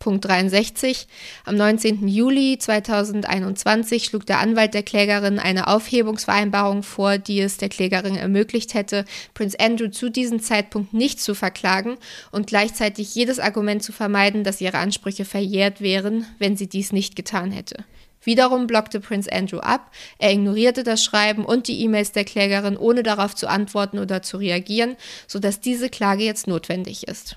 Punkt 0.05 0.27
63. 0.27 1.07
Am 1.47 1.57
19. 1.57 2.07
Juli 2.09 2.59
2021 2.59 4.05
schlug 4.05 4.27
der 4.27 4.38
Anwalt 4.38 4.75
der 4.75 4.83
Klägerin 4.83 5.38
eine 5.38 5.67
Aufhebungsvereinbarung 5.67 6.83
vor, 6.83 7.17
die 7.17 7.40
es 7.40 7.57
der 7.57 7.71
Klägerin 7.71 8.14
ermöglicht 8.14 8.75
hätte, 8.75 9.07
Prince 9.33 9.59
Andrew 9.59 9.88
zu 9.88 10.11
diesem 10.11 10.40
Zeitpunkt 10.40 10.93
nicht 10.93 11.23
zu 11.23 11.35
verklagen 11.35 11.97
und 12.33 12.49
gleichzeitig 12.49 13.14
jedes 13.14 13.38
Argument 13.38 13.83
zu 13.83 13.93
vermeiden, 13.93 14.45
dass 14.45 14.61
ihre 14.61 14.77
Ansprüche 14.77 15.25
verjährt 15.25 15.81
wären, 15.81 16.27
wenn 16.38 16.55
sie 16.55 16.69
dies 16.69 16.93
nicht 16.93 17.17
getan 17.17 17.51
hätte. 17.51 17.85
Wiederum 18.23 18.67
blockte 18.67 19.01
Prince 19.01 19.33
Andrew 19.33 19.61
ab, 19.61 19.90
er 20.19 20.33
ignorierte 20.33 20.83
das 20.83 21.03
Schreiben 21.03 21.47
und 21.47 21.67
die 21.67 21.81
E-Mails 21.81 22.12
der 22.12 22.25
Klägerin, 22.25 22.77
ohne 22.77 23.03
darauf 23.03 23.35
zu 23.35 23.49
antworten 23.49 23.99
oder 23.99 24.21
zu 24.21 24.37
reagieren, 24.37 24.97
sodass 25.27 25.61
diese 25.61 25.88
Klage 25.88 26.25
jetzt 26.25 26.47
notwendig 26.47 27.09
ist. 27.09 27.37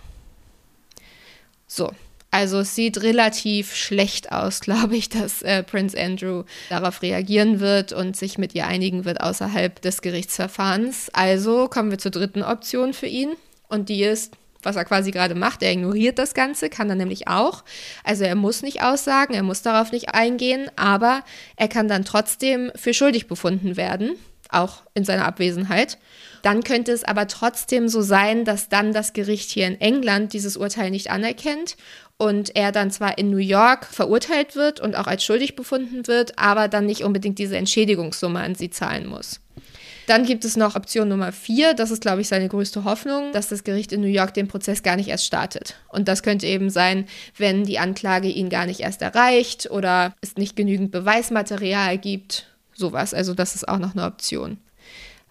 So, 1.67 1.91
also 2.31 2.59
es 2.59 2.75
sieht 2.75 3.01
relativ 3.01 3.75
schlecht 3.75 4.31
aus, 4.31 4.59
glaube 4.61 4.95
ich, 4.95 5.09
dass 5.09 5.41
äh, 5.41 5.63
Prince 5.63 5.99
Andrew 5.99 6.43
darauf 6.69 7.01
reagieren 7.01 7.59
wird 7.59 7.93
und 7.93 8.15
sich 8.15 8.37
mit 8.37 8.55
ihr 8.55 8.67
einigen 8.67 9.05
wird 9.05 9.21
außerhalb 9.21 9.81
des 9.81 10.01
Gerichtsverfahrens. 10.01 11.09
Also 11.13 11.67
kommen 11.67 11.91
wir 11.91 11.97
zur 11.97 12.11
dritten 12.11 12.43
Option 12.43 12.93
für 12.93 13.07
ihn 13.07 13.33
und 13.69 13.89
die 13.89 14.03
ist, 14.03 14.33
was 14.63 14.75
er 14.75 14.85
quasi 14.85 15.11
gerade 15.11 15.35
macht. 15.35 15.63
Er 15.63 15.71
ignoriert 15.71 16.19
das 16.19 16.33
Ganze, 16.33 16.69
kann 16.69 16.89
er 16.89 16.95
nämlich 16.95 17.27
auch. 17.27 17.63
Also 18.03 18.23
er 18.23 18.35
muss 18.35 18.61
nicht 18.61 18.81
aussagen, 18.81 19.33
er 19.33 19.43
muss 19.43 19.61
darauf 19.61 19.91
nicht 19.91 20.13
eingehen, 20.13 20.69
aber 20.75 21.23
er 21.55 21.67
kann 21.67 21.87
dann 21.87 22.05
trotzdem 22.05 22.71
für 22.75 22.93
schuldig 22.93 23.27
befunden 23.27 23.77
werden, 23.77 24.15
auch 24.51 24.83
in 24.93 25.03
seiner 25.03 25.25
Abwesenheit. 25.25 25.97
Dann 26.43 26.63
könnte 26.63 26.91
es 26.91 27.03
aber 27.03 27.27
trotzdem 27.27 27.87
so 27.87 28.01
sein, 28.01 28.45
dass 28.45 28.69
dann 28.69 28.93
das 28.93 29.13
Gericht 29.13 29.49
hier 29.49 29.67
in 29.67 29.81
England 29.81 30.33
dieses 30.33 30.57
Urteil 30.57 30.91
nicht 30.91 31.09
anerkennt 31.09 31.75
und 32.17 32.55
er 32.55 32.71
dann 32.71 32.91
zwar 32.91 33.17
in 33.17 33.29
New 33.29 33.37
York 33.37 33.85
verurteilt 33.85 34.55
wird 34.55 34.79
und 34.79 34.95
auch 34.95 35.07
als 35.07 35.23
schuldig 35.23 35.55
befunden 35.55 36.07
wird, 36.07 36.37
aber 36.37 36.67
dann 36.67 36.85
nicht 36.85 37.03
unbedingt 37.03 37.39
diese 37.39 37.57
Entschädigungssumme 37.57 38.39
an 38.39 38.55
sie 38.55 38.69
zahlen 38.69 39.07
muss. 39.07 39.39
Dann 40.07 40.25
gibt 40.25 40.45
es 40.45 40.55
noch 40.55 40.75
Option 40.77 41.09
Nummer 41.09 41.33
vier, 41.33 41.73
das 41.73 41.91
ist, 41.91 42.01
glaube 42.01 42.21
ich, 42.21 42.29
seine 42.29 42.47
größte 42.47 42.85
Hoffnung, 42.85 43.33
dass 43.33 43.49
das 43.49 43.65
Gericht 43.65 43.91
in 43.91 43.99
New 43.99 44.07
York 44.07 44.33
den 44.33 44.47
Prozess 44.47 44.81
gar 44.81 44.95
nicht 44.95 45.09
erst 45.09 45.25
startet. 45.25 45.75
Und 45.89 46.07
das 46.07 46.23
könnte 46.23 46.47
eben 46.47 46.69
sein, 46.69 47.07
wenn 47.37 47.65
die 47.65 47.77
Anklage 47.77 48.29
ihn 48.29 48.49
gar 48.49 48.65
nicht 48.65 48.79
erst 48.79 49.01
erreicht 49.01 49.69
oder 49.69 50.15
es 50.21 50.37
nicht 50.37 50.55
genügend 50.55 50.91
Beweismaterial 50.91 51.97
gibt. 51.97 52.47
Sowas. 52.77 53.13
Also 53.13 53.33
das 53.33 53.55
ist 53.55 53.67
auch 53.67 53.79
noch 53.79 53.95
eine 53.95 54.05
Option. 54.05 54.57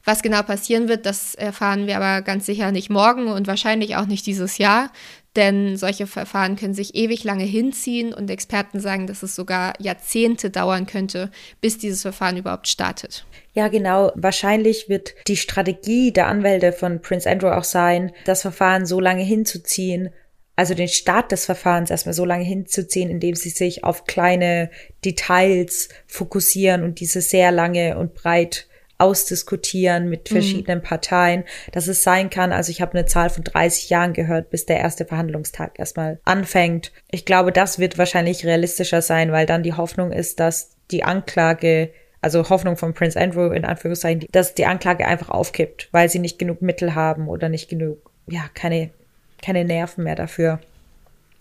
Was 0.04 0.22
genau 0.22 0.42
passieren 0.42 0.88
wird, 0.88 1.04
das 1.06 1.35
erfahren 1.35 1.87
wir 1.87 1.96
aber 1.96 2.22
ganz 2.22 2.46
sicher 2.46 2.70
nicht 2.70 2.90
morgen 2.90 3.26
und 3.28 3.46
wahrscheinlich 3.46 3.96
auch 3.96 4.06
nicht 4.06 4.24
dieses 4.26 4.59
Jahr, 4.59 4.90
denn 5.35 5.76
solche 5.76 6.06
Verfahren 6.06 6.56
können 6.56 6.74
sich 6.74 6.94
ewig 6.94 7.24
lange 7.24 7.44
hinziehen 7.44 8.14
und 8.14 8.30
Experten 8.30 8.80
sagen, 8.80 9.06
dass 9.06 9.22
es 9.22 9.35
sogar 9.35 9.74
Jahrzehnte 9.80 10.50
dauern 10.50 10.87
könnte, 10.87 11.30
bis 11.61 11.78
dieses 11.78 12.02
Verfahren 12.02 12.37
überhaupt 12.37 12.68
startet. 12.68 13.26
Ja, 13.52 13.68
genau. 13.68 14.12
Wahrscheinlich 14.14 14.88
wird 14.88 15.14
die 15.26 15.37
Strategie 15.37 16.12
der 16.12 16.28
Anwälte 16.28 16.72
von 16.72 17.01
Prince 17.01 17.28
Andrew 17.28 17.49
auch 17.49 17.64
sein, 17.64 18.12
das 18.24 18.42
Verfahren 18.42 18.86
so 18.86 19.01
lange 19.01 19.22
hinzuziehen, 19.22 20.11
also 20.57 20.74
den 20.74 20.88
Start 20.88 21.32
des 21.32 21.44
Verfahrens 21.44 21.90
erstmal 21.90 22.14
so 22.14 22.24
lange 22.24 22.44
hinzuziehen, 22.44 23.11
indem 23.11 23.34
sie 23.34 23.50
sich 23.50 23.84
auf 23.84 24.04
kleine 24.04 24.70
Details 25.04 25.90
fokussieren 26.07 26.82
und 26.82 26.98
diese 27.00 27.20
sehr 27.20 27.52
lange 27.52 27.98
und 27.98 28.14
breit 28.14 28.66
ausdiskutieren 28.98 30.09
mit 30.09 30.30
mhm. 30.30 30.36
verschiedenen 30.36 30.78
mhm. 30.78 30.84
Parteien, 30.84 31.44
dass 31.72 31.86
es 31.86 32.02
sein 32.02 32.30
kann. 32.30 32.52
Also 32.52 32.70
ich 32.70 32.80
habe 32.80 32.92
eine 32.92 33.07
Zahl 33.07 33.28
von 33.28 33.44
30 33.44 33.90
Jahren 33.90 34.14
gehört, 34.14 34.48
bis 34.48 34.64
der 34.64 34.78
erste 34.78 35.04
Verhandlungstag 35.04 35.78
erstmal 35.78 36.18
anfängt. 36.24 36.92
Ich 37.11 37.26
glaube, 37.26 37.52
das 37.52 37.78
wird 37.78 37.98
wahrscheinlich 37.98 38.46
realistischer 38.46 39.02
sein, 39.02 39.32
weil 39.32 39.44
dann 39.44 39.62
die 39.62 39.74
Hoffnung 39.74 40.12
ist, 40.12 40.40
dass 40.40 40.70
die 40.90 41.04
Anklage 41.04 41.90
also 42.22 42.48
Hoffnung 42.48 42.76
von 42.76 42.92
Prince 42.92 43.20
Andrew 43.20 43.52
in 43.52 43.64
Anführungszeichen, 43.64 44.26
dass 44.32 44.54
die 44.54 44.66
Anklage 44.66 45.07
einfach 45.07 45.28
aufkippt, 45.28 45.88
weil 45.92 46.09
sie 46.09 46.18
nicht 46.18 46.40
genug 46.40 46.61
Mittel 46.61 46.96
haben 46.96 47.28
oder 47.28 47.48
nicht 47.48 47.68
genug, 47.68 48.11
ja, 48.26 48.46
keine, 48.52 48.90
keine 49.43 49.64
Nerven 49.64 50.05
mehr 50.05 50.16
dafür. 50.16 50.61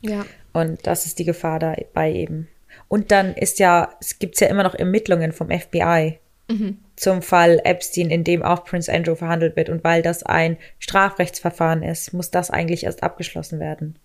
Ja. 0.02 0.26
Und 0.54 0.86
das 0.88 1.06
ist 1.06 1.20
die 1.20 1.26
Gefahr 1.26 1.60
dabei 1.60 2.14
eben. 2.14 2.48
Und 2.88 3.12
dann 3.12 3.34
ist 3.34 3.60
ja, 3.60 3.94
es 4.00 4.20
gibt 4.20 4.40
ja 4.40 4.48
immer 4.48 4.64
noch 4.64 4.76
Ermittlungen 4.76 5.32
vom 5.32 5.50
FBI. 5.50 6.20
Mhm 6.50 6.80
zum 6.96 7.22
Fall 7.22 7.60
Epstein, 7.64 8.10
in 8.10 8.24
dem 8.24 8.42
auch 8.44 8.64
Prince 8.64 8.92
Andrew 8.92 9.16
verhandelt 9.16 9.56
wird. 9.56 9.70
Und 9.70 9.84
weil 9.84 10.02
das 10.02 10.24
ein 10.24 10.58
Strafrechtsverfahren 10.80 11.84
ist, 11.84 12.14
muss 12.14 12.32
das 12.32 12.52
eigentlich 12.52 12.86
erst 12.86 13.04
abgeschlossen 13.04 13.60
werden. 13.60 13.98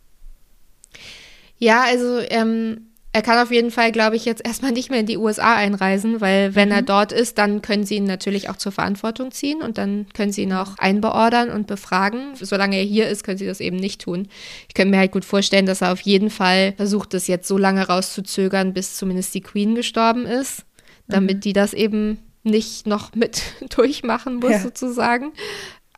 Ja, 1.58 1.84
also 1.84 2.18
ähm, 2.18 2.89
er 3.12 3.22
kann 3.22 3.38
auf 3.38 3.50
jeden 3.50 3.72
Fall, 3.72 3.90
glaube 3.90 4.14
ich, 4.14 4.24
jetzt 4.24 4.44
erstmal 4.44 4.70
nicht 4.70 4.88
mehr 4.88 5.00
in 5.00 5.06
die 5.06 5.16
USA 5.16 5.56
einreisen, 5.56 6.20
weil 6.20 6.54
wenn 6.54 6.68
mhm. 6.68 6.74
er 6.74 6.82
dort 6.82 7.10
ist, 7.10 7.38
dann 7.38 7.60
können 7.60 7.84
sie 7.84 7.96
ihn 7.96 8.04
natürlich 8.04 8.48
auch 8.48 8.56
zur 8.56 8.70
Verantwortung 8.70 9.32
ziehen 9.32 9.62
und 9.62 9.78
dann 9.78 10.06
können 10.14 10.30
sie 10.30 10.42
ihn 10.42 10.52
auch 10.52 10.78
einbeordern 10.78 11.50
und 11.50 11.66
befragen. 11.66 12.34
Solange 12.34 12.76
er 12.76 12.84
hier 12.84 13.08
ist, 13.08 13.24
können 13.24 13.38
sie 13.38 13.46
das 13.46 13.58
eben 13.60 13.76
nicht 13.76 14.00
tun. 14.00 14.28
Ich 14.68 14.74
könnte 14.74 14.92
mir 14.92 14.98
halt 14.98 15.10
gut 15.10 15.24
vorstellen, 15.24 15.66
dass 15.66 15.80
er 15.80 15.92
auf 15.92 16.00
jeden 16.02 16.30
Fall 16.30 16.74
versucht, 16.76 17.12
das 17.12 17.26
jetzt 17.26 17.48
so 17.48 17.58
lange 17.58 17.84
rauszuzögern, 17.84 18.72
bis 18.74 18.96
zumindest 18.96 19.34
die 19.34 19.40
Queen 19.40 19.74
gestorben 19.74 20.24
ist, 20.24 20.64
damit 21.08 21.38
mhm. 21.38 21.40
die 21.40 21.52
das 21.52 21.74
eben 21.74 22.18
nicht 22.44 22.86
noch 22.86 23.12
mit 23.16 23.42
durchmachen 23.76 24.36
muss, 24.36 24.52
ja. 24.52 24.60
sozusagen. 24.60 25.32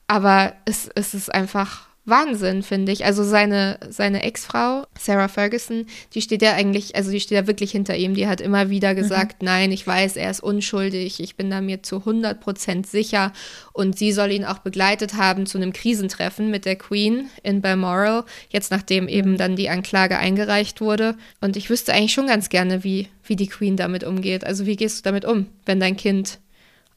Aber 0.06 0.54
es, 0.64 0.88
es 0.94 1.12
ist 1.12 1.32
einfach 1.32 1.91
Wahnsinn, 2.05 2.64
finde 2.64 2.90
ich. 2.90 3.05
Also 3.05 3.22
seine, 3.22 3.78
seine 3.88 4.24
Ex-Frau, 4.24 4.86
Sarah 4.98 5.28
Ferguson, 5.28 5.86
die 6.14 6.20
steht 6.20 6.42
ja 6.42 6.55
eigentlich, 6.55 6.96
also 6.96 7.12
die 7.12 7.20
steht 7.20 7.36
ja 7.36 7.46
wirklich 7.46 7.70
hinter 7.70 7.96
ihm. 7.96 8.14
Die 8.14 8.26
hat 8.26 8.40
immer 8.40 8.70
wieder 8.70 8.92
mhm. 8.92 8.96
gesagt, 8.96 9.40
mhm. 9.40 9.46
nein, 9.46 9.72
ich 9.72 9.86
weiß, 9.86 10.16
er 10.16 10.30
ist 10.30 10.42
unschuldig, 10.42 11.20
ich 11.20 11.36
bin 11.36 11.48
da 11.48 11.61
mir 11.61 11.84
zu 11.84 11.98
100 11.98 12.40
Prozent 12.40 12.88
sicher. 12.88 13.32
Und 13.72 13.98
sie 13.98 14.11
soll 14.11 14.32
ihn 14.32 14.44
auch 14.44 14.59
begleitet 14.59 15.14
haben 15.14 15.46
zu 15.46 15.59
einem 15.59 15.72
Krisentreffen 15.72 16.50
mit 16.50 16.64
der 16.64 16.76
Queen 16.76 17.28
in 17.44 17.61
Balmoral, 17.61 18.24
jetzt 18.50 18.72
nachdem 18.72 19.07
eben 19.07 19.36
dann 19.36 19.55
die 19.55 19.68
Anklage 19.68 20.18
eingereicht 20.18 20.80
wurde. 20.80 21.16
Und 21.40 21.57
ich 21.57 21.70
wüsste 21.70 21.92
eigentlich 21.92 22.14
schon 22.14 22.26
ganz 22.26 22.48
gerne, 22.48 22.82
wie, 22.82 23.09
wie 23.24 23.36
die 23.36 23.46
Queen 23.46 23.76
damit 23.76 24.03
umgeht. 24.03 24.44
Also 24.44 24.66
wie 24.66 24.76
gehst 24.76 24.98
du 24.98 25.03
damit 25.05 25.24
um, 25.24 25.46
wenn 25.66 25.78
dein 25.78 25.96
Kind 25.96 26.40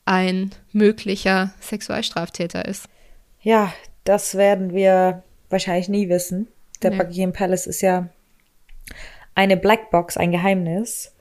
ein 0.06 0.50
möglicher 0.72 1.54
Sexualstraftäter 1.62 2.66
ist? 2.66 2.86
Ja, 3.42 3.72
das 4.06 4.36
werden 4.36 4.74
wir 4.74 5.24
wahrscheinlich 5.50 5.90
nie 5.90 6.08
wissen. 6.10 6.48
Der 6.82 6.92
nee. 6.92 6.98
Buckingham 6.98 7.34
Palace 7.34 7.68
ist 7.68 7.82
ja 7.82 8.08
eine 9.34 9.58
Blackbox, 9.58 10.16
ein 10.16 10.32
Geheimnis. 10.32 11.12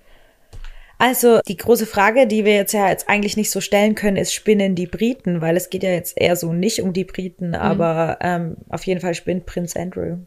Also 0.98 1.40
die 1.48 1.56
große 1.56 1.86
Frage, 1.86 2.26
die 2.26 2.44
wir 2.44 2.54
jetzt 2.54 2.72
ja 2.72 2.88
jetzt 2.88 3.08
eigentlich 3.08 3.36
nicht 3.36 3.50
so 3.50 3.60
stellen 3.60 3.94
können, 3.94 4.16
ist, 4.16 4.32
spinnen 4.32 4.74
die 4.74 4.86
Briten? 4.86 5.40
Weil 5.40 5.56
es 5.56 5.70
geht 5.70 5.82
ja 5.82 5.90
jetzt 5.90 6.18
eher 6.18 6.36
so 6.36 6.52
nicht 6.52 6.80
um 6.82 6.92
die 6.92 7.04
Briten, 7.04 7.48
mhm. 7.48 7.54
aber 7.54 8.18
ähm, 8.20 8.56
auf 8.68 8.86
jeden 8.86 9.00
Fall 9.00 9.14
spinnt 9.14 9.44
Prinz 9.46 9.76
Andrew. 9.76 10.18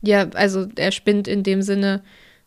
Ja, 0.00 0.28
also 0.30 0.66
er 0.76 0.92
spinnt 0.92 1.28
in 1.28 1.42
dem 1.42 1.60
Sinne, 1.60 2.02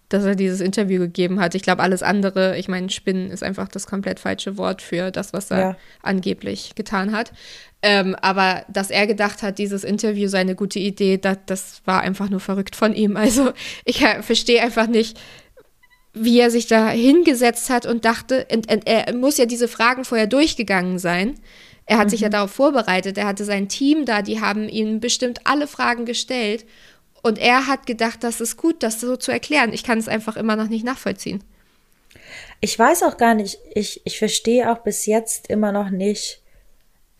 dass 0.09 0.25
er 0.25 0.35
dieses 0.35 0.61
Interview 0.61 0.99
gegeben 0.99 1.39
hat. 1.39 1.55
Ich 1.55 1.63
glaube, 1.63 1.83
alles 1.83 2.03
andere, 2.03 2.57
ich 2.57 2.67
meine, 2.67 2.89
spinnen 2.89 3.29
ist 3.31 3.43
einfach 3.43 3.67
das 3.67 3.87
komplett 3.87 4.19
falsche 4.19 4.57
Wort 4.57 4.81
für 4.81 5.11
das, 5.11 5.31
was 5.31 5.51
er 5.51 5.59
ja. 5.59 5.77
angeblich 6.01 6.75
getan 6.75 7.11
hat. 7.13 7.31
Ähm, 7.83 8.15
aber 8.21 8.63
dass 8.67 8.91
er 8.91 9.07
gedacht 9.07 9.41
hat, 9.41 9.57
dieses 9.57 9.83
Interview 9.83 10.27
sei 10.27 10.39
eine 10.39 10.55
gute 10.55 10.77
Idee, 10.77 11.17
das, 11.17 11.37
das 11.47 11.81
war 11.85 12.01
einfach 12.01 12.29
nur 12.29 12.39
verrückt 12.39 12.75
von 12.75 12.93
ihm. 12.93 13.17
Also 13.17 13.51
ich 13.85 14.05
verstehe 14.21 14.61
einfach 14.61 14.87
nicht, 14.87 15.19
wie 16.13 16.39
er 16.39 16.51
sich 16.51 16.67
da 16.67 16.89
hingesetzt 16.89 17.69
hat 17.69 17.85
und 17.85 18.05
dachte, 18.05 18.45
und, 18.51 18.71
und 18.71 18.87
er 18.87 19.13
muss 19.15 19.37
ja 19.37 19.45
diese 19.45 19.67
Fragen 19.67 20.05
vorher 20.05 20.27
durchgegangen 20.27 20.99
sein. 20.99 21.39
Er 21.85 21.97
hat 21.97 22.07
mhm. 22.07 22.09
sich 22.11 22.21
ja 22.21 22.27
mhm. 22.27 22.33
darauf 22.33 22.51
vorbereitet, 22.51 23.17
er 23.17 23.25
hatte 23.25 23.45
sein 23.45 23.67
Team 23.67 24.05
da, 24.05 24.21
die 24.21 24.41
haben 24.41 24.69
ihm 24.69 24.99
bestimmt 24.99 25.41
alle 25.45 25.67
Fragen 25.67 26.05
gestellt. 26.05 26.65
Und 27.23 27.37
er 27.37 27.67
hat 27.67 27.85
gedacht, 27.85 28.23
das 28.23 28.41
ist 28.41 28.57
gut, 28.57 28.81
das 28.83 28.99
so 28.99 29.15
zu 29.15 29.31
erklären. 29.31 29.73
Ich 29.73 29.83
kann 29.83 29.99
es 29.99 30.07
einfach 30.07 30.37
immer 30.37 30.55
noch 30.55 30.67
nicht 30.67 30.83
nachvollziehen. 30.83 31.43
Ich 32.59 32.77
weiß 32.77 33.03
auch 33.03 33.17
gar 33.17 33.35
nicht, 33.35 33.59
ich, 33.73 34.01
ich 34.05 34.17
verstehe 34.17 34.71
auch 34.71 34.79
bis 34.79 35.05
jetzt 35.05 35.49
immer 35.49 35.71
noch 35.71 35.89
nicht, 35.89 36.40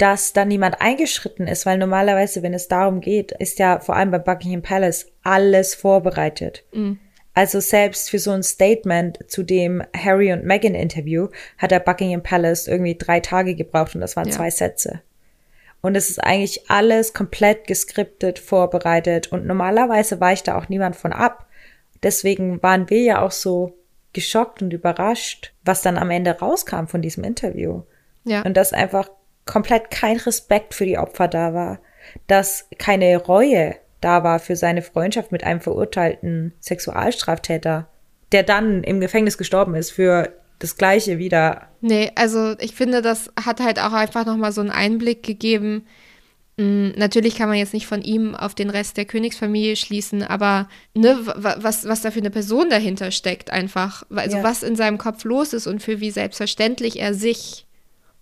dass 0.02 0.34
da 0.34 0.46
niemand 0.46 0.82
eingeschritten 0.82 1.48
ist, 1.48 1.68
weil 1.68 1.78
normalerweise, 1.78 2.42
wenn 2.42 2.56
es 2.56 2.68
darum 2.68 3.02
geht, 3.02 3.32
ist 3.34 3.60
ja 3.60 3.80
vor 3.80 3.96
allem 3.96 4.10
bei 4.10 4.18
Buckingham 4.18 4.64
Palace 4.64 5.06
alles 5.22 5.76
vorbereitet. 5.76 6.64
Mhm. 6.74 6.98
Also 7.36 7.60
selbst 7.60 8.10
für 8.10 8.18
so 8.18 8.32
ein 8.32 8.42
Statement 8.42 9.20
zu 9.28 9.44
dem 9.44 9.84
Harry 9.96 10.34
und 10.34 10.44
Meghan 10.44 10.74
Interview 10.74 11.28
hat 11.60 11.70
der 11.70 11.80
Buckingham 11.80 12.24
Palace 12.24 12.68
irgendwie 12.68 12.98
drei 12.98 13.20
Tage 13.20 13.54
gebraucht 13.54 13.94
und 13.94 14.02
das 14.02 14.16
waren 14.16 14.28
ja. 14.28 14.34
zwei 14.34 14.50
Sätze. 14.50 15.02
Und 15.82 15.96
es 15.96 16.10
ist 16.10 16.20
eigentlich 16.20 16.70
alles 16.70 17.14
komplett 17.14 17.68
geskriptet, 17.68 18.40
vorbereitet 18.40 19.32
und 19.32 19.46
normalerweise 19.46 20.20
weicht 20.20 20.48
da 20.48 20.58
auch 20.58 20.68
niemand 20.68 20.96
von 20.96 21.14
ab. 21.14 21.48
Deswegen 22.02 22.62
waren 22.64 22.90
wir 22.90 23.02
ja 23.02 23.22
auch 23.22 23.32
so 23.32 23.78
geschockt 24.14 24.64
und 24.64 24.74
überrascht, 24.74 25.54
was 25.64 25.84
dann 25.84 25.98
am 25.98 26.10
Ende 26.10 26.32
rauskam 26.32 26.88
von 26.88 27.04
diesem 27.04 27.24
Interview. 27.24 27.84
Ja. 28.24 28.42
Und 28.42 28.58
das 28.58 28.74
einfach 28.74 29.10
komplett 29.52 29.92
kein 29.92 30.16
Respekt 30.16 30.74
für 30.74 30.86
die 30.86 30.98
Opfer 30.98 31.28
da 31.28 31.54
war, 31.54 31.80
dass 32.28 32.70
keine 32.78 33.18
Reue 33.18 33.76
da 34.00 34.24
war 34.24 34.40
für 34.40 34.56
seine 34.56 34.82
Freundschaft 34.82 35.34
mit 35.34 35.44
einem 35.44 35.60
verurteilten 35.60 36.54
Sexualstraftäter, 36.62 37.90
der 38.32 38.44
dann 38.44 38.82
im 38.82 39.02
Gefängnis 39.02 39.38
gestorben 39.38 39.76
ist 39.76 39.92
für 39.92 40.30
das 40.60 40.78
Gleiche 40.78 41.18
wieder. 41.18 41.68
Nee, 41.82 42.12
also 42.16 42.56
ich 42.60 42.74
finde, 42.74 43.02
das 43.02 43.30
hat 43.46 43.60
halt 43.60 43.78
auch 43.80 43.92
einfach 43.92 44.26
nochmal 44.26 44.54
so 44.54 44.62
einen 44.62 44.70
Einblick 44.70 45.22
gegeben. 45.22 45.86
Hm, 46.58 46.94
natürlich 46.96 47.36
kann 47.36 47.50
man 47.50 47.58
jetzt 47.58 47.74
nicht 47.74 47.88
von 47.88 48.02
ihm 48.02 48.36
auf 48.36 48.56
den 48.56 48.70
Rest 48.70 48.96
der 48.96 49.06
Königsfamilie 49.06 49.76
schließen, 49.76 50.24
aber 50.24 50.70
ne, 50.94 51.18
was, 51.26 51.86
was 51.86 52.02
da 52.02 52.12
für 52.12 52.20
eine 52.20 52.32
Person 52.32 52.70
dahinter 52.70 53.12
steckt, 53.12 53.52
einfach. 53.52 54.04
Also 54.16 54.38
ja. 54.38 54.44
was 54.44 54.64
in 54.64 54.78
seinem 54.78 54.98
Kopf 54.98 55.26
los 55.26 55.52
ist 55.52 55.68
und 55.68 55.84
für 55.84 56.00
wie 56.00 56.12
selbstverständlich 56.12 57.02
er 57.02 57.14
sich 57.14 57.66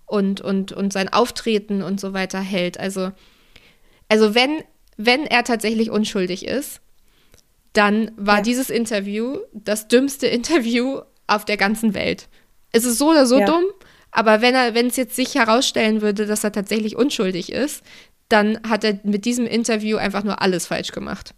und, 0.10 0.42
und, 0.42 0.72
und 0.72 0.92
sein 0.92 1.10
Auftreten 1.10 1.82
und 1.82 2.00
so 2.00 2.14
weiter 2.14 2.40
hält. 2.40 2.80
Also, 2.80 3.12
also 4.08 4.36
wenn, 4.36 4.64
wenn 4.98 5.26
er 5.26 5.44
tatsächlich 5.44 5.92
unschuldig 5.92 6.46
ist, 6.46 6.82
dann 7.74 8.12
war 8.18 8.38
ja. 8.38 8.42
dieses 8.42 8.70
Interview 8.70 9.38
das 9.54 9.88
dümmste 9.88 10.28
Interview 10.28 11.02
auf 11.28 11.46
der 11.46 11.58
ganzen 11.58 11.94
Welt. 11.94 12.28
Es 12.72 12.86
ist 12.86 12.98
so 12.98 13.12
oder 13.12 13.26
so 13.26 13.40
ja. 13.40 13.46
dumm, 13.46 13.66
aber 14.12 14.42
wenn 14.42 14.56
er, 14.56 14.74
wenn 14.74 14.88
es 14.88 14.96
jetzt 14.96 15.16
sich 15.16 15.36
herausstellen 15.36 16.02
würde, 16.02 16.26
dass 16.26 16.44
er 16.44 16.52
tatsächlich 16.52 16.96
unschuldig 16.96 17.52
ist, 17.52 17.84
dann 18.28 18.60
hat 18.68 18.84
er 18.84 19.00
mit 19.04 19.26
diesem 19.26 19.46
Interview 19.46 19.98
einfach 19.98 20.24
nur 20.24 20.42
alles 20.42 20.68
falsch 20.68 20.92
gemacht. 20.92 21.34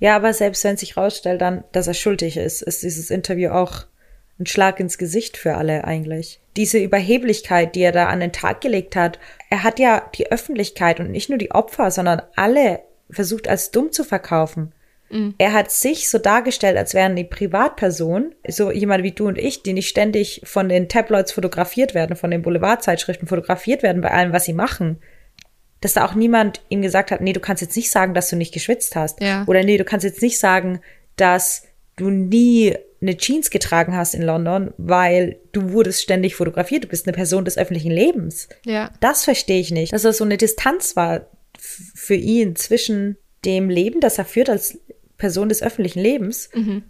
Ja, 0.00 0.16
aber 0.16 0.32
selbst 0.32 0.62
wenn 0.64 0.76
sich 0.76 0.96
herausstellt, 0.96 1.40
dann, 1.40 1.64
dass 1.72 1.86
er 1.86 1.94
schuldig 1.94 2.36
ist, 2.36 2.62
ist 2.62 2.82
dieses 2.82 3.10
Interview 3.10 3.50
auch 3.50 3.86
ein 4.38 4.46
Schlag 4.46 4.78
ins 4.80 4.98
Gesicht 4.98 5.36
für 5.36 5.54
alle 5.54 5.84
eigentlich. 5.84 6.40
Diese 6.56 6.78
Überheblichkeit, 6.78 7.74
die 7.74 7.80
er 7.80 7.92
da 7.92 8.06
an 8.06 8.20
den 8.20 8.32
Tag 8.32 8.60
gelegt 8.60 8.96
hat, 8.96 9.18
er 9.50 9.64
hat 9.64 9.78
ja 9.78 10.08
die 10.14 10.30
Öffentlichkeit 10.30 11.00
und 11.00 11.10
nicht 11.10 11.28
nur 11.28 11.38
die 11.38 11.50
Opfer, 11.50 11.90
sondern 11.90 12.22
alle 12.36 12.80
versucht 13.10 13.48
als 13.48 13.70
dumm 13.70 13.90
zu 13.90 14.04
verkaufen. 14.04 14.72
Mhm. 15.10 15.34
Er 15.38 15.52
hat 15.52 15.70
sich 15.70 16.08
so 16.08 16.18
dargestellt, 16.18 16.76
als 16.76 16.94
wären 16.94 17.16
die 17.16 17.24
Privatperson, 17.24 18.34
so 18.46 18.70
jemand 18.70 19.02
wie 19.02 19.12
du 19.12 19.26
und 19.26 19.38
ich, 19.38 19.62
die 19.62 19.72
nicht 19.72 19.88
ständig 19.88 20.42
von 20.44 20.68
den 20.68 20.88
Tabloids 20.88 21.32
fotografiert 21.32 21.94
werden, 21.94 22.16
von 22.16 22.30
den 22.30 22.42
Boulevardzeitschriften 22.42 23.28
fotografiert 23.28 23.82
werden 23.82 24.02
bei 24.02 24.10
allem, 24.10 24.32
was 24.32 24.44
sie 24.44 24.52
machen. 24.52 24.98
Dass 25.80 25.94
da 25.94 26.04
auch 26.04 26.14
niemand 26.14 26.60
ihm 26.68 26.82
gesagt 26.82 27.10
hat, 27.10 27.20
nee, 27.20 27.32
du 27.32 27.40
kannst 27.40 27.62
jetzt 27.62 27.76
nicht 27.76 27.90
sagen, 27.90 28.14
dass 28.14 28.30
du 28.30 28.36
nicht 28.36 28.52
geschwitzt 28.52 28.96
hast. 28.96 29.20
Ja. 29.20 29.44
Oder 29.46 29.62
nee, 29.62 29.78
du 29.78 29.84
kannst 29.84 30.04
jetzt 30.04 30.22
nicht 30.22 30.38
sagen, 30.38 30.80
dass 31.16 31.64
du 31.96 32.10
nie 32.10 32.76
eine 33.00 33.16
Jeans 33.16 33.50
getragen 33.50 33.96
hast 33.96 34.14
in 34.14 34.22
London, 34.22 34.72
weil 34.76 35.38
du 35.52 35.72
wurdest 35.72 36.02
ständig 36.02 36.34
fotografiert, 36.34 36.84
du 36.84 36.88
bist 36.88 37.06
eine 37.06 37.14
Person 37.14 37.44
des 37.44 37.56
öffentlichen 37.56 37.92
Lebens. 37.92 38.48
Ja. 38.64 38.90
Das 39.00 39.24
verstehe 39.24 39.60
ich 39.60 39.70
nicht. 39.70 39.92
Dass 39.92 40.02
das 40.02 40.18
so 40.18 40.24
eine 40.24 40.36
Distanz 40.36 40.96
war 40.96 41.26
für 41.58 42.14
ihn 42.14 42.56
zwischen 42.56 43.16
dem 43.44 43.70
Leben, 43.70 44.00
das 44.00 44.18
er 44.18 44.24
führt 44.24 44.50
als 44.50 44.78
Person 45.16 45.48
des 45.48 45.62
öffentlichen 45.62 46.00
Lebens 46.00 46.50
mhm. 46.54 46.84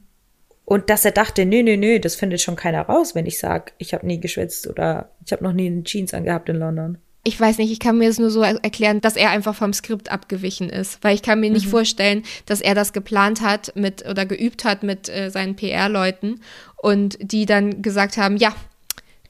und 0.64 0.90
dass 0.90 1.04
er 1.04 1.12
dachte, 1.12 1.44
nö, 1.44 1.62
nö, 1.62 1.76
nö, 1.76 1.98
das 2.00 2.14
findet 2.14 2.40
schon 2.40 2.56
keiner 2.56 2.82
raus, 2.82 3.14
wenn 3.14 3.26
ich 3.26 3.38
sage, 3.38 3.72
ich 3.78 3.94
habe 3.94 4.06
nie 4.06 4.20
geschwitzt 4.20 4.66
oder 4.66 5.10
ich 5.24 5.32
habe 5.32 5.44
noch 5.44 5.52
nie 5.52 5.66
eine 5.66 5.82
Jeans 5.84 6.14
angehabt 6.14 6.48
in 6.48 6.56
London 6.56 6.98
ich 7.24 7.38
weiß 7.38 7.58
nicht, 7.58 7.70
ich 7.70 7.80
kann 7.80 7.98
mir 7.98 8.08
es 8.08 8.18
nur 8.18 8.30
so 8.30 8.42
erklären, 8.42 9.00
dass 9.00 9.16
er 9.16 9.30
einfach 9.30 9.54
vom 9.54 9.72
Skript 9.72 10.10
abgewichen 10.10 10.70
ist, 10.70 11.02
weil 11.02 11.14
ich 11.14 11.22
kann 11.22 11.40
mir 11.40 11.50
nicht 11.50 11.66
mhm. 11.66 11.70
vorstellen, 11.70 12.22
dass 12.46 12.60
er 12.60 12.74
das 12.74 12.92
geplant 12.92 13.40
hat 13.40 13.72
mit 13.74 14.08
oder 14.08 14.24
geübt 14.24 14.64
hat 14.64 14.82
mit 14.82 15.08
äh, 15.08 15.30
seinen 15.30 15.56
PR-Leuten 15.56 16.40
und 16.76 17.18
die 17.20 17.44
dann 17.44 17.82
gesagt 17.82 18.16
haben, 18.16 18.36
ja, 18.36 18.54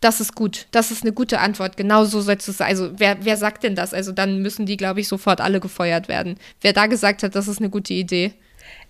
das 0.00 0.20
ist 0.20 0.34
gut, 0.34 0.66
das 0.70 0.90
ist 0.90 1.02
eine 1.02 1.12
gute 1.12 1.40
Antwort, 1.40 1.76
genau 1.76 2.04
so 2.04 2.20
soll 2.20 2.36
es 2.36 2.46
sein. 2.46 2.68
Also 2.68 2.90
wer, 2.98 3.16
wer 3.22 3.36
sagt 3.36 3.64
denn 3.64 3.74
das? 3.74 3.92
Also 3.92 4.12
dann 4.12 4.42
müssen 4.42 4.64
die, 4.64 4.76
glaube 4.76 5.00
ich, 5.00 5.08
sofort 5.08 5.40
alle 5.40 5.58
gefeuert 5.58 6.08
werden. 6.08 6.38
Wer 6.60 6.72
da 6.72 6.86
gesagt 6.86 7.22
hat, 7.22 7.34
das 7.34 7.48
ist 7.48 7.58
eine 7.58 7.70
gute 7.70 7.94
Idee. 7.94 8.32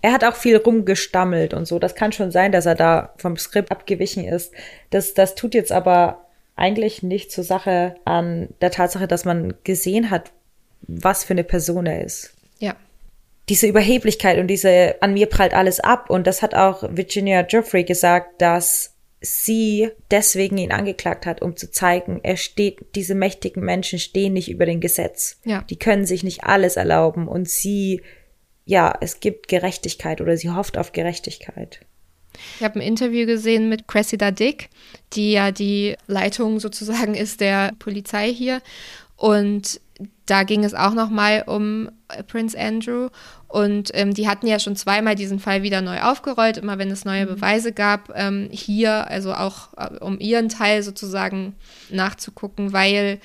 Er 0.01 0.13
hat 0.13 0.23
auch 0.23 0.35
viel 0.35 0.57
rumgestammelt 0.57 1.53
und 1.53 1.67
so. 1.67 1.79
Das 1.79 1.95
kann 1.95 2.11
schon 2.11 2.31
sein, 2.31 2.51
dass 2.51 2.65
er 2.65 2.75
da 2.75 3.13
vom 3.17 3.37
Skript 3.37 3.71
abgewichen 3.71 4.25
ist. 4.25 4.53
Das, 4.91 5.13
das 5.13 5.35
tut 5.35 5.53
jetzt 5.53 5.71
aber 5.71 6.25
eigentlich 6.59 7.03
nicht 7.03 7.31
zur 7.31 7.43
Sache 7.43 7.95
an 8.05 8.49
der 8.61 8.71
Tatsache, 8.71 9.07
dass 9.07 9.25
man 9.25 9.55
gesehen 9.63 10.09
hat, 10.09 10.31
was 10.81 11.23
für 11.23 11.33
eine 11.33 11.43
Person 11.43 11.85
er 11.85 12.03
ist. 12.03 12.33
Ja. 12.59 12.75
Diese 13.49 13.67
Überheblichkeit 13.67 14.37
und 14.37 14.47
diese, 14.47 14.95
an 15.01 15.13
mir 15.13 15.27
prallt 15.27 15.53
alles 15.53 15.79
ab. 15.79 16.09
Und 16.09 16.27
das 16.27 16.41
hat 16.41 16.53
auch 16.53 16.83
Virginia 16.89 17.41
Geoffrey 17.41 17.83
gesagt, 17.83 18.41
dass 18.41 18.93
sie 19.21 19.89
deswegen 20.11 20.57
ihn 20.57 20.71
angeklagt 20.71 21.25
hat, 21.25 21.41
um 21.41 21.57
zu 21.57 21.71
zeigen, 21.71 22.21
er 22.23 22.37
steht, 22.37 22.95
diese 22.95 23.15
mächtigen 23.15 23.63
Menschen 23.63 23.99
stehen 23.99 24.33
nicht 24.33 24.49
über 24.49 24.65
dem 24.65 24.79
Gesetz. 24.79 25.39
Ja. 25.43 25.63
Die 25.69 25.79
können 25.79 26.05
sich 26.05 26.23
nicht 26.23 26.43
alles 26.43 26.77
erlauben 26.77 27.27
und 27.27 27.49
sie 27.49 28.01
ja, 28.69 28.95
es 29.01 29.19
gibt 29.19 29.47
Gerechtigkeit 29.47 30.21
oder 30.21 30.37
sie 30.37 30.51
hofft 30.51 30.77
auf 30.77 30.91
Gerechtigkeit. 30.91 31.79
Ich 32.57 32.63
habe 32.63 32.79
ein 32.79 32.81
Interview 32.81 33.25
gesehen 33.25 33.69
mit 33.69 33.87
Cressida 33.87 34.31
Dick, 34.31 34.69
die 35.13 35.31
ja 35.31 35.51
die 35.51 35.95
Leitung 36.07 36.59
sozusagen 36.59 37.15
ist 37.15 37.41
der 37.41 37.73
Polizei 37.79 38.33
hier. 38.33 38.61
Und 39.15 39.81
da 40.25 40.43
ging 40.43 40.63
es 40.63 40.73
auch 40.73 40.93
nochmal 40.93 41.43
um 41.45 41.89
Prince 42.27 42.57
Andrew. 42.57 43.09
Und 43.47 43.89
ähm, 43.93 44.13
die 44.13 44.27
hatten 44.27 44.47
ja 44.47 44.59
schon 44.59 44.75
zweimal 44.75 45.15
diesen 45.15 45.39
Fall 45.39 45.63
wieder 45.63 45.81
neu 45.81 46.01
aufgerollt, 46.01 46.57
immer 46.57 46.77
wenn 46.77 46.91
es 46.91 47.03
neue 47.03 47.25
mhm. 47.25 47.35
Beweise 47.35 47.73
gab. 47.73 48.11
Ähm, 48.15 48.47
hier, 48.51 49.07
also 49.09 49.33
auch 49.33 49.69
äh, 49.75 49.97
um 49.99 50.19
ihren 50.19 50.49
Teil 50.49 50.83
sozusagen 50.83 51.55
nachzugucken, 51.89 52.73
weil 52.73 53.19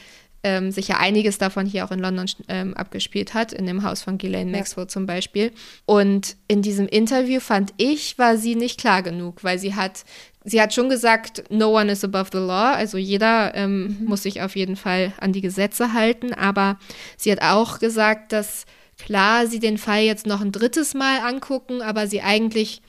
ähm, 0.44 0.70
sich 0.70 0.88
ja 0.88 0.98
einiges 0.98 1.38
davon 1.38 1.66
hier 1.66 1.84
auch 1.84 1.90
in 1.90 1.98
London 1.98 2.26
ähm, 2.48 2.74
abgespielt 2.74 3.34
hat, 3.34 3.52
in 3.52 3.66
dem 3.66 3.82
Haus 3.82 4.02
von 4.02 4.18
Ghislaine 4.18 4.50
Maxwell 4.50 4.84
ja. 4.84 4.88
zum 4.88 5.06
Beispiel. 5.06 5.50
Und 5.86 6.36
in 6.46 6.62
diesem 6.62 6.86
Interview 6.86 7.40
fand 7.40 7.72
ich, 7.78 8.18
war 8.18 8.36
sie 8.36 8.54
nicht 8.54 8.78
klar 8.78 9.02
genug, 9.02 9.42
weil 9.42 9.58
sie 9.58 9.74
hat, 9.74 10.04
sie 10.44 10.60
hat 10.60 10.74
schon 10.74 10.90
gesagt, 10.90 11.44
no 11.50 11.76
one 11.76 11.90
is 11.90 12.04
above 12.04 12.28
the 12.30 12.38
law, 12.38 12.72
also 12.74 12.98
jeder 12.98 13.54
ähm, 13.54 13.96
mhm. 13.98 14.06
muss 14.06 14.22
sich 14.22 14.42
auf 14.42 14.54
jeden 14.54 14.76
Fall 14.76 15.14
an 15.18 15.32
die 15.32 15.40
Gesetze 15.40 15.94
halten, 15.94 16.34
aber 16.34 16.78
sie 17.16 17.32
hat 17.32 17.40
auch 17.42 17.78
gesagt, 17.78 18.32
dass 18.32 18.66
klar 18.98 19.46
sie 19.46 19.58
den 19.58 19.78
Fall 19.78 20.02
jetzt 20.02 20.26
noch 20.26 20.42
ein 20.42 20.52
drittes 20.52 20.92
Mal 20.92 21.20
angucken, 21.20 21.80
aber 21.80 22.06
sie 22.06 22.20
eigentlich 22.20 22.82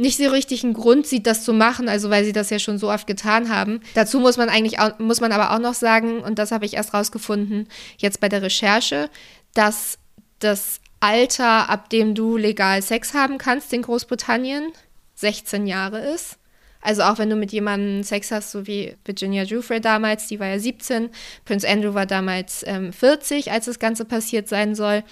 nicht 0.00 0.16
so 0.16 0.28
richtig 0.28 0.64
einen 0.64 0.72
Grund 0.74 1.06
sieht, 1.06 1.26
das 1.26 1.44
zu 1.44 1.52
machen, 1.52 1.88
also 1.88 2.10
weil 2.10 2.24
sie 2.24 2.32
das 2.32 2.50
ja 2.50 2.58
schon 2.58 2.78
so 2.78 2.90
oft 2.90 3.06
getan 3.06 3.50
haben. 3.50 3.80
Dazu 3.94 4.18
muss 4.18 4.36
man 4.36 4.48
eigentlich 4.48 4.78
auch, 4.78 4.98
muss 4.98 5.20
man 5.20 5.32
aber 5.32 5.52
auch 5.52 5.58
noch 5.58 5.74
sagen, 5.74 6.20
und 6.20 6.38
das 6.38 6.52
habe 6.52 6.64
ich 6.64 6.74
erst 6.74 6.94
rausgefunden, 6.94 7.68
jetzt 7.98 8.20
bei 8.20 8.28
der 8.28 8.42
Recherche, 8.42 9.10
dass 9.54 9.98
das 10.38 10.80
Alter, 11.00 11.68
ab 11.68 11.90
dem 11.90 12.14
du 12.14 12.36
legal 12.36 12.82
Sex 12.82 13.14
haben 13.14 13.38
kannst 13.38 13.72
in 13.72 13.82
Großbritannien, 13.82 14.72
16 15.16 15.66
Jahre 15.66 16.00
ist. 16.00 16.38
Also 16.82 17.02
auch 17.02 17.18
wenn 17.18 17.28
du 17.28 17.36
mit 17.36 17.52
jemandem 17.52 18.02
Sex 18.02 18.30
hast, 18.30 18.52
so 18.52 18.66
wie 18.66 18.96
Virginia 19.04 19.44
Giuffre 19.44 19.82
damals, 19.82 20.28
die 20.28 20.40
war 20.40 20.46
ja 20.46 20.58
17, 20.58 21.10
Prince 21.44 21.68
Andrew 21.68 21.92
war 21.92 22.06
damals 22.06 22.64
ähm, 22.66 22.92
40, 22.92 23.52
als 23.52 23.66
das 23.66 23.78
Ganze 23.78 24.06
passiert 24.06 24.48
sein 24.48 24.74
soll. 24.74 25.04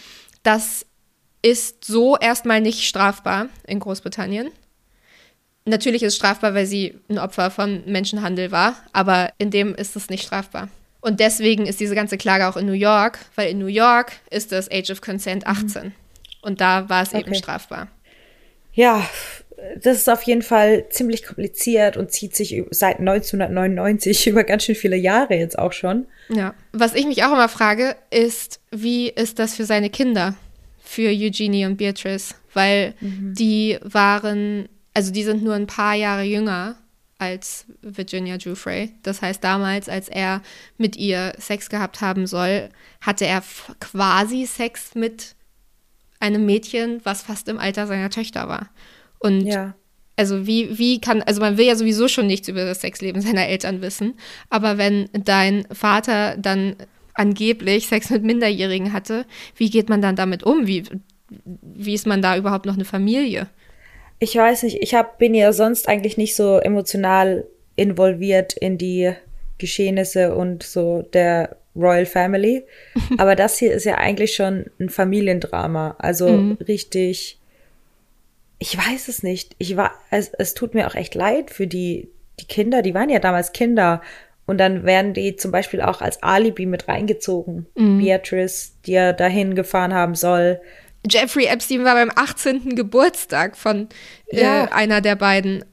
Das 0.42 0.86
ist 1.42 1.84
so 1.84 2.16
erstmal 2.16 2.62
nicht 2.62 2.84
strafbar 2.84 3.48
in 3.66 3.80
Großbritannien. 3.80 4.50
Natürlich 5.68 6.02
ist 6.02 6.14
es 6.14 6.16
strafbar, 6.16 6.54
weil 6.54 6.66
sie 6.66 6.94
ein 7.08 7.18
Opfer 7.18 7.50
von 7.50 7.82
Menschenhandel 7.86 8.50
war, 8.50 8.76
aber 8.92 9.30
in 9.38 9.50
dem 9.50 9.74
ist 9.74 9.96
es 9.96 10.08
nicht 10.08 10.24
strafbar. 10.24 10.68
Und 11.00 11.20
deswegen 11.20 11.66
ist 11.66 11.78
diese 11.80 11.94
ganze 11.94 12.18
Klage 12.18 12.48
auch 12.48 12.56
in 12.56 12.66
New 12.66 12.72
York, 12.72 13.18
weil 13.34 13.50
in 13.50 13.58
New 13.58 13.66
York 13.66 14.12
ist 14.30 14.52
das 14.52 14.70
Age 14.70 14.90
of 14.90 15.00
Consent 15.00 15.46
18. 15.46 15.84
Mhm. 15.84 15.92
Und 16.42 16.60
da 16.60 16.88
war 16.88 17.02
es 17.02 17.10
okay. 17.10 17.20
eben 17.20 17.34
strafbar. 17.34 17.88
Ja, 18.72 19.08
das 19.82 19.98
ist 19.98 20.08
auf 20.08 20.22
jeden 20.22 20.42
Fall 20.42 20.86
ziemlich 20.88 21.24
kompliziert 21.24 21.96
und 21.96 22.12
zieht 22.12 22.34
sich 22.34 22.62
seit 22.70 22.98
1999 22.98 24.26
über 24.28 24.44
ganz 24.44 24.64
schön 24.64 24.74
viele 24.74 24.96
Jahre 24.96 25.34
jetzt 25.34 25.58
auch 25.58 25.72
schon. 25.72 26.06
Ja. 26.28 26.54
Was 26.72 26.94
ich 26.94 27.06
mich 27.06 27.24
auch 27.24 27.32
immer 27.32 27.48
frage, 27.48 27.96
ist, 28.10 28.60
wie 28.70 29.08
ist 29.08 29.38
das 29.38 29.54
für 29.54 29.64
seine 29.64 29.90
Kinder, 29.90 30.34
für 30.82 31.08
Eugenie 31.08 31.66
und 31.66 31.76
Beatrice? 31.76 32.34
Weil 32.54 32.94
mhm. 33.00 33.34
die 33.34 33.78
waren 33.82 34.68
also 34.98 35.12
die 35.12 35.22
sind 35.22 35.44
nur 35.44 35.54
ein 35.54 35.68
paar 35.68 35.94
Jahre 35.94 36.24
jünger 36.24 36.74
als 37.18 37.66
Virginia 37.82 38.36
Giuffre. 38.36 38.88
Das 39.04 39.22
heißt, 39.22 39.44
damals, 39.44 39.88
als 39.88 40.08
er 40.08 40.42
mit 40.76 40.96
ihr 40.96 41.34
Sex 41.38 41.68
gehabt 41.68 42.00
haben 42.00 42.26
soll, 42.26 42.68
hatte 43.00 43.24
er 43.24 43.44
quasi 43.78 44.44
Sex 44.44 44.96
mit 44.96 45.36
einem 46.18 46.44
Mädchen, 46.46 47.00
was 47.04 47.22
fast 47.22 47.46
im 47.46 47.60
Alter 47.60 47.86
seiner 47.86 48.10
Töchter 48.10 48.48
war. 48.48 48.70
Und 49.20 49.42
ja. 49.42 49.76
also 50.16 50.48
wie, 50.48 50.78
wie 50.78 51.00
kann, 51.00 51.22
also 51.22 51.40
man 51.40 51.58
will 51.58 51.66
ja 51.66 51.76
sowieso 51.76 52.08
schon 52.08 52.26
nichts 52.26 52.48
über 52.48 52.64
das 52.64 52.80
Sexleben 52.80 53.22
seiner 53.22 53.46
Eltern 53.46 53.80
wissen, 53.82 54.14
aber 54.50 54.78
wenn 54.78 55.08
dein 55.12 55.64
Vater 55.70 56.36
dann 56.36 56.74
angeblich 57.14 57.86
Sex 57.86 58.10
mit 58.10 58.24
Minderjährigen 58.24 58.92
hatte, 58.92 59.26
wie 59.54 59.70
geht 59.70 59.88
man 59.88 60.02
dann 60.02 60.16
damit 60.16 60.42
um? 60.42 60.66
Wie, 60.66 60.82
wie 61.62 61.94
ist 61.94 62.08
man 62.08 62.20
da 62.20 62.36
überhaupt 62.36 62.66
noch 62.66 62.74
eine 62.74 62.84
Familie? 62.84 63.48
Ich 64.18 64.34
weiß 64.36 64.64
nicht, 64.64 64.82
ich 64.82 64.94
hab, 64.94 65.18
bin 65.18 65.34
ja 65.34 65.52
sonst 65.52 65.88
eigentlich 65.88 66.16
nicht 66.16 66.34
so 66.34 66.58
emotional 66.58 67.46
involviert 67.76 68.52
in 68.54 68.78
die 68.78 69.12
Geschehnisse 69.58 70.34
und 70.34 70.62
so 70.62 71.02
der 71.12 71.56
Royal 71.76 72.06
Family. 72.06 72.64
Aber 73.18 73.36
das 73.36 73.58
hier 73.58 73.72
ist 73.72 73.84
ja 73.84 73.96
eigentlich 73.96 74.34
schon 74.34 74.66
ein 74.80 74.88
Familiendrama. 74.88 75.96
Also 75.98 76.28
mhm. 76.28 76.58
richtig, 76.66 77.38
ich 78.58 78.76
weiß 78.76 79.08
es 79.08 79.22
nicht. 79.22 79.54
Ich 79.58 79.76
war, 79.76 79.92
es, 80.10 80.32
es 80.38 80.54
tut 80.54 80.74
mir 80.74 80.88
auch 80.88 80.94
echt 80.94 81.14
leid 81.14 81.50
für 81.50 81.66
die, 81.66 82.08
die 82.40 82.46
Kinder. 82.46 82.82
Die 82.82 82.94
waren 82.94 83.10
ja 83.10 83.20
damals 83.20 83.52
Kinder. 83.52 84.02
Und 84.46 84.58
dann 84.58 84.84
werden 84.84 85.12
die 85.12 85.36
zum 85.36 85.52
Beispiel 85.52 85.82
auch 85.82 86.00
als 86.00 86.22
Alibi 86.22 86.66
mit 86.66 86.88
reingezogen. 86.88 87.66
Mhm. 87.76 87.98
Beatrice, 87.98 88.72
die 88.86 88.94
er 88.94 89.12
dahin 89.12 89.54
gefahren 89.54 89.94
haben 89.94 90.14
soll. 90.14 90.60
Jeffrey 91.08 91.46
Epstein 91.46 91.84
war 91.84 91.94
beim 91.94 92.10
18. 92.14 92.74
Geburtstag 92.74 93.56
von 93.56 93.88
äh, 94.28 94.40
ja. 94.40 94.64
einer 94.72 95.00
der 95.00 95.16
beiden. 95.16 95.64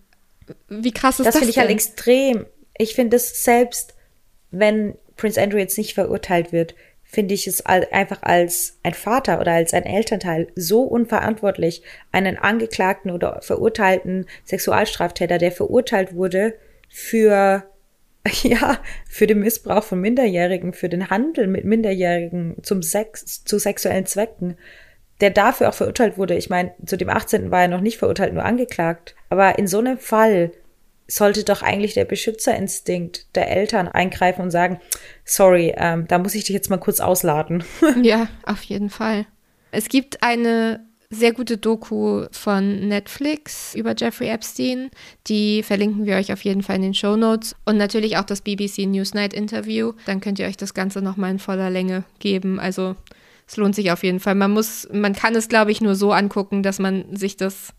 Wie 0.69 0.91
krass 0.91 1.19
ist 1.19 1.25
das? 1.25 1.35
Das 1.35 1.37
finde 1.37 1.51
ich 1.51 1.57
halt 1.57 1.69
extrem. 1.69 2.45
Ich 2.77 2.95
finde 2.95 3.17
es 3.17 3.43
selbst, 3.43 3.95
wenn 4.51 4.95
Prince 5.15 5.41
Andrew 5.41 5.57
jetzt 5.57 5.77
nicht 5.77 5.93
verurteilt 5.93 6.51
wird, 6.51 6.75
finde 7.03 7.33
ich 7.33 7.47
es 7.47 7.65
einfach 7.65 8.21
als 8.23 8.77
ein 8.83 8.93
Vater 8.93 9.39
oder 9.39 9.53
als 9.53 9.73
ein 9.73 9.85
Elternteil 9.85 10.47
so 10.55 10.81
unverantwortlich, 10.81 11.81
einen 12.11 12.37
angeklagten 12.37 13.11
oder 13.11 13.41
verurteilten 13.41 14.25
Sexualstraftäter, 14.43 15.37
der 15.37 15.51
verurteilt 15.51 16.13
wurde 16.13 16.55
für 16.89 17.63
ja, 18.43 18.79
für 19.07 19.27
den 19.27 19.39
Missbrauch 19.39 19.83
von 19.83 20.01
Minderjährigen, 20.01 20.73
für 20.73 20.89
den 20.89 21.09
Handel 21.09 21.47
mit 21.47 21.63
Minderjährigen 21.63 22.55
zum 22.63 22.81
Sex, 22.81 23.43
zu 23.43 23.59
sexuellen 23.59 24.07
Zwecken, 24.07 24.57
der 25.21 25.29
dafür 25.29 25.69
auch 25.69 25.73
verurteilt 25.73 26.17
wurde. 26.17 26.35
Ich 26.35 26.49
meine, 26.49 26.73
zu 26.85 26.97
dem 26.97 27.09
18. 27.09 27.51
war 27.51 27.61
er 27.61 27.67
noch 27.67 27.81
nicht 27.81 27.97
verurteilt, 27.97 28.33
nur 28.33 28.43
angeklagt. 28.43 29.15
Aber 29.29 29.57
in 29.57 29.67
so 29.67 29.79
einem 29.79 29.97
Fall 29.97 30.51
sollte 31.07 31.43
doch 31.43 31.61
eigentlich 31.61 31.93
der 31.93 32.05
Beschützerinstinkt 32.05 33.35
der 33.35 33.49
Eltern 33.51 33.87
eingreifen 33.87 34.41
und 34.41 34.51
sagen, 34.51 34.79
sorry, 35.23 35.73
ähm, 35.77 36.07
da 36.07 36.17
muss 36.17 36.35
ich 36.35 36.45
dich 36.45 36.53
jetzt 36.53 36.69
mal 36.69 36.77
kurz 36.77 36.99
ausladen. 36.99 37.63
ja, 38.01 38.27
auf 38.45 38.63
jeden 38.63 38.89
Fall. 38.89 39.25
Es 39.71 39.87
gibt 39.87 40.23
eine 40.23 40.85
sehr 41.09 41.33
gute 41.33 41.57
Doku 41.57 42.25
von 42.31 42.87
Netflix 42.87 43.75
über 43.75 43.93
Jeffrey 43.95 44.29
Epstein. 44.29 44.89
Die 45.27 45.63
verlinken 45.63 46.05
wir 46.05 46.15
euch 46.15 46.33
auf 46.33 46.43
jeden 46.43 46.63
Fall 46.63 46.77
in 46.77 46.81
den 46.81 46.93
Show 46.93 47.15
Notes. 47.15 47.55
Und 47.65 47.77
natürlich 47.77 48.17
auch 48.17 48.23
das 48.23 48.41
BBC 48.41 48.79
Newsnight 48.87 49.33
Interview. 49.33 49.93
Dann 50.05 50.19
könnt 50.19 50.39
ihr 50.39 50.47
euch 50.47 50.57
das 50.57 50.73
Ganze 50.73 51.01
nochmal 51.01 51.31
in 51.31 51.39
voller 51.39 51.69
Länge 51.69 52.03
geben. 52.19 52.59
Also 52.59 52.95
es 53.47 53.57
lohnt 53.57 53.75
sich 53.75 53.91
auf 53.91 54.03
jeden 54.03 54.19
Fall. 54.19 54.35
Man 54.35 54.51
muss, 54.51 54.87
man 54.91 55.13
kann 55.13 55.35
es, 55.35 55.47
glaube 55.47 55.71
ich, 55.71 55.81
nur 55.81 55.95
so 55.95 56.11
angucken, 56.11 56.63
dass 56.63 56.79
man 56.79 57.15
sich 57.15 57.37
das 57.37 57.73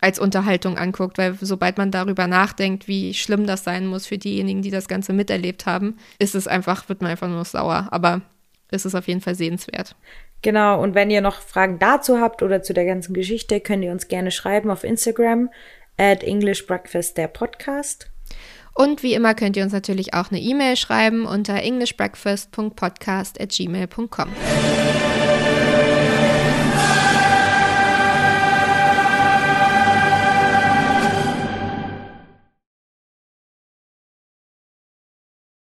als 0.00 0.18
Unterhaltung 0.18 0.78
anguckt, 0.78 1.18
weil 1.18 1.36
sobald 1.40 1.76
man 1.76 1.90
darüber 1.90 2.26
nachdenkt, 2.26 2.88
wie 2.88 3.12
schlimm 3.12 3.46
das 3.46 3.64
sein 3.64 3.86
muss 3.86 4.06
für 4.06 4.16
diejenigen, 4.16 4.62
die 4.62 4.70
das 4.70 4.88
Ganze 4.88 5.12
miterlebt 5.12 5.66
haben, 5.66 5.98
ist 6.18 6.34
es 6.34 6.48
einfach, 6.48 6.88
wird 6.88 7.02
man 7.02 7.10
einfach 7.10 7.28
nur 7.28 7.44
sauer. 7.44 7.88
Aber 7.90 8.22
es 8.70 8.86
ist 8.86 8.94
auf 8.94 9.08
jeden 9.08 9.20
Fall 9.20 9.34
sehenswert. 9.34 9.94
Genau, 10.42 10.82
und 10.82 10.94
wenn 10.94 11.10
ihr 11.10 11.20
noch 11.20 11.42
Fragen 11.42 11.78
dazu 11.78 12.18
habt 12.18 12.42
oder 12.42 12.62
zu 12.62 12.72
der 12.72 12.86
ganzen 12.86 13.12
Geschichte, 13.12 13.60
könnt 13.60 13.84
ihr 13.84 13.92
uns 13.92 14.08
gerne 14.08 14.30
schreiben 14.30 14.70
auf 14.70 14.84
Instagram 14.84 15.50
at 15.98 16.22
English 16.22 16.66
Breakfast 16.66 17.18
der 17.18 17.28
Podcast. 17.28 18.10
Und 18.74 19.02
wie 19.02 19.12
immer 19.12 19.34
könnt 19.34 19.56
ihr 19.58 19.64
uns 19.64 19.72
natürlich 19.74 20.14
auch 20.14 20.30
eine 20.30 20.40
E-Mail 20.40 20.76
schreiben 20.76 21.26
unter 21.26 21.56
englishbreakfast.podcast 21.56 23.38
at 23.38 23.50
gmail.com. 23.50 24.28